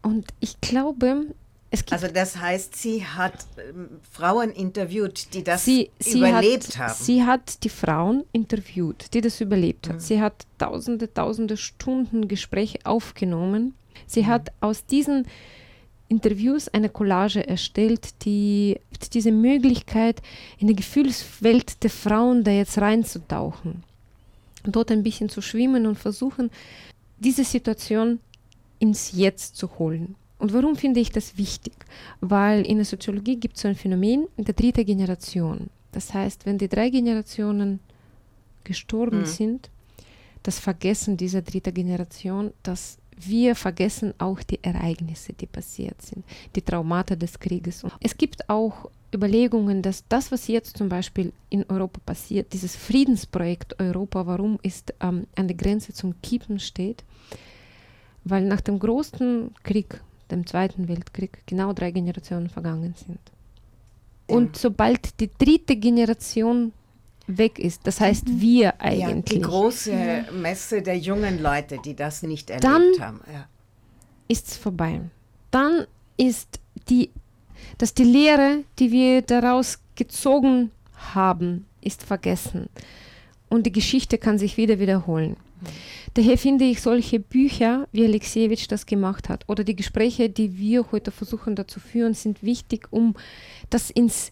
Und 0.01 0.25
ich 0.39 0.59
glaube, 0.59 1.27
es 1.69 1.81
gibt. 1.81 1.93
Also, 1.93 2.07
das 2.07 2.37
heißt, 2.37 2.75
sie 2.75 3.03
hat 3.05 3.45
ähm, 3.57 3.99
Frauen 4.09 4.51
interviewt, 4.51 5.33
die 5.33 5.43
das 5.43 5.65
sie, 5.65 5.91
sie 5.99 6.19
überlebt 6.19 6.77
hat, 6.77 6.89
haben. 6.89 7.03
Sie 7.03 7.23
hat 7.23 7.63
die 7.63 7.69
Frauen 7.69 8.23
interviewt, 8.31 9.13
die 9.13 9.21
das 9.21 9.41
überlebt 9.41 9.87
mhm. 9.87 9.93
hat. 9.93 10.01
Sie 10.01 10.21
hat 10.21 10.45
tausende, 10.57 11.13
tausende 11.13 11.57
Stunden 11.57 12.27
Gespräche 12.27 12.79
aufgenommen. 12.85 13.75
Sie 14.05 14.25
hat 14.25 14.51
aus 14.61 14.85
diesen 14.85 15.25
Interviews 16.09 16.69
eine 16.69 16.89
Collage 16.89 17.45
erstellt, 17.47 18.23
die 18.25 18.79
diese 19.13 19.31
Möglichkeit, 19.31 20.21
in 20.57 20.67
die 20.67 20.75
Gefühlswelt 20.75 21.83
der 21.83 21.89
Frauen 21.89 22.43
da 22.43 22.51
jetzt 22.51 22.77
reinzutauchen. 22.77 23.83
dort 24.63 24.91
ein 24.91 25.03
bisschen 25.03 25.29
zu 25.29 25.41
schwimmen 25.41 25.85
und 25.85 25.97
versuchen, 25.97 26.49
diese 27.19 27.45
Situation 27.45 28.19
ins 28.79 29.13
Jetzt 29.13 29.55
zu 29.55 29.79
holen. 29.79 30.15
Und 30.39 30.53
warum 30.53 30.75
finde 30.75 30.99
ich 30.99 31.11
das 31.11 31.37
wichtig? 31.37 31.73
Weil 32.19 32.65
in 32.65 32.77
der 32.77 32.85
Soziologie 32.85 33.37
gibt 33.37 33.55
es 33.55 33.61
so 33.61 33.69
ein 33.69 33.75
Phänomen 33.75 34.27
der 34.37 34.53
dritten 34.53 34.85
Generation. 34.85 35.69
Das 35.91 36.13
heißt, 36.13 36.45
wenn 36.45 36.57
die 36.57 36.67
drei 36.67 36.89
Generationen 36.89 37.79
gestorben 38.63 39.21
mhm. 39.21 39.25
sind, 39.25 39.69
das 40.43 40.59
Vergessen 40.59 41.17
dieser 41.17 41.41
dritten 41.41 41.73
Generation, 41.73 42.51
dass 42.61 42.99
wir 43.19 43.55
vergessen 43.55 44.13
auch 44.19 44.41
die 44.43 44.63
Ereignisse, 44.63 45.33
die 45.33 45.47
passiert 45.47 46.01
sind, 46.01 46.23
die 46.55 46.61
Traumata 46.61 47.15
des 47.15 47.39
Krieges. 47.39 47.83
Es 47.99 48.15
gibt 48.17 48.49
auch 48.49 48.89
Überlegungen, 49.13 49.81
dass 49.81 50.03
das, 50.07 50.31
was 50.31 50.47
jetzt 50.47 50.77
zum 50.77 50.89
Beispiel 50.89 51.31
in 51.49 51.65
Europa 51.69 51.99
passiert, 52.05 52.53
dieses 52.53 52.75
Friedensprojekt 52.75 53.79
Europa, 53.79 54.27
warum 54.27 54.59
ist 54.61 54.93
ähm, 54.99 55.25
an 55.35 55.47
der 55.47 55.57
Grenze 55.57 55.93
zum 55.93 56.21
Kippen 56.21 56.59
steht, 56.59 57.03
weil 58.23 58.45
nach 58.45 58.61
dem 58.61 58.79
großen 58.79 59.51
Krieg, 59.63 60.01
dem 60.29 60.45
Zweiten 60.45 60.87
Weltkrieg, 60.87 61.39
genau 61.45 61.73
drei 61.73 61.91
Generationen 61.91 62.49
vergangen 62.49 62.93
sind. 62.95 63.19
Und 64.27 64.57
sobald 64.57 65.19
die 65.21 65.29
dritte 65.37 65.77
Generation 65.77 66.73
weg 67.27 67.59
ist. 67.59 67.85
Das 67.85 67.99
heißt, 67.99 68.27
mhm. 68.27 68.41
wir 68.41 68.81
eigentlich. 68.81 69.39
Ja, 69.39 69.45
die 69.45 69.51
große 69.51 70.25
Messe 70.33 70.81
der 70.81 70.97
jungen 70.97 71.41
Leute, 71.41 71.77
die 71.83 71.95
das 71.95 72.23
nicht 72.23 72.49
erlebt 72.49 72.63
dann 72.63 72.93
haben. 72.99 73.21
Ja. 73.31 73.47
ist 74.27 74.47
es 74.47 74.57
vorbei. 74.57 75.01
Dann 75.51 75.85
ist 76.17 76.59
die, 76.89 77.11
dass 77.77 77.93
die 77.93 78.03
Lehre, 78.03 78.63
die 78.79 78.91
wir 78.91 79.21
daraus 79.21 79.79
gezogen 79.95 80.71
haben, 81.13 81.65
ist 81.81 82.03
vergessen. 82.03 82.69
Und 83.49 83.65
die 83.65 83.71
Geschichte 83.71 84.17
kann 84.17 84.37
sich 84.37 84.57
wieder 84.57 84.79
wiederholen. 84.79 85.37
Mhm. 85.61 85.67
Daher 86.15 86.37
finde 86.37 86.65
ich 86.65 86.81
solche 86.81 87.19
Bücher, 87.19 87.87
wie 87.91 88.03
Alexejewitsch 88.03 88.67
das 88.67 88.85
gemacht 88.85 89.29
hat, 89.29 89.43
oder 89.47 89.63
die 89.63 89.75
Gespräche, 89.75 90.29
die 90.29 90.57
wir 90.57 90.91
heute 90.91 91.11
versuchen 91.11 91.55
dazu 91.55 91.79
führen, 91.79 92.13
sind 92.13 92.41
wichtig, 92.41 92.87
um 92.91 93.15
das 93.69 93.89
ins 93.89 94.31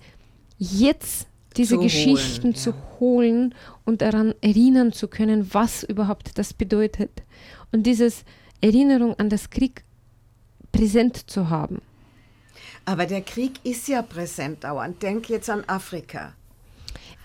Jetzt 0.57 1.27
diese 1.57 1.75
zu 1.75 1.81
Geschichten 1.81 2.43
holen, 2.43 2.55
zu 2.55 2.73
holen 2.99 3.55
und 3.85 4.01
daran 4.01 4.33
erinnern 4.41 4.91
zu 4.91 5.07
können, 5.07 5.53
was 5.53 5.83
überhaupt 5.83 6.37
das 6.37 6.53
bedeutet. 6.53 7.23
Und 7.71 7.83
dieses 7.83 8.23
Erinnerung 8.61 9.15
an 9.19 9.29
das 9.29 9.49
Krieg 9.49 9.83
präsent 10.71 11.29
zu 11.29 11.49
haben. 11.49 11.81
Aber 12.85 13.05
der 13.05 13.21
Krieg 13.21 13.53
ist 13.63 13.87
ja 13.87 14.01
präsent 14.01 14.63
dauernd. 14.63 15.01
Denk 15.01 15.29
jetzt 15.29 15.49
an 15.49 15.63
Afrika. 15.67 16.33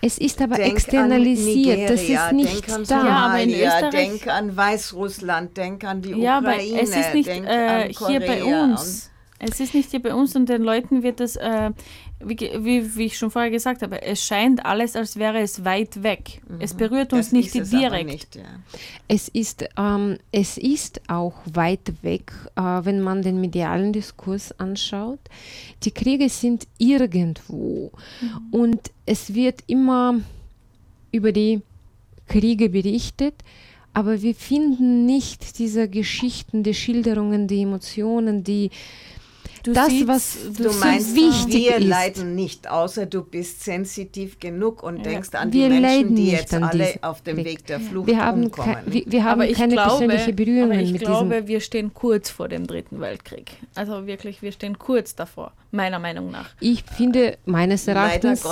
Es 0.03 0.17
ist 0.17 0.41
aber 0.41 0.55
denk 0.55 0.73
externalisiert, 0.73 1.77
Nigeria, 1.77 1.87
das 1.87 2.01
ist 2.01 2.31
nicht 2.31 2.67
denk 2.67 2.69
an 2.69 2.83
da. 2.85 3.01
Somalia, 3.01 3.81
ja, 3.81 3.89
denk 3.91 4.27
an 4.27 4.57
Weißrussland, 4.57 5.55
denk 5.55 5.83
an 5.83 6.01
die 6.01 6.09
ja, 6.09 6.39
Ukraine, 6.39 6.73
aber 6.73 6.81
es 6.81 6.89
ist 6.95 7.13
nicht 7.13 7.27
äh, 7.27 7.93
hier 7.93 8.19
bei 8.19 8.43
uns. 8.43 9.11
Es 9.37 9.59
ist 9.59 9.75
nicht 9.75 9.91
hier 9.91 10.01
bei 10.01 10.13
uns 10.13 10.35
und 10.35 10.49
den 10.49 10.63
Leuten 10.63 11.03
wird 11.03 11.19
das 11.19 11.35
äh, 11.35 11.71
wie, 12.25 12.37
wie, 12.37 12.95
wie, 12.95 13.05
ich 13.05 13.17
schon 13.17 13.31
vorher 13.31 13.51
gesagt 13.51 13.81
habe, 13.81 14.01
es 14.01 14.23
scheint 14.23 14.65
alles, 14.65 14.95
als 14.95 15.17
wäre 15.17 15.39
es 15.39 15.63
weit 15.63 16.03
weg. 16.03 16.41
Mhm. 16.47 16.61
Es 16.61 16.73
berührt 16.73 17.13
uns 17.13 17.27
das 17.27 17.33
nicht 17.33 17.53
direkt. 17.53 18.05
Nicht, 18.05 18.35
ja. 18.35 18.43
es, 19.07 19.27
ist, 19.27 19.65
ähm, 19.77 20.17
es 20.31 20.57
ist 20.57 21.01
auch 21.07 21.35
weit 21.51 21.93
weg, 22.01 22.31
äh, 22.55 22.61
wenn 22.61 23.01
man 23.01 23.21
den 23.21 23.41
medialen 23.41 23.93
Diskurs 23.93 24.57
anschaut. 24.59 25.19
Die 25.83 25.91
Kriege 25.91 26.29
sind 26.29 26.67
irgendwo 26.77 27.91
mhm. 28.21 28.59
und 28.59 28.91
es 29.05 29.33
wird 29.33 29.63
immer 29.67 30.19
über 31.11 31.31
die 31.31 31.61
Kriege 32.27 32.69
berichtet, 32.69 33.35
aber 33.93 34.21
wir 34.21 34.35
finden 34.35 35.05
nicht 35.05 35.59
diese 35.59 35.89
Geschichten, 35.89 36.63
die 36.63 36.73
Schilderungen, 36.73 37.47
die 37.47 37.61
Emotionen, 37.61 38.43
die 38.43 38.71
Du 39.63 39.73
das, 39.73 39.89
siehst, 39.89 40.07
was 40.07 40.37
du 40.57 40.69
so 40.69 40.79
meinst, 40.79 41.15
wichtig 41.15 41.53
wir 41.53 41.77
ist. 41.77 41.87
leiden 41.87 42.35
nicht, 42.35 42.69
außer 42.69 43.05
du 43.05 43.23
bist 43.23 43.63
sensitiv 43.63 44.39
genug 44.39 44.81
und 44.81 44.97
ja. 44.97 45.03
denkst 45.03 45.29
an 45.33 45.53
wir 45.53 45.69
die 45.69 45.79
Menschen, 45.79 46.15
die 46.15 46.31
jetzt 46.31 46.53
alle 46.53 46.95
auf 47.01 47.21
dem 47.21 47.37
Weg, 47.37 47.45
Weg 47.45 47.65
der 47.67 47.79
Flucht 47.79 48.07
wir 48.07 48.17
haben 48.17 48.45
umkommen. 48.45 48.77
wir, 48.85 49.03
wir, 49.05 49.23
haben 49.23 49.41
keine 49.53 49.73
glaube, 49.73 49.89
persönliche 49.89 50.33
Berührung 50.33 50.71
ich 50.71 50.91
mit 50.91 51.01
glaube, 51.01 51.29
diesem. 51.35 51.47
wir 51.47 51.59
stehen 51.59 51.93
kurz 51.93 52.29
vor 52.29 52.47
dem 52.47 52.65
Dritten 52.65 52.99
Weltkrieg. 52.99 53.51
Also 53.75 54.07
wirklich, 54.07 54.41
wir 54.41 54.51
stehen 54.51 54.79
kurz 54.79 55.15
davor, 55.15 55.53
meiner 55.71 55.99
Meinung 55.99 56.31
nach. 56.31 56.49
Ich 56.59 56.83
finde, 56.83 57.37
meines 57.45 57.87
Erachtens 57.87 58.43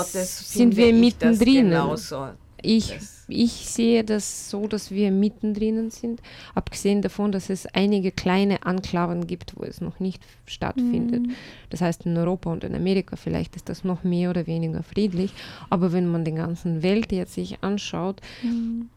sind 0.54 0.76
wir 0.78 0.94
mittendrin. 0.94 1.70
Genauso. 1.70 2.30
Ich, 2.62 2.94
ich 3.30 3.52
sehe 3.52 4.04
das 4.04 4.50
so, 4.50 4.68
dass 4.68 4.92
wir 4.92 5.12
mittendrin 5.12 5.90
sind, 5.92 6.22
abgesehen 6.56 7.02
davon, 7.02 7.32
dass 7.32 7.50
es 7.50 7.66
einige 7.68 8.12
kleine 8.12 8.64
Anklaven 8.64 9.28
gibt, 9.28 9.54
wo 9.56 9.64
es 9.64 9.82
noch 9.82 10.00
nicht 10.00 10.24
stattfindet. 10.46 11.24
Mhm. 11.24 11.36
Das 11.70 11.82
heißt, 11.82 12.06
in 12.06 12.18
Europa 12.18 12.52
und 12.52 12.64
in 12.64 12.76
Amerika 12.76 13.16
vielleicht 13.16 13.56
ist 13.56 13.70
das 13.70 13.84
noch 13.84 14.04
mehr 14.04 14.30
oder 14.30 14.48
weniger 14.48 14.84
friedlich, 14.84 15.32
aber 15.70 15.92
wenn 15.92 16.08
man 16.08 16.26
die 16.26 16.34
ganze 16.34 16.84
Welt 16.84 17.12
jetzt 17.12 17.34
sich 17.34 17.64
anschaut, 17.64 18.22
mhm 18.44 18.90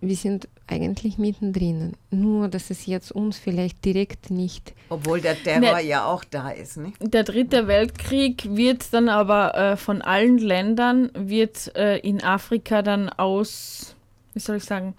wir 0.00 0.16
sind 0.16 0.48
eigentlich 0.66 1.18
mittendrin. 1.18 1.94
Nur, 2.10 2.48
dass 2.48 2.70
es 2.70 2.86
jetzt 2.86 3.12
uns 3.12 3.38
vielleicht 3.38 3.84
direkt 3.84 4.30
nicht. 4.30 4.72
Obwohl 4.88 5.20
der 5.20 5.40
Terror 5.40 5.76
ne, 5.76 5.82
ja 5.82 6.06
auch 6.06 6.24
da 6.24 6.50
ist, 6.50 6.78
nicht? 6.78 6.96
Der 7.00 7.24
dritte 7.24 7.66
Weltkrieg 7.66 8.56
wird 8.56 8.92
dann 8.92 9.08
aber 9.08 9.54
äh, 9.54 9.76
von 9.76 10.00
allen 10.02 10.38
Ländern, 10.38 11.10
wird 11.14 11.74
äh, 11.76 11.98
in 11.98 12.22
Afrika 12.22 12.82
dann 12.82 13.08
aus, 13.10 13.94
wie 14.32 14.40
soll 14.40 14.56
ich 14.56 14.64
sagen, 14.64 14.94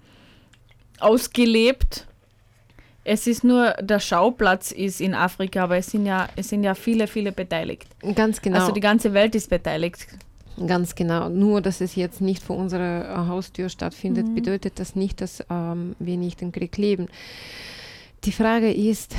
ausgelebt. 1.00 2.06
Es 3.04 3.26
ist 3.26 3.42
nur, 3.42 3.72
der 3.80 3.98
Schauplatz 3.98 4.70
ist 4.70 5.00
in 5.00 5.14
Afrika, 5.14 5.64
aber 5.64 5.76
es 5.76 5.86
sind 5.86 6.06
ja, 6.06 6.28
es 6.36 6.50
sind 6.50 6.62
ja 6.62 6.76
viele, 6.76 7.08
viele 7.08 7.32
beteiligt. 7.32 7.88
Ganz 8.14 8.40
genau. 8.40 8.60
Also 8.60 8.70
die 8.70 8.80
ganze 8.80 9.12
Welt 9.12 9.34
ist 9.34 9.50
beteiligt. 9.50 10.06
Ganz 10.66 10.94
genau. 10.94 11.28
Nur, 11.28 11.60
dass 11.60 11.80
es 11.80 11.96
jetzt 11.96 12.20
nicht 12.20 12.42
vor 12.42 12.56
unserer 12.56 13.08
äh, 13.08 13.28
Haustür 13.28 13.68
stattfindet, 13.68 14.28
mhm. 14.28 14.34
bedeutet 14.34 14.78
das 14.78 14.94
nicht, 14.94 15.20
dass 15.20 15.42
ähm, 15.48 15.96
wir 15.98 16.16
nicht 16.16 16.42
im 16.42 16.52
Krieg 16.52 16.76
leben. 16.76 17.08
Die 18.24 18.32
Frage 18.32 18.72
ist, 18.72 19.16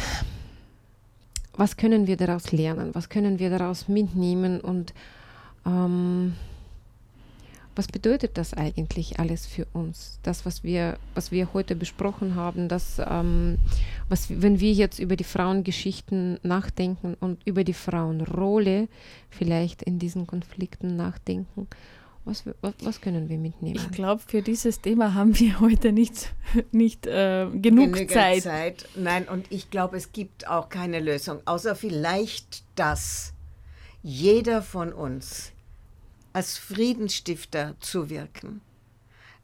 was 1.56 1.78
können 1.78 2.08
wir 2.08 2.18
daraus 2.18 2.52
lernen? 2.52 2.92
Was 2.94 3.10
können 3.10 3.40
wir 3.40 3.50
daraus 3.50 3.88
mitnehmen? 3.88 4.62
Und 4.62 4.94
ähm, 5.66 6.34
was 7.76 7.88
bedeutet 7.88 8.38
das 8.38 8.54
eigentlich 8.54 9.20
alles 9.20 9.46
für 9.46 9.66
uns? 9.74 10.20
Das, 10.24 10.46
was 10.46 10.64
wir, 10.64 10.98
was 11.16 11.32
wir 11.32 11.54
heute 11.54 11.76
besprochen 11.76 12.36
haben, 12.36 12.68
das, 12.68 13.02
ähm, 13.06 13.58
was, 14.10 14.30
wenn 14.30 14.60
wir 14.60 14.72
jetzt 14.72 15.00
über 15.00 15.16
die 15.16 15.24
Frauengeschichten 15.24 16.40
nachdenken 16.44 17.16
und 17.20 17.46
über 17.46 17.64
die 17.64 17.74
Frauenrolle 17.74 18.88
vielleicht 19.30 19.82
in 19.82 20.00
diesen 20.00 20.28
Konflikten 20.28 20.96
nachdenken, 20.96 21.68
was, 22.26 22.46
was, 22.62 22.74
was 22.82 23.02
können 23.02 23.28
wir 23.28 23.38
mitnehmen? 23.38 23.76
Ich 23.76 23.92
glaube, 23.92 24.22
für 24.26 24.42
dieses 24.42 24.80
Thema 24.80 25.14
haben 25.14 25.38
wir 25.40 25.60
heute 25.60 25.92
nicht, 25.92 26.34
nicht 26.72 27.06
äh, 27.06 27.48
genug 27.52 27.98
Zeit. 28.10 28.44
Zeit. 28.44 28.88
Nein, 28.96 29.28
und 29.28 29.52
ich 29.52 29.70
glaube, 29.70 29.98
es 29.98 30.12
gibt 30.14 30.48
auch 30.48 30.70
keine 30.70 31.00
Lösung, 31.00 31.42
außer 31.46 31.76
vielleicht 31.76 32.64
das. 32.76 33.34
Jeder 34.02 34.62
von 34.62 34.92
uns 34.94 35.54
als 36.34 36.58
Friedensstifter 36.58 37.76
zu 37.80 38.10
wirken. 38.10 38.62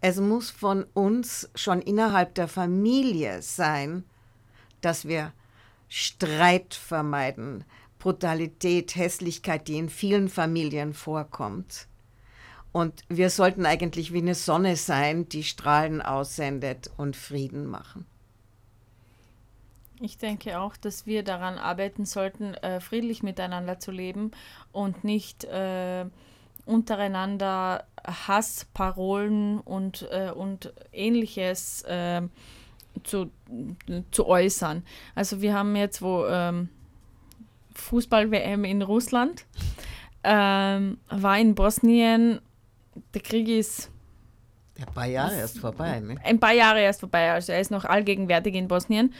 Es 0.01 0.19
muss 0.19 0.49
von 0.49 0.85
uns 0.93 1.49
schon 1.55 1.81
innerhalb 1.81 2.35
der 2.35 2.47
Familie 2.47 3.41
sein, 3.41 4.03
dass 4.81 5.07
wir 5.07 5.33
Streit 5.89 6.73
vermeiden, 6.73 7.65
Brutalität, 7.99 8.95
Hässlichkeit, 8.95 9.67
die 9.67 9.77
in 9.77 9.89
vielen 9.89 10.29
Familien 10.29 10.93
vorkommt. 10.93 11.87
Und 12.71 13.03
wir 13.09 13.29
sollten 13.29 13.65
eigentlich 13.65 14.13
wie 14.13 14.19
eine 14.19 14.35
Sonne 14.35 14.75
sein, 14.75 15.27
die 15.27 15.43
Strahlen 15.43 16.01
aussendet 16.01 16.91
und 16.97 17.15
Frieden 17.15 17.65
machen. 17.65 18.05
Ich 20.01 20.17
denke 20.17 20.59
auch, 20.59 20.77
dass 20.77 21.05
wir 21.05 21.23
daran 21.23 21.57
arbeiten 21.57 22.05
sollten, 22.05 22.53
äh, 22.53 22.79
friedlich 22.79 23.21
miteinander 23.21 23.79
zu 23.79 23.91
leben 23.91 24.31
und 24.71 25.03
nicht 25.03 25.43
äh, 25.43 26.05
untereinander 26.65 27.85
Hassparolen 28.05 29.59
und, 29.59 30.07
äh, 30.11 30.31
und 30.31 30.73
ähnliches 30.91 31.83
äh, 31.83 32.21
zu, 33.03 33.31
zu 34.11 34.27
äußern. 34.27 34.83
Also 35.15 35.41
wir 35.41 35.53
haben 35.53 35.75
jetzt 35.75 36.01
wo 36.01 36.25
ähm, 36.25 36.69
Fußball-WM 37.73 38.65
in 38.65 38.81
Russland, 38.81 39.45
ähm, 40.23 40.97
war 41.09 41.39
in 41.39 41.55
Bosnien, 41.55 42.39
der 43.13 43.21
Krieg 43.21 43.47
ist 43.47 43.89
ein 44.79 44.93
paar 44.93 45.07
Jahre 45.07 45.35
erst 45.35 45.59
vorbei. 45.59 45.99
Ne? 45.99 46.15
Ein 46.23 46.39
paar 46.39 46.53
Jahre 46.53 46.81
erst 46.81 47.01
vorbei, 47.01 47.31
also 47.31 47.51
er 47.51 47.59
ist 47.59 47.71
noch 47.71 47.85
allgegenwärtig 47.85 48.55
in 48.55 48.67
Bosnien. 48.67 49.13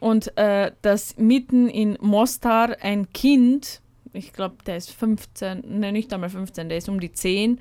Und 0.00 0.36
äh, 0.36 0.72
dass 0.82 1.16
mitten 1.18 1.68
in 1.68 1.98
Mostar 2.00 2.76
ein 2.80 3.12
Kind 3.12 3.80
ich 4.14 4.32
glaube, 4.32 4.56
der 4.66 4.76
ist 4.76 4.90
15, 4.92 5.80
ne, 5.80 5.92
nicht 5.92 6.12
einmal 6.12 6.30
15, 6.30 6.68
der 6.68 6.78
ist 6.78 6.88
um 6.88 7.00
die 7.00 7.12
10, 7.12 7.60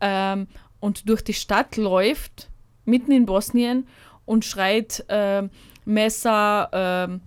ähm, 0.00 0.46
und 0.80 1.08
durch 1.08 1.22
die 1.22 1.32
Stadt 1.32 1.76
läuft, 1.76 2.48
mitten 2.84 3.12
in 3.12 3.26
Bosnien, 3.26 3.86
und 4.24 4.44
schreit 4.44 5.04
äh, 5.08 5.42
Messer, 5.84 7.18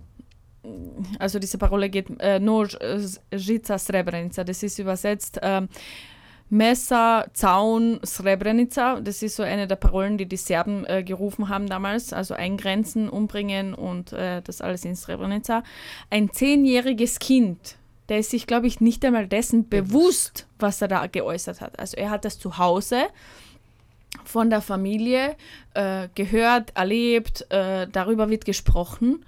äh, 0.64 0.68
also 1.18 1.38
diese 1.38 1.58
Parole 1.58 1.88
geht, 1.90 2.06
äh, 2.20 2.38
no 2.38 2.64
Žica 2.64 3.78
Srebrenica, 3.78 4.44
das 4.44 4.62
ist 4.62 4.78
übersetzt 4.78 5.38
äh, 5.42 5.62
Messer, 6.48 7.26
Zaun, 7.32 7.98
Srebrenica, 8.04 9.00
das 9.00 9.22
ist 9.22 9.36
so 9.36 9.42
eine 9.42 9.66
der 9.66 9.76
Parolen, 9.76 10.16
die 10.16 10.26
die 10.26 10.36
Serben 10.36 10.84
äh, 10.86 11.02
gerufen 11.02 11.48
haben 11.48 11.66
damals, 11.66 12.12
also 12.12 12.34
eingrenzen, 12.34 13.08
umbringen 13.08 13.74
und 13.74 14.12
äh, 14.12 14.42
das 14.42 14.60
alles 14.60 14.84
in 14.84 14.94
Srebrenica. 14.94 15.64
Ein 16.08 16.30
zehnjähriges 16.30 17.18
Kind, 17.18 17.76
der 18.08 18.18
ist 18.20 18.30
sich, 18.30 18.46
glaube 18.46 18.66
ich, 18.66 18.80
nicht 18.80 19.04
einmal 19.04 19.26
dessen 19.26 19.68
bewusst, 19.68 20.46
was 20.58 20.80
er 20.80 20.88
da 20.88 21.06
geäußert 21.06 21.60
hat. 21.60 21.78
Also 21.78 21.96
er 21.96 22.10
hat 22.10 22.24
das 22.24 22.38
zu 22.38 22.58
Hause 22.58 23.06
von 24.24 24.50
der 24.50 24.60
Familie 24.60 25.36
äh, 25.74 26.08
gehört, 26.14 26.76
erlebt, 26.76 27.50
äh, 27.50 27.86
darüber 27.88 28.30
wird 28.30 28.44
gesprochen. 28.44 29.24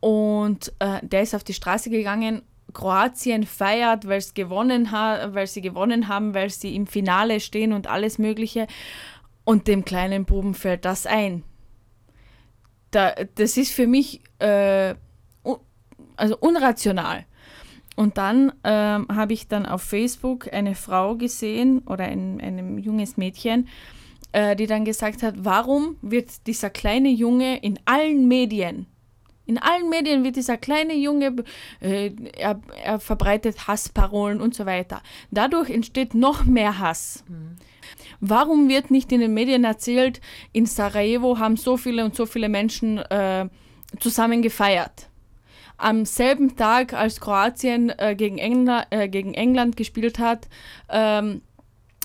Und 0.00 0.72
äh, 0.78 0.98
der 1.02 1.22
ist 1.22 1.34
auf 1.34 1.44
die 1.44 1.54
Straße 1.54 1.90
gegangen. 1.90 2.42
Kroatien 2.72 3.44
feiert, 3.44 4.06
weil 4.06 4.22
gewonnen 4.34 4.92
weil 4.92 5.46
sie 5.46 5.60
gewonnen 5.60 6.08
haben, 6.08 6.34
weil 6.34 6.50
sie 6.50 6.76
im 6.76 6.86
Finale 6.86 7.40
stehen 7.40 7.72
und 7.72 7.88
alles 7.88 8.18
Mögliche. 8.18 8.66
Und 9.44 9.66
dem 9.66 9.84
kleinen 9.84 10.24
Buben 10.24 10.54
fällt 10.54 10.84
das 10.84 11.06
ein. 11.06 11.42
Da, 12.92 13.14
das 13.34 13.56
ist 13.56 13.72
für 13.72 13.86
mich 13.86 14.20
äh, 14.38 14.94
also 16.16 16.36
unrational. 16.38 17.24
Und 18.00 18.16
dann 18.16 18.50
ähm, 18.64 19.08
habe 19.14 19.34
ich 19.34 19.46
dann 19.46 19.66
auf 19.66 19.82
Facebook 19.82 20.50
eine 20.54 20.74
Frau 20.74 21.16
gesehen 21.16 21.80
oder 21.80 22.04
ein, 22.04 22.40
ein 22.40 22.78
junges 22.78 23.18
Mädchen, 23.18 23.68
äh, 24.32 24.56
die 24.56 24.66
dann 24.66 24.86
gesagt 24.86 25.22
hat, 25.22 25.34
warum 25.36 25.96
wird 26.00 26.46
dieser 26.46 26.70
kleine 26.70 27.10
Junge 27.10 27.58
in 27.58 27.78
allen 27.84 28.26
Medien, 28.26 28.86
in 29.44 29.58
allen 29.58 29.90
Medien 29.90 30.24
wird 30.24 30.36
dieser 30.36 30.56
kleine 30.56 30.94
Junge, 30.94 31.44
äh, 31.82 32.12
er, 32.38 32.62
er, 32.82 33.00
verbreitet 33.00 33.68
Hassparolen 33.68 34.40
und 34.40 34.54
so 34.54 34.64
weiter. 34.64 35.02
Dadurch 35.30 35.68
entsteht 35.68 36.14
noch 36.14 36.46
mehr 36.46 36.78
Hass. 36.78 37.22
Mhm. 37.28 37.56
Warum 38.20 38.70
wird 38.70 38.90
nicht 38.90 39.12
in 39.12 39.20
den 39.20 39.34
Medien 39.34 39.64
erzählt, 39.64 40.22
in 40.52 40.64
Sarajevo 40.64 41.38
haben 41.38 41.58
so 41.58 41.76
viele 41.76 42.06
und 42.06 42.16
so 42.16 42.24
viele 42.24 42.48
Menschen 42.48 42.96
äh, 42.96 43.46
zusammen 43.98 44.40
gefeiert? 44.40 45.09
Am 45.80 46.04
selben 46.04 46.56
Tag, 46.56 46.92
als 46.92 47.20
Kroatien 47.20 47.90
äh, 47.98 48.14
gegen, 48.14 48.38
Engla 48.38 48.86
äh, 48.90 49.08
gegen, 49.08 49.34
England 49.34 49.76
gespielt 49.76 50.18
hat, 50.18 50.48
ähm, 50.90 51.42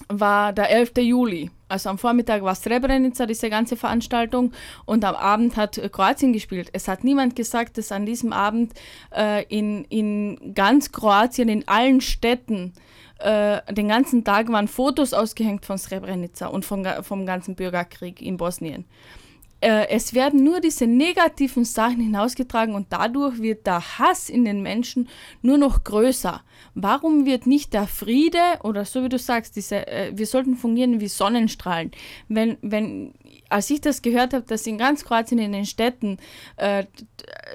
war 0.07 0.53
der 0.53 0.69
11. 0.69 0.93
Juli. 0.99 1.51
Also 1.67 1.89
am 1.89 1.97
Vormittag 1.97 2.41
war 2.43 2.55
Srebrenica, 2.55 3.25
diese 3.25 3.49
ganze 3.49 3.75
Veranstaltung, 3.75 4.53
und 4.85 5.03
am 5.03 5.15
Abend 5.15 5.57
hat 5.57 5.81
Kroatien 5.91 6.31
gespielt. 6.31 6.69
Es 6.73 6.87
hat 6.87 7.03
niemand 7.03 7.35
gesagt, 7.35 7.77
dass 7.77 7.91
an 7.91 8.05
diesem 8.05 8.31
Abend 8.31 8.73
äh, 9.15 9.43
in, 9.45 9.83
in 9.85 10.53
ganz 10.53 10.91
Kroatien, 10.91 11.49
in 11.49 11.67
allen 11.67 12.01
Städten, 12.01 12.73
äh, 13.19 13.61
den 13.73 13.87
ganzen 13.87 14.23
Tag 14.23 14.49
waren 14.49 14.67
Fotos 14.67 15.13
ausgehängt 15.13 15.65
von 15.65 15.77
Srebrenica 15.77 16.47
und 16.47 16.65
vom, 16.65 16.85
vom 17.01 17.25
ganzen 17.25 17.55
Bürgerkrieg 17.55 18.21
in 18.21 18.37
Bosnien 18.37 18.85
äh, 19.61 19.87
es 19.89 20.13
werden 20.13 20.43
nur 20.43 20.59
diese 20.59 20.85
negativen 20.85 21.65
Sachen 21.65 21.99
hinausgetragen 21.99 22.75
und 22.75 22.87
dadurch 22.89 23.41
wird 23.41 23.65
der 23.65 23.99
Hass 23.99 24.29
in 24.29 24.45
den 24.45 24.61
Menschen 24.61 25.09
nur 25.41 25.57
noch 25.57 25.83
größer. 25.83 26.43
Warum 26.73 27.25
wird 27.25 27.47
nicht 27.47 27.73
der 27.73 27.87
Friede 27.87 28.59
oder 28.63 28.85
so 28.85 29.03
wie 29.03 29.09
du 29.09 29.17
sagst, 29.17 29.55
diese, 29.55 29.87
äh, 29.87 30.11
wir 30.13 30.27
sollten 30.27 30.55
fungieren 30.55 30.99
wie 30.99 31.07
Sonnenstrahlen? 31.07 31.91
Wenn, 32.27 32.57
wenn, 32.61 33.13
als 33.49 33.69
ich 33.69 33.81
das 33.81 34.01
gehört 34.01 34.33
habe, 34.33 34.45
dass 34.45 34.67
in 34.67 34.77
ganz 34.77 35.05
Kroatien 35.05 35.39
in 35.39 35.53
den 35.53 35.65
Städten 35.65 36.17
äh, 36.57 36.85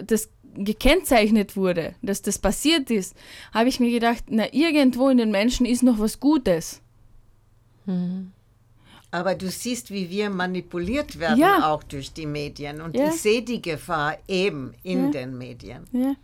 das 0.05 0.31
gekennzeichnet 0.55 1.57
wurde, 1.57 1.95
dass 2.03 2.23
das 2.23 2.39
passiert 2.39 2.91
ist, 2.91 3.15
habe 3.53 3.69
ich 3.69 3.79
mir 3.79 3.91
gedacht, 3.91 4.25
na 4.29 4.53
irgendwo 4.53 5.09
in 5.09 5.19
den 5.19 5.31
Menschen 5.31 5.67
ist 5.67 5.83
noch 5.83 5.99
was 5.99 6.19
Gutes. 6.19 6.83
Mhm. 7.87 8.33
Aber 9.13 9.35
du 9.35 9.51
siehst, 9.51 9.91
wie 9.91 10.09
wir 10.09 10.31
manipuliert 10.31 11.19
werden, 11.19 11.41
ja. 11.41 11.73
auch 11.73 11.83
durch 11.83 12.13
die 12.13 12.27
Medien. 12.27 12.81
Und 12.81 12.97
ja. 12.97 13.09
ich 13.09 13.15
sehe 13.21 13.43
die 13.43 13.61
Gefahr 13.61 14.17
eben 14.29 14.73
in 14.83 15.07
ja. 15.07 15.11
den 15.11 15.37
Medien. 15.37 15.85
Ja. 15.93 16.15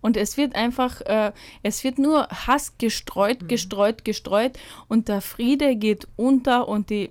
Und 0.00 0.16
es 0.16 0.36
wird 0.36 0.54
einfach, 0.54 1.00
äh, 1.02 1.32
es 1.62 1.82
wird 1.82 1.98
nur 1.98 2.28
Hass 2.28 2.74
gestreut, 2.78 3.42
mhm. 3.42 3.48
gestreut, 3.48 4.04
gestreut 4.04 4.58
und 4.88 5.08
der 5.08 5.20
Friede 5.20 5.76
geht 5.76 6.06
unter 6.16 6.68
und, 6.68 6.90
die, 6.90 7.10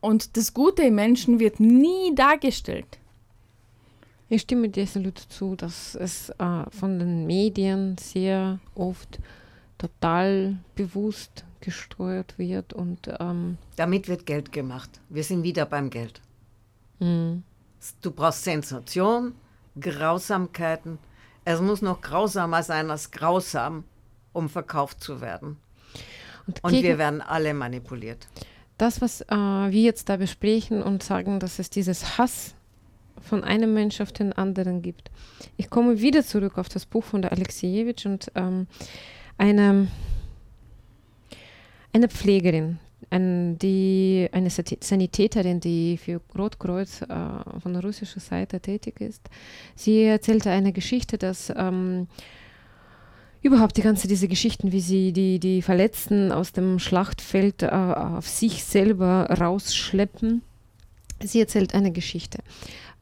und 0.00 0.36
das 0.36 0.54
Gute 0.54 0.82
im 0.84 0.94
Menschen 0.94 1.38
wird 1.38 1.60
nie 1.60 2.14
dargestellt. 2.14 2.98
Ich 4.28 4.42
stimme 4.42 4.70
dir 4.70 4.84
absolut 4.84 5.18
zu, 5.18 5.54
dass 5.54 5.94
es 5.94 6.30
äh, 6.30 6.70
von 6.70 6.98
den 6.98 7.26
Medien 7.26 7.98
sehr 7.98 8.58
oft 8.74 9.18
total 9.76 10.56
bewusst 10.74 11.44
gesteuert 11.62 12.38
wird 12.38 12.74
und 12.74 13.08
ähm 13.18 13.56
damit 13.76 14.08
wird 14.08 14.26
Geld 14.26 14.52
gemacht. 14.52 15.00
Wir 15.08 15.24
sind 15.24 15.42
wieder 15.42 15.64
beim 15.64 15.88
Geld. 15.88 16.20
Mhm. 16.98 17.42
Du 18.02 18.10
brauchst 18.10 18.44
Sensation, 18.44 19.34
Grausamkeiten. 19.80 20.98
Es 21.44 21.60
muss 21.60 21.82
noch 21.82 22.00
grausamer 22.00 22.62
sein 22.62 22.90
als 22.90 23.10
grausam, 23.10 23.84
um 24.32 24.48
verkauft 24.48 25.02
zu 25.02 25.20
werden. 25.20 25.56
Und, 26.46 26.62
und 26.62 26.72
wir 26.72 26.98
werden 26.98 27.20
alle 27.20 27.54
manipuliert. 27.54 28.28
Das, 28.78 29.00
was 29.00 29.20
äh, 29.22 29.34
wir 29.34 29.82
jetzt 29.82 30.08
da 30.08 30.16
besprechen 30.16 30.82
und 30.82 31.02
sagen, 31.02 31.40
dass 31.40 31.58
es 31.58 31.70
dieses 31.70 32.18
Hass 32.18 32.54
von 33.20 33.44
einem 33.44 33.74
Mensch 33.74 34.00
auf 34.00 34.12
den 34.12 34.32
anderen 34.32 34.82
gibt. 34.82 35.10
Ich 35.56 35.70
komme 35.70 36.00
wieder 36.00 36.24
zurück 36.24 36.58
auf 36.58 36.68
das 36.68 36.86
Buch 36.86 37.04
von 37.04 37.22
der 37.22 37.32
Alexejewitsch 37.32 38.06
und 38.06 38.32
ähm, 38.34 38.66
eine 39.38 39.88
eine 41.92 42.08
Pflegerin, 42.08 42.78
ein, 43.10 43.58
die, 43.58 44.28
eine 44.32 44.48
Sanitäterin, 44.50 45.60
die 45.60 45.98
für 45.98 46.20
Rotkreuz 46.36 47.02
äh, 47.02 47.06
von 47.60 47.72
der 47.72 47.82
russischen 47.82 48.20
Seite 48.20 48.60
tätig 48.60 49.00
ist. 49.00 49.28
Sie 49.74 50.04
erzählte 50.04 50.50
eine 50.50 50.72
Geschichte, 50.72 51.18
dass 51.18 51.52
ähm, 51.54 52.06
überhaupt 53.42 53.76
die 53.76 53.82
ganze 53.82 54.08
diese 54.08 54.28
Geschichten, 54.28 54.72
wie 54.72 54.80
sie 54.80 55.12
die, 55.12 55.38
die 55.38 55.62
Verletzten 55.62 56.32
aus 56.32 56.52
dem 56.52 56.78
Schlachtfeld 56.78 57.62
äh, 57.62 57.66
auf 57.66 58.28
sich 58.28 58.64
selber 58.64 59.26
rausschleppen. 59.30 60.42
Sie 61.20 61.40
erzählt 61.40 61.74
eine 61.74 61.92
Geschichte. 61.92 62.38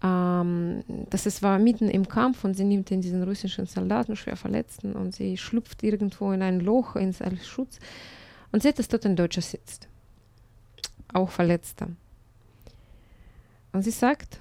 Ähm, 0.02 0.82
dass 1.10 1.26
es 1.26 1.42
war 1.42 1.58
mitten 1.58 1.90
im 1.90 2.08
Kampf 2.08 2.42
und 2.44 2.54
sie 2.54 2.64
nimmt 2.64 2.88
diesen 2.88 3.22
russischen 3.22 3.66
Soldaten 3.66 4.16
schwer 4.16 4.36
Verletzten 4.36 4.94
und 4.94 5.14
sie 5.14 5.36
schlüpft 5.36 5.82
irgendwo 5.82 6.32
in 6.32 6.40
ein 6.40 6.60
Loch 6.60 6.96
ins 6.96 7.18
Schutz 7.44 7.78
und 8.52 8.62
sieht, 8.62 8.78
dass 8.78 8.88
dort 8.88 9.06
ein 9.06 9.16
Deutscher 9.16 9.42
sitzt. 9.42 9.88
Auch 11.12 11.30
Verletzter. 11.30 11.88
Und 13.72 13.82
sie 13.82 13.90
sagt, 13.90 14.40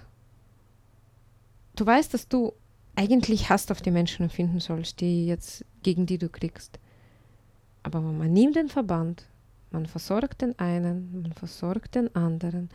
du 1.75 1.85
weißt, 1.85 2.13
dass 2.13 2.27
du 2.27 2.53
eigentlich 2.95 3.49
Hass 3.49 3.71
auf 3.71 3.81
die 3.81 3.91
Menschen 3.91 4.23
empfinden 4.23 4.59
sollst, 4.59 4.99
die 5.01 5.25
jetzt, 5.27 5.63
gegen 5.83 6.05
die 6.05 6.17
du 6.17 6.29
kriegst. 6.29 6.79
Aber 7.83 8.01
man 8.01 8.33
nimmt 8.33 8.55
den 8.55 8.67
Verband, 8.67 9.25
man 9.71 9.85
versorgt 9.85 10.41
den 10.41 10.57
einen, 10.59 11.21
man 11.21 11.33
versorgt 11.33 11.95
den 11.95 12.13
anderen. 12.15 12.69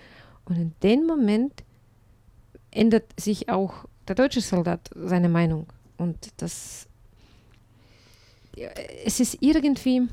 Und 0.45 0.57
in 0.57 0.73
dem 0.83 1.07
Moment 1.07 1.65
ändert 2.71 3.05
sich 3.21 3.49
auch 3.49 3.87
der 4.09 4.15
deutsche 4.15 4.41
Soldat 4.41 4.91
seine 4.95 5.29
Meinung. 5.29 5.67
Und 5.97 6.33
das, 6.39 6.89
es 9.05 9.21
ist 9.21 9.39
irgendwie, 9.41 10.09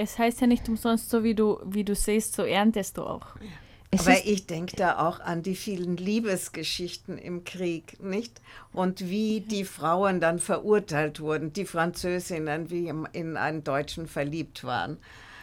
es 0.00 0.18
heißt 0.18 0.40
ja 0.40 0.46
nicht 0.46 0.68
umsonst, 0.68 1.10
so 1.10 1.22
wie 1.22 1.34
du, 1.34 1.58
wie 1.64 1.84
du 1.84 1.94
siehst, 1.94 2.34
so 2.34 2.42
erntest 2.42 2.96
du 2.96 3.02
auch. 3.02 3.26
Es 3.90 4.06
Aber 4.06 4.16
ich 4.24 4.46
denke 4.46 4.76
da 4.76 4.98
auch 5.06 5.18
an 5.20 5.42
die 5.42 5.56
vielen 5.56 5.96
Liebesgeschichten 5.96 7.18
im 7.18 7.44
Krieg, 7.44 8.00
nicht? 8.02 8.40
Und 8.72 9.08
wie 9.08 9.40
die 9.40 9.64
Frauen 9.64 10.20
dann 10.20 10.38
verurteilt 10.38 11.20
wurden, 11.20 11.52
die 11.52 11.64
Französinnen, 11.64 12.70
wie 12.70 12.88
in 13.12 13.36
einen 13.36 13.64
Deutschen 13.64 14.06
verliebt 14.06 14.62
waren, 14.62 14.98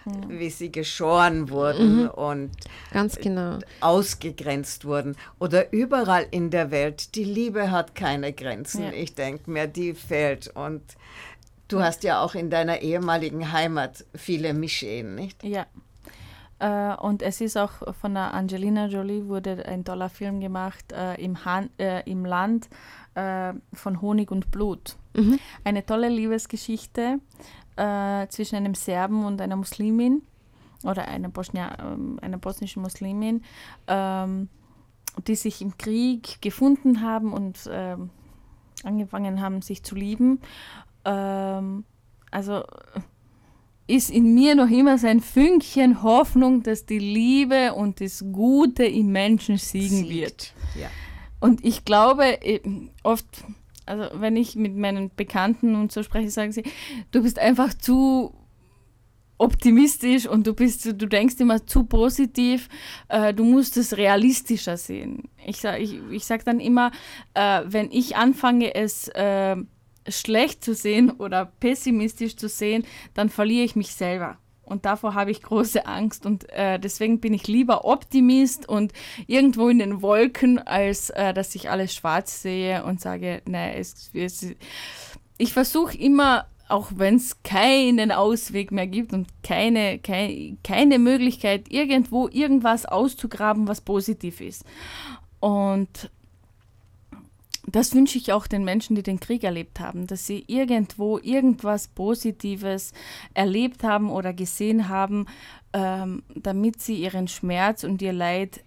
ja. 0.05 0.13
wie 0.29 0.49
sie 0.49 0.71
geschoren 0.71 1.49
wurden 1.49 2.03
mhm. 2.03 2.09
und 2.09 2.51
Ganz 2.93 3.17
genau. 3.17 3.59
ausgegrenzt 3.81 4.85
wurden. 4.85 5.17
Oder 5.39 5.73
überall 5.73 6.25
in 6.31 6.49
der 6.49 6.71
Welt, 6.71 7.15
die 7.15 7.25
Liebe 7.25 7.69
hat 7.69 7.95
keine 7.95 8.31
Grenzen, 8.31 8.83
ja. 8.85 8.91
ich 8.91 9.13
denke 9.13 9.51
mir, 9.51 9.67
die 9.67 9.93
fehlt. 9.93 10.47
Und 10.55 10.81
Du 11.67 11.81
hast 11.81 12.03
ja 12.03 12.21
auch 12.21 12.35
in 12.35 12.49
deiner 12.49 12.81
ehemaligen 12.81 13.51
Heimat 13.51 14.05
viele 14.15 14.53
Mischehen, 14.53 15.15
nicht? 15.15 15.43
Ja. 15.43 15.65
Äh, 16.59 16.95
und 16.95 17.21
es 17.21 17.41
ist 17.41 17.57
auch 17.57 17.93
von 17.99 18.13
der 18.13 18.33
Angelina 18.33 18.87
Jolie 18.87 19.27
wurde 19.27 19.65
ein 19.65 19.83
toller 19.85 20.09
Film 20.09 20.39
gemacht 20.39 20.91
äh, 20.91 21.15
im, 21.23 21.45
Han 21.45 21.69
äh, 21.77 22.09
im 22.09 22.25
Land 22.25 22.69
äh, 23.15 23.53
von 23.73 24.01
Honig 24.01 24.31
und 24.31 24.49
Blut. 24.49 24.97
Mhm. 25.15 25.39
Eine 25.63 25.85
tolle 25.85 26.09
Liebesgeschichte 26.09 27.19
äh, 27.75 28.27
zwischen 28.27 28.55
einem 28.55 28.75
Serben 28.75 29.25
und 29.25 29.41
einer 29.41 29.55
Muslimin. 29.55 30.23
oder 30.83 31.07
eine, 31.07 31.29
Bosnia, 31.29 31.75
ähm, 31.79 32.19
eine 32.21 32.37
bosnische 32.37 32.79
Muslimin, 32.79 33.43
ähm, 33.87 34.49
die 35.27 35.35
sich 35.35 35.61
im 35.61 35.77
Krieg 35.77 36.41
gefunden 36.41 37.01
haben 37.01 37.33
und 37.33 37.69
ähm, 37.71 38.09
angefangen 38.83 39.41
haben, 39.41 39.61
sich 39.61 39.83
zu 39.83 39.95
lieben. 39.95 40.39
Ähm, 41.07 41.85
also 42.29 42.63
ist 43.87 44.09
in 44.09 44.33
mir 44.33 44.53
noch 44.53 44.69
immer 44.69 44.97
so 44.97 45.07
ein 45.07 45.21
Fünkchen 45.21 46.03
Hoffnung, 46.03 46.61
dass 46.61 46.85
die 46.85 46.99
Liebe 46.99 47.73
und 47.73 48.01
das 48.01 48.23
Gute 48.33 48.83
im 48.85 49.11
Menschen 49.13 49.57
siegen 49.57 49.99
Siegt. 49.99 50.09
wird. 50.09 50.53
Ja. 50.79 50.89
Und 51.39 51.63
ich 51.63 51.85
glaube, 51.85 52.37
oft, 53.03 53.25
also 53.85 54.09
wenn 54.19 54.35
ich 54.35 54.55
mit 54.55 54.75
meinen 54.75 55.09
Bekannten 55.15 55.75
und 55.75 55.91
so 55.91 56.03
spreche, 56.03 56.29
sagen 56.29 56.51
sie, 56.51 56.63
du 57.11 57.23
bist 57.23 57.39
einfach 57.39 57.73
zu 57.73 58.33
optimistisch 59.37 60.27
und 60.27 60.47
du 60.47 60.53
bist, 60.53 60.85
du 60.85 61.07
denkst 61.07 61.35
immer 61.39 61.65
zu 61.65 61.83
positiv, 61.83 62.67
äh, 63.07 63.33
du 63.33 63.43
musst 63.45 63.77
es 63.77 63.95
realistischer 63.95 64.77
sehen. 64.77 65.29
Ich 65.45 65.57
sage 65.57 65.77
ich, 65.81 65.99
ich 66.11 66.25
sag 66.25 66.43
dann 66.43 66.59
immer, 66.59 66.91
äh, 67.35 67.61
wenn 67.65 67.91
ich 67.91 68.17
anfange, 68.17 68.73
es 68.73 69.07
äh, 69.09 69.55
schlecht 70.07 70.63
zu 70.63 70.73
sehen 70.73 71.11
oder 71.11 71.45
pessimistisch 71.59 72.35
zu 72.35 72.49
sehen, 72.49 72.85
dann 73.13 73.29
verliere 73.29 73.65
ich 73.65 73.75
mich 73.75 73.93
selber. 73.93 74.37
Und 74.67 74.85
davor 74.85 75.13
habe 75.13 75.31
ich 75.31 75.41
große 75.41 75.85
Angst. 75.85 76.25
Und 76.25 76.49
äh, 76.49 76.77
deswegen 76.77 77.19
bin 77.19 77.33
ich 77.33 77.47
lieber 77.47 77.85
Optimist 77.85 78.67
und 78.67 78.91
irgendwo 79.25 79.69
in 79.69 79.79
den 79.79 80.01
Wolken, 80.01 80.59
als 80.59 81.09
äh, 81.11 81.33
dass 81.33 81.55
ich 81.55 81.69
alles 81.69 81.95
schwarz 81.95 82.41
sehe 82.41 82.83
und 82.83 82.99
sage, 82.99 83.41
nein, 83.45 83.75
es, 83.77 84.11
es, 84.13 84.45
ich 85.37 85.53
versuche 85.53 85.97
immer, 85.97 86.47
auch 86.67 86.91
wenn 86.95 87.15
es 87.15 87.43
keinen 87.43 88.11
Ausweg 88.11 88.73
mehr 88.73 88.87
gibt 88.87 89.13
und 89.13 89.27
keine, 89.41 89.99
keine, 89.99 90.57
keine 90.63 90.99
Möglichkeit, 90.99 91.71
irgendwo 91.71 92.27
irgendwas 92.27 92.85
auszugraben, 92.85 93.69
was 93.69 93.79
positiv 93.79 94.41
ist. 94.41 94.65
Und 95.39 96.11
das 97.69 97.93
wünsche 97.93 98.17
ich 98.17 98.31
auch 98.31 98.47
den 98.47 98.63
Menschen, 98.63 98.95
die 98.95 99.03
den 99.03 99.19
Krieg 99.19 99.43
erlebt 99.43 99.79
haben, 99.81 100.07
dass 100.07 100.25
sie 100.25 100.45
irgendwo 100.47 101.19
irgendwas 101.19 101.89
Positives 101.89 102.93
erlebt 103.33 103.83
haben 103.83 104.09
oder 104.09 104.33
gesehen 104.33 104.87
haben, 104.87 105.25
ähm, 105.73 106.23
damit 106.33 106.81
sie 106.81 106.95
ihren 106.95 107.27
Schmerz 107.27 107.83
und 107.83 108.01
ihr 108.01 108.13
Leid 108.13 108.63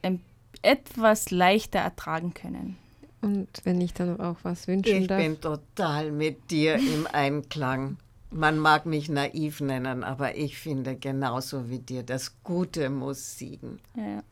etwas 0.63 1.31
leichter 1.31 1.79
ertragen 1.79 2.35
können. 2.35 2.77
Und 3.23 3.49
wenn 3.65 3.81
ich 3.81 3.95
dann 3.95 4.21
auch 4.21 4.37
was 4.43 4.69
wünschen 4.69 5.03
ich 5.03 5.07
darf. 5.07 5.21
Ich 5.21 5.27
bin 5.27 5.41
total 5.41 6.13
mit 6.13 6.51
dir 6.51 6.77
im 6.77 7.07
Einklang. 7.11 7.97
Man 8.31 8.59
mag 8.59 8.87
mich 8.87 9.09
naiv 9.09 9.61
nennen, 9.61 10.05
aber 10.05 10.37
ich 10.37 10.59
finde 10.59 10.97
genauso 10.97 11.69
wie 11.69 11.81
dir, 11.81 12.03
das 12.03 12.43
Gute 12.45 12.91
muss 12.91 13.39
siegen. 13.39 13.81
Ja. 13.97 14.23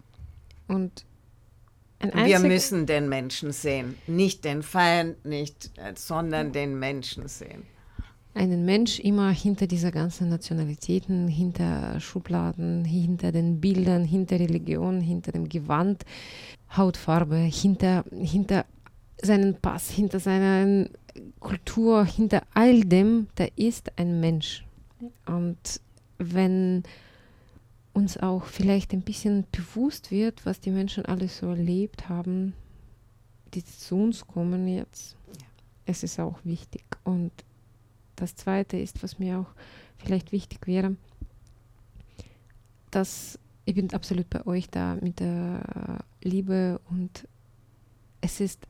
Und 0.68 1.04
wir 2.00 2.38
müssen 2.38 2.86
den 2.86 3.08
Menschen 3.08 3.52
sehen, 3.52 3.96
nicht 4.06 4.44
den 4.44 4.62
Feind, 4.62 5.24
nicht, 5.24 5.70
äh, 5.76 5.94
sondern 5.96 6.52
den 6.52 6.78
Menschen 6.78 7.28
sehen. 7.28 7.64
Einen 8.34 8.64
Mensch 8.64 9.00
immer 9.00 9.30
hinter 9.30 9.66
dieser 9.66 9.90
ganzen 9.90 10.28
Nationalitäten, 10.28 11.26
hinter 11.26 11.98
Schubladen, 11.98 12.84
hinter 12.84 13.32
den 13.32 13.60
Bildern, 13.60 14.04
hinter 14.04 14.38
Religion, 14.38 15.00
hinter 15.00 15.32
dem 15.32 15.48
Gewand, 15.48 16.04
Hautfarbe, 16.76 17.36
hinter, 17.36 18.04
hinter 18.12 18.64
seinen 19.20 19.54
Pass, 19.54 19.90
hinter 19.90 20.20
seiner 20.20 20.88
Kultur, 21.40 22.04
hinter 22.04 22.42
all 22.54 22.82
dem, 22.82 23.26
da 23.34 23.46
ist 23.56 23.90
ein 23.96 24.20
Mensch. 24.20 24.64
Und 25.26 25.80
wenn 26.18 26.84
uns 27.98 28.16
auch 28.16 28.44
vielleicht 28.44 28.92
ein 28.92 29.02
bisschen 29.02 29.44
bewusst 29.50 30.12
wird, 30.12 30.46
was 30.46 30.60
die 30.60 30.70
Menschen 30.70 31.04
alles 31.04 31.38
so 31.38 31.48
erlebt 31.48 32.08
haben, 32.08 32.54
die 33.54 33.64
zu 33.64 33.96
uns 33.96 34.24
kommen 34.24 34.68
jetzt. 34.68 35.16
Ja. 35.40 35.46
Es 35.84 36.04
ist 36.04 36.20
auch 36.20 36.38
wichtig. 36.44 36.84
Und 37.02 37.32
das 38.14 38.36
Zweite 38.36 38.78
ist, 38.78 39.02
was 39.02 39.18
mir 39.18 39.40
auch 39.40 39.52
vielleicht 39.96 40.30
wichtig 40.30 40.66
wäre, 40.68 40.96
dass 42.92 43.38
ich 43.64 43.74
bin 43.74 43.92
absolut 43.92 44.30
bei 44.30 44.46
euch 44.46 44.70
da 44.70 44.94
mit 44.94 45.18
der 45.18 45.98
Liebe 46.22 46.80
und 46.88 47.26
es 48.20 48.40
ist 48.40 48.66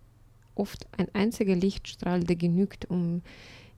oft 0.55 0.89
ein 0.99 1.15
einziger 1.15 1.55
Lichtstrahl, 1.55 2.25
der 2.25 2.35
genügt, 2.35 2.87
um 2.87 3.23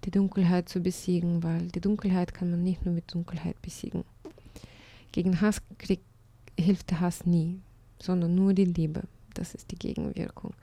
die 0.05 0.13
Dunkelheit 0.13 0.69
zu 0.69 0.81
besiegen, 0.81 1.43
weil 1.43 1.67
die 1.69 1.81
Dunkelheit 1.81 2.33
kann 2.33 2.51
man 2.51 2.63
nicht 2.63 2.87
nur 2.87 2.95
mit 2.95 3.13
Dunkelheit 3.13 3.61
besiegen. 3.61 4.05
Gegen 5.13 5.41
Hass 5.41 5.63
krieg, 5.79 6.01
hilft 6.59 6.91
der 6.91 7.01
Hass 7.01 7.27
nie, 7.27 7.61
sondern 8.01 8.35
nur 8.35 8.55
die 8.55 8.65
Liebe. 8.65 9.03
Das 9.35 9.55
ist 9.55 9.71
die 9.71 9.79
Gegenwirkung. 9.79 10.55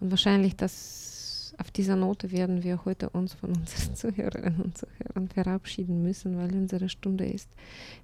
Und 0.00 0.10
wahrscheinlich 0.10 0.56
das, 0.56 1.54
auf 1.58 1.70
dieser 1.70 1.96
Note 1.96 2.32
werden 2.32 2.62
wir 2.62 2.84
heute 2.84 3.10
uns 3.10 3.34
von 3.34 3.50
unseren 3.56 3.94
Zuhörerinnen 3.94 4.60
und 4.60 4.78
Zuhörern 4.78 5.28
verabschieden 5.28 6.02
müssen, 6.02 6.36
weil 6.36 6.54
unsere 6.54 6.88
Stunde 6.88 7.26
ist 7.26 7.48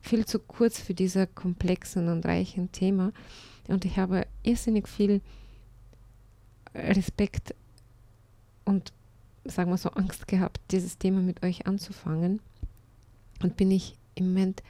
viel 0.01 0.24
zu 0.26 0.39
kurz 0.39 0.81
für 0.81 0.95
dieses 0.95 1.29
komplexen 1.35 2.09
und 2.09 2.24
reichen 2.24 2.70
Thema. 2.72 3.12
Und 3.66 3.85
ich 3.85 3.99
habe 3.99 4.26
irrsinnig 4.43 4.89
viel 4.89 5.20
Respekt 6.74 7.55
und 8.64 8.93
sagen 9.45 9.70
wir 9.70 9.79
so 9.79 9.91
Angst 9.91 10.29
gehabt, 10.29 10.61
dieses 10.70 10.99
Thema 10.99 11.20
mit 11.20 11.43
euch 11.43 11.66
anzufangen. 11.66 12.41
Und 13.43 13.57
bin 13.57 13.70
ich 13.70 13.97
im 14.14 14.29
Moment 14.29 14.62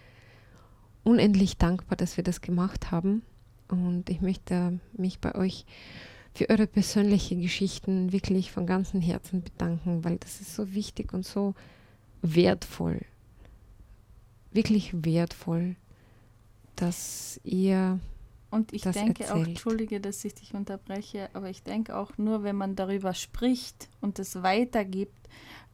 unendlich 1.09 1.57
dankbar, 1.57 1.97
dass 1.97 2.17
wir 2.17 2.25
das 2.25 2.41
gemacht 2.41 2.91
haben. 2.91 3.23
Und 3.69 4.09
ich 4.11 4.21
möchte 4.21 4.79
mich 4.93 5.19
bei 5.19 5.35
euch 5.35 5.65
für 6.35 6.49
eure 6.51 6.67
persönlichen 6.67 7.41
Geschichten 7.41 8.13
wirklich 8.13 8.53
von 8.53 8.67
ganzem 8.67 9.01
Herzen 9.01 9.43
bedanken, 9.43 10.05
weil 10.05 10.19
das 10.19 10.41
ist 10.41 10.55
so 10.55 10.73
wichtig 10.73 11.13
und 11.13 11.25
so 11.25 11.55
wertvoll. 12.23 13.01
Wirklich 14.53 14.93
wertvoll, 15.05 15.77
dass 16.77 17.41
ihr. 17.43 17.99
Und 18.51 18.73
ich 18.73 18.83
das 18.83 18.95
denke 18.95 19.25
erzählt. 19.25 19.43
auch, 19.43 19.49
entschuldige, 19.49 20.01
dass 20.01 20.25
ich 20.25 20.35
dich 20.35 20.55
unterbreche, 20.55 21.29
aber 21.35 21.51
ich 21.51 21.63
denke 21.63 21.97
auch 21.97 22.17
nur, 22.17 22.45
wenn 22.45 22.57
man 22.57 22.77
darüber 22.77 23.13
spricht 23.13 23.89
und 24.01 24.19
es 24.19 24.43
weitergibt, 24.43 25.18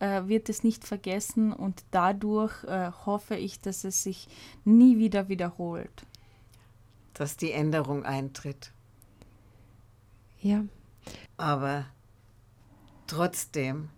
wird 0.00 0.48
es 0.48 0.64
nicht 0.64 0.84
vergessen 0.84 1.52
und 1.52 1.84
dadurch 1.90 2.64
äh, 2.64 2.90
hoffe 3.06 3.36
ich, 3.36 3.60
dass 3.60 3.84
es 3.84 4.02
sich 4.02 4.28
nie 4.64 4.98
wieder 4.98 5.28
wiederholt. 5.28 6.06
Dass 7.14 7.36
die 7.36 7.52
Änderung 7.52 8.04
eintritt. 8.04 8.72
Ja. 10.40 10.64
Aber 11.36 11.86
trotzdem, 13.06 13.88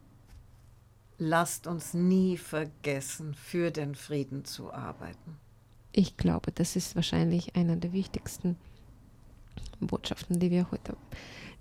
lasst 1.18 1.66
uns 1.66 1.94
nie 1.94 2.36
vergessen, 2.36 3.34
für 3.34 3.70
den 3.70 3.94
Frieden 3.94 4.44
zu 4.44 4.72
arbeiten. 4.72 5.38
Ich 5.92 6.16
glaube, 6.16 6.52
das 6.52 6.76
ist 6.76 6.94
wahrscheinlich 6.94 7.56
einer 7.56 7.76
der 7.76 7.92
wichtigsten 7.92 8.56
Botschaften, 9.80 10.38
die 10.38 10.50
wir 10.50 10.70
heute 10.70 10.96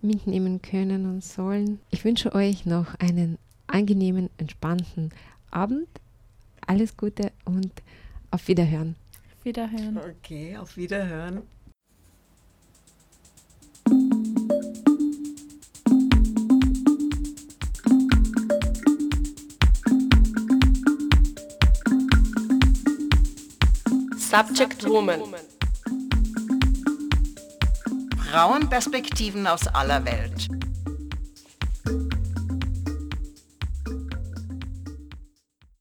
mitnehmen 0.01 0.61
können 0.61 1.05
und 1.05 1.23
sollen. 1.23 1.79
Ich 1.89 2.03
wünsche 2.03 2.35
euch 2.35 2.65
noch 2.65 2.95
einen 2.99 3.37
angenehmen, 3.67 4.29
entspannten 4.37 5.11
Abend. 5.51 5.87
Alles 6.65 6.97
Gute 6.97 7.31
und 7.45 7.71
auf 8.31 8.47
Wiederhören. 8.47 8.95
Auf 9.37 9.45
Wiederhören. 9.45 9.97
Okay, 9.97 10.57
auf 10.57 10.77
Wiederhören. 10.77 11.43
Subject 24.17 24.83
Woman. 24.89 25.21
Frauenperspektiven 28.31 29.47
aus 29.47 29.65
aller 29.67 30.03
Welt. 30.03 30.49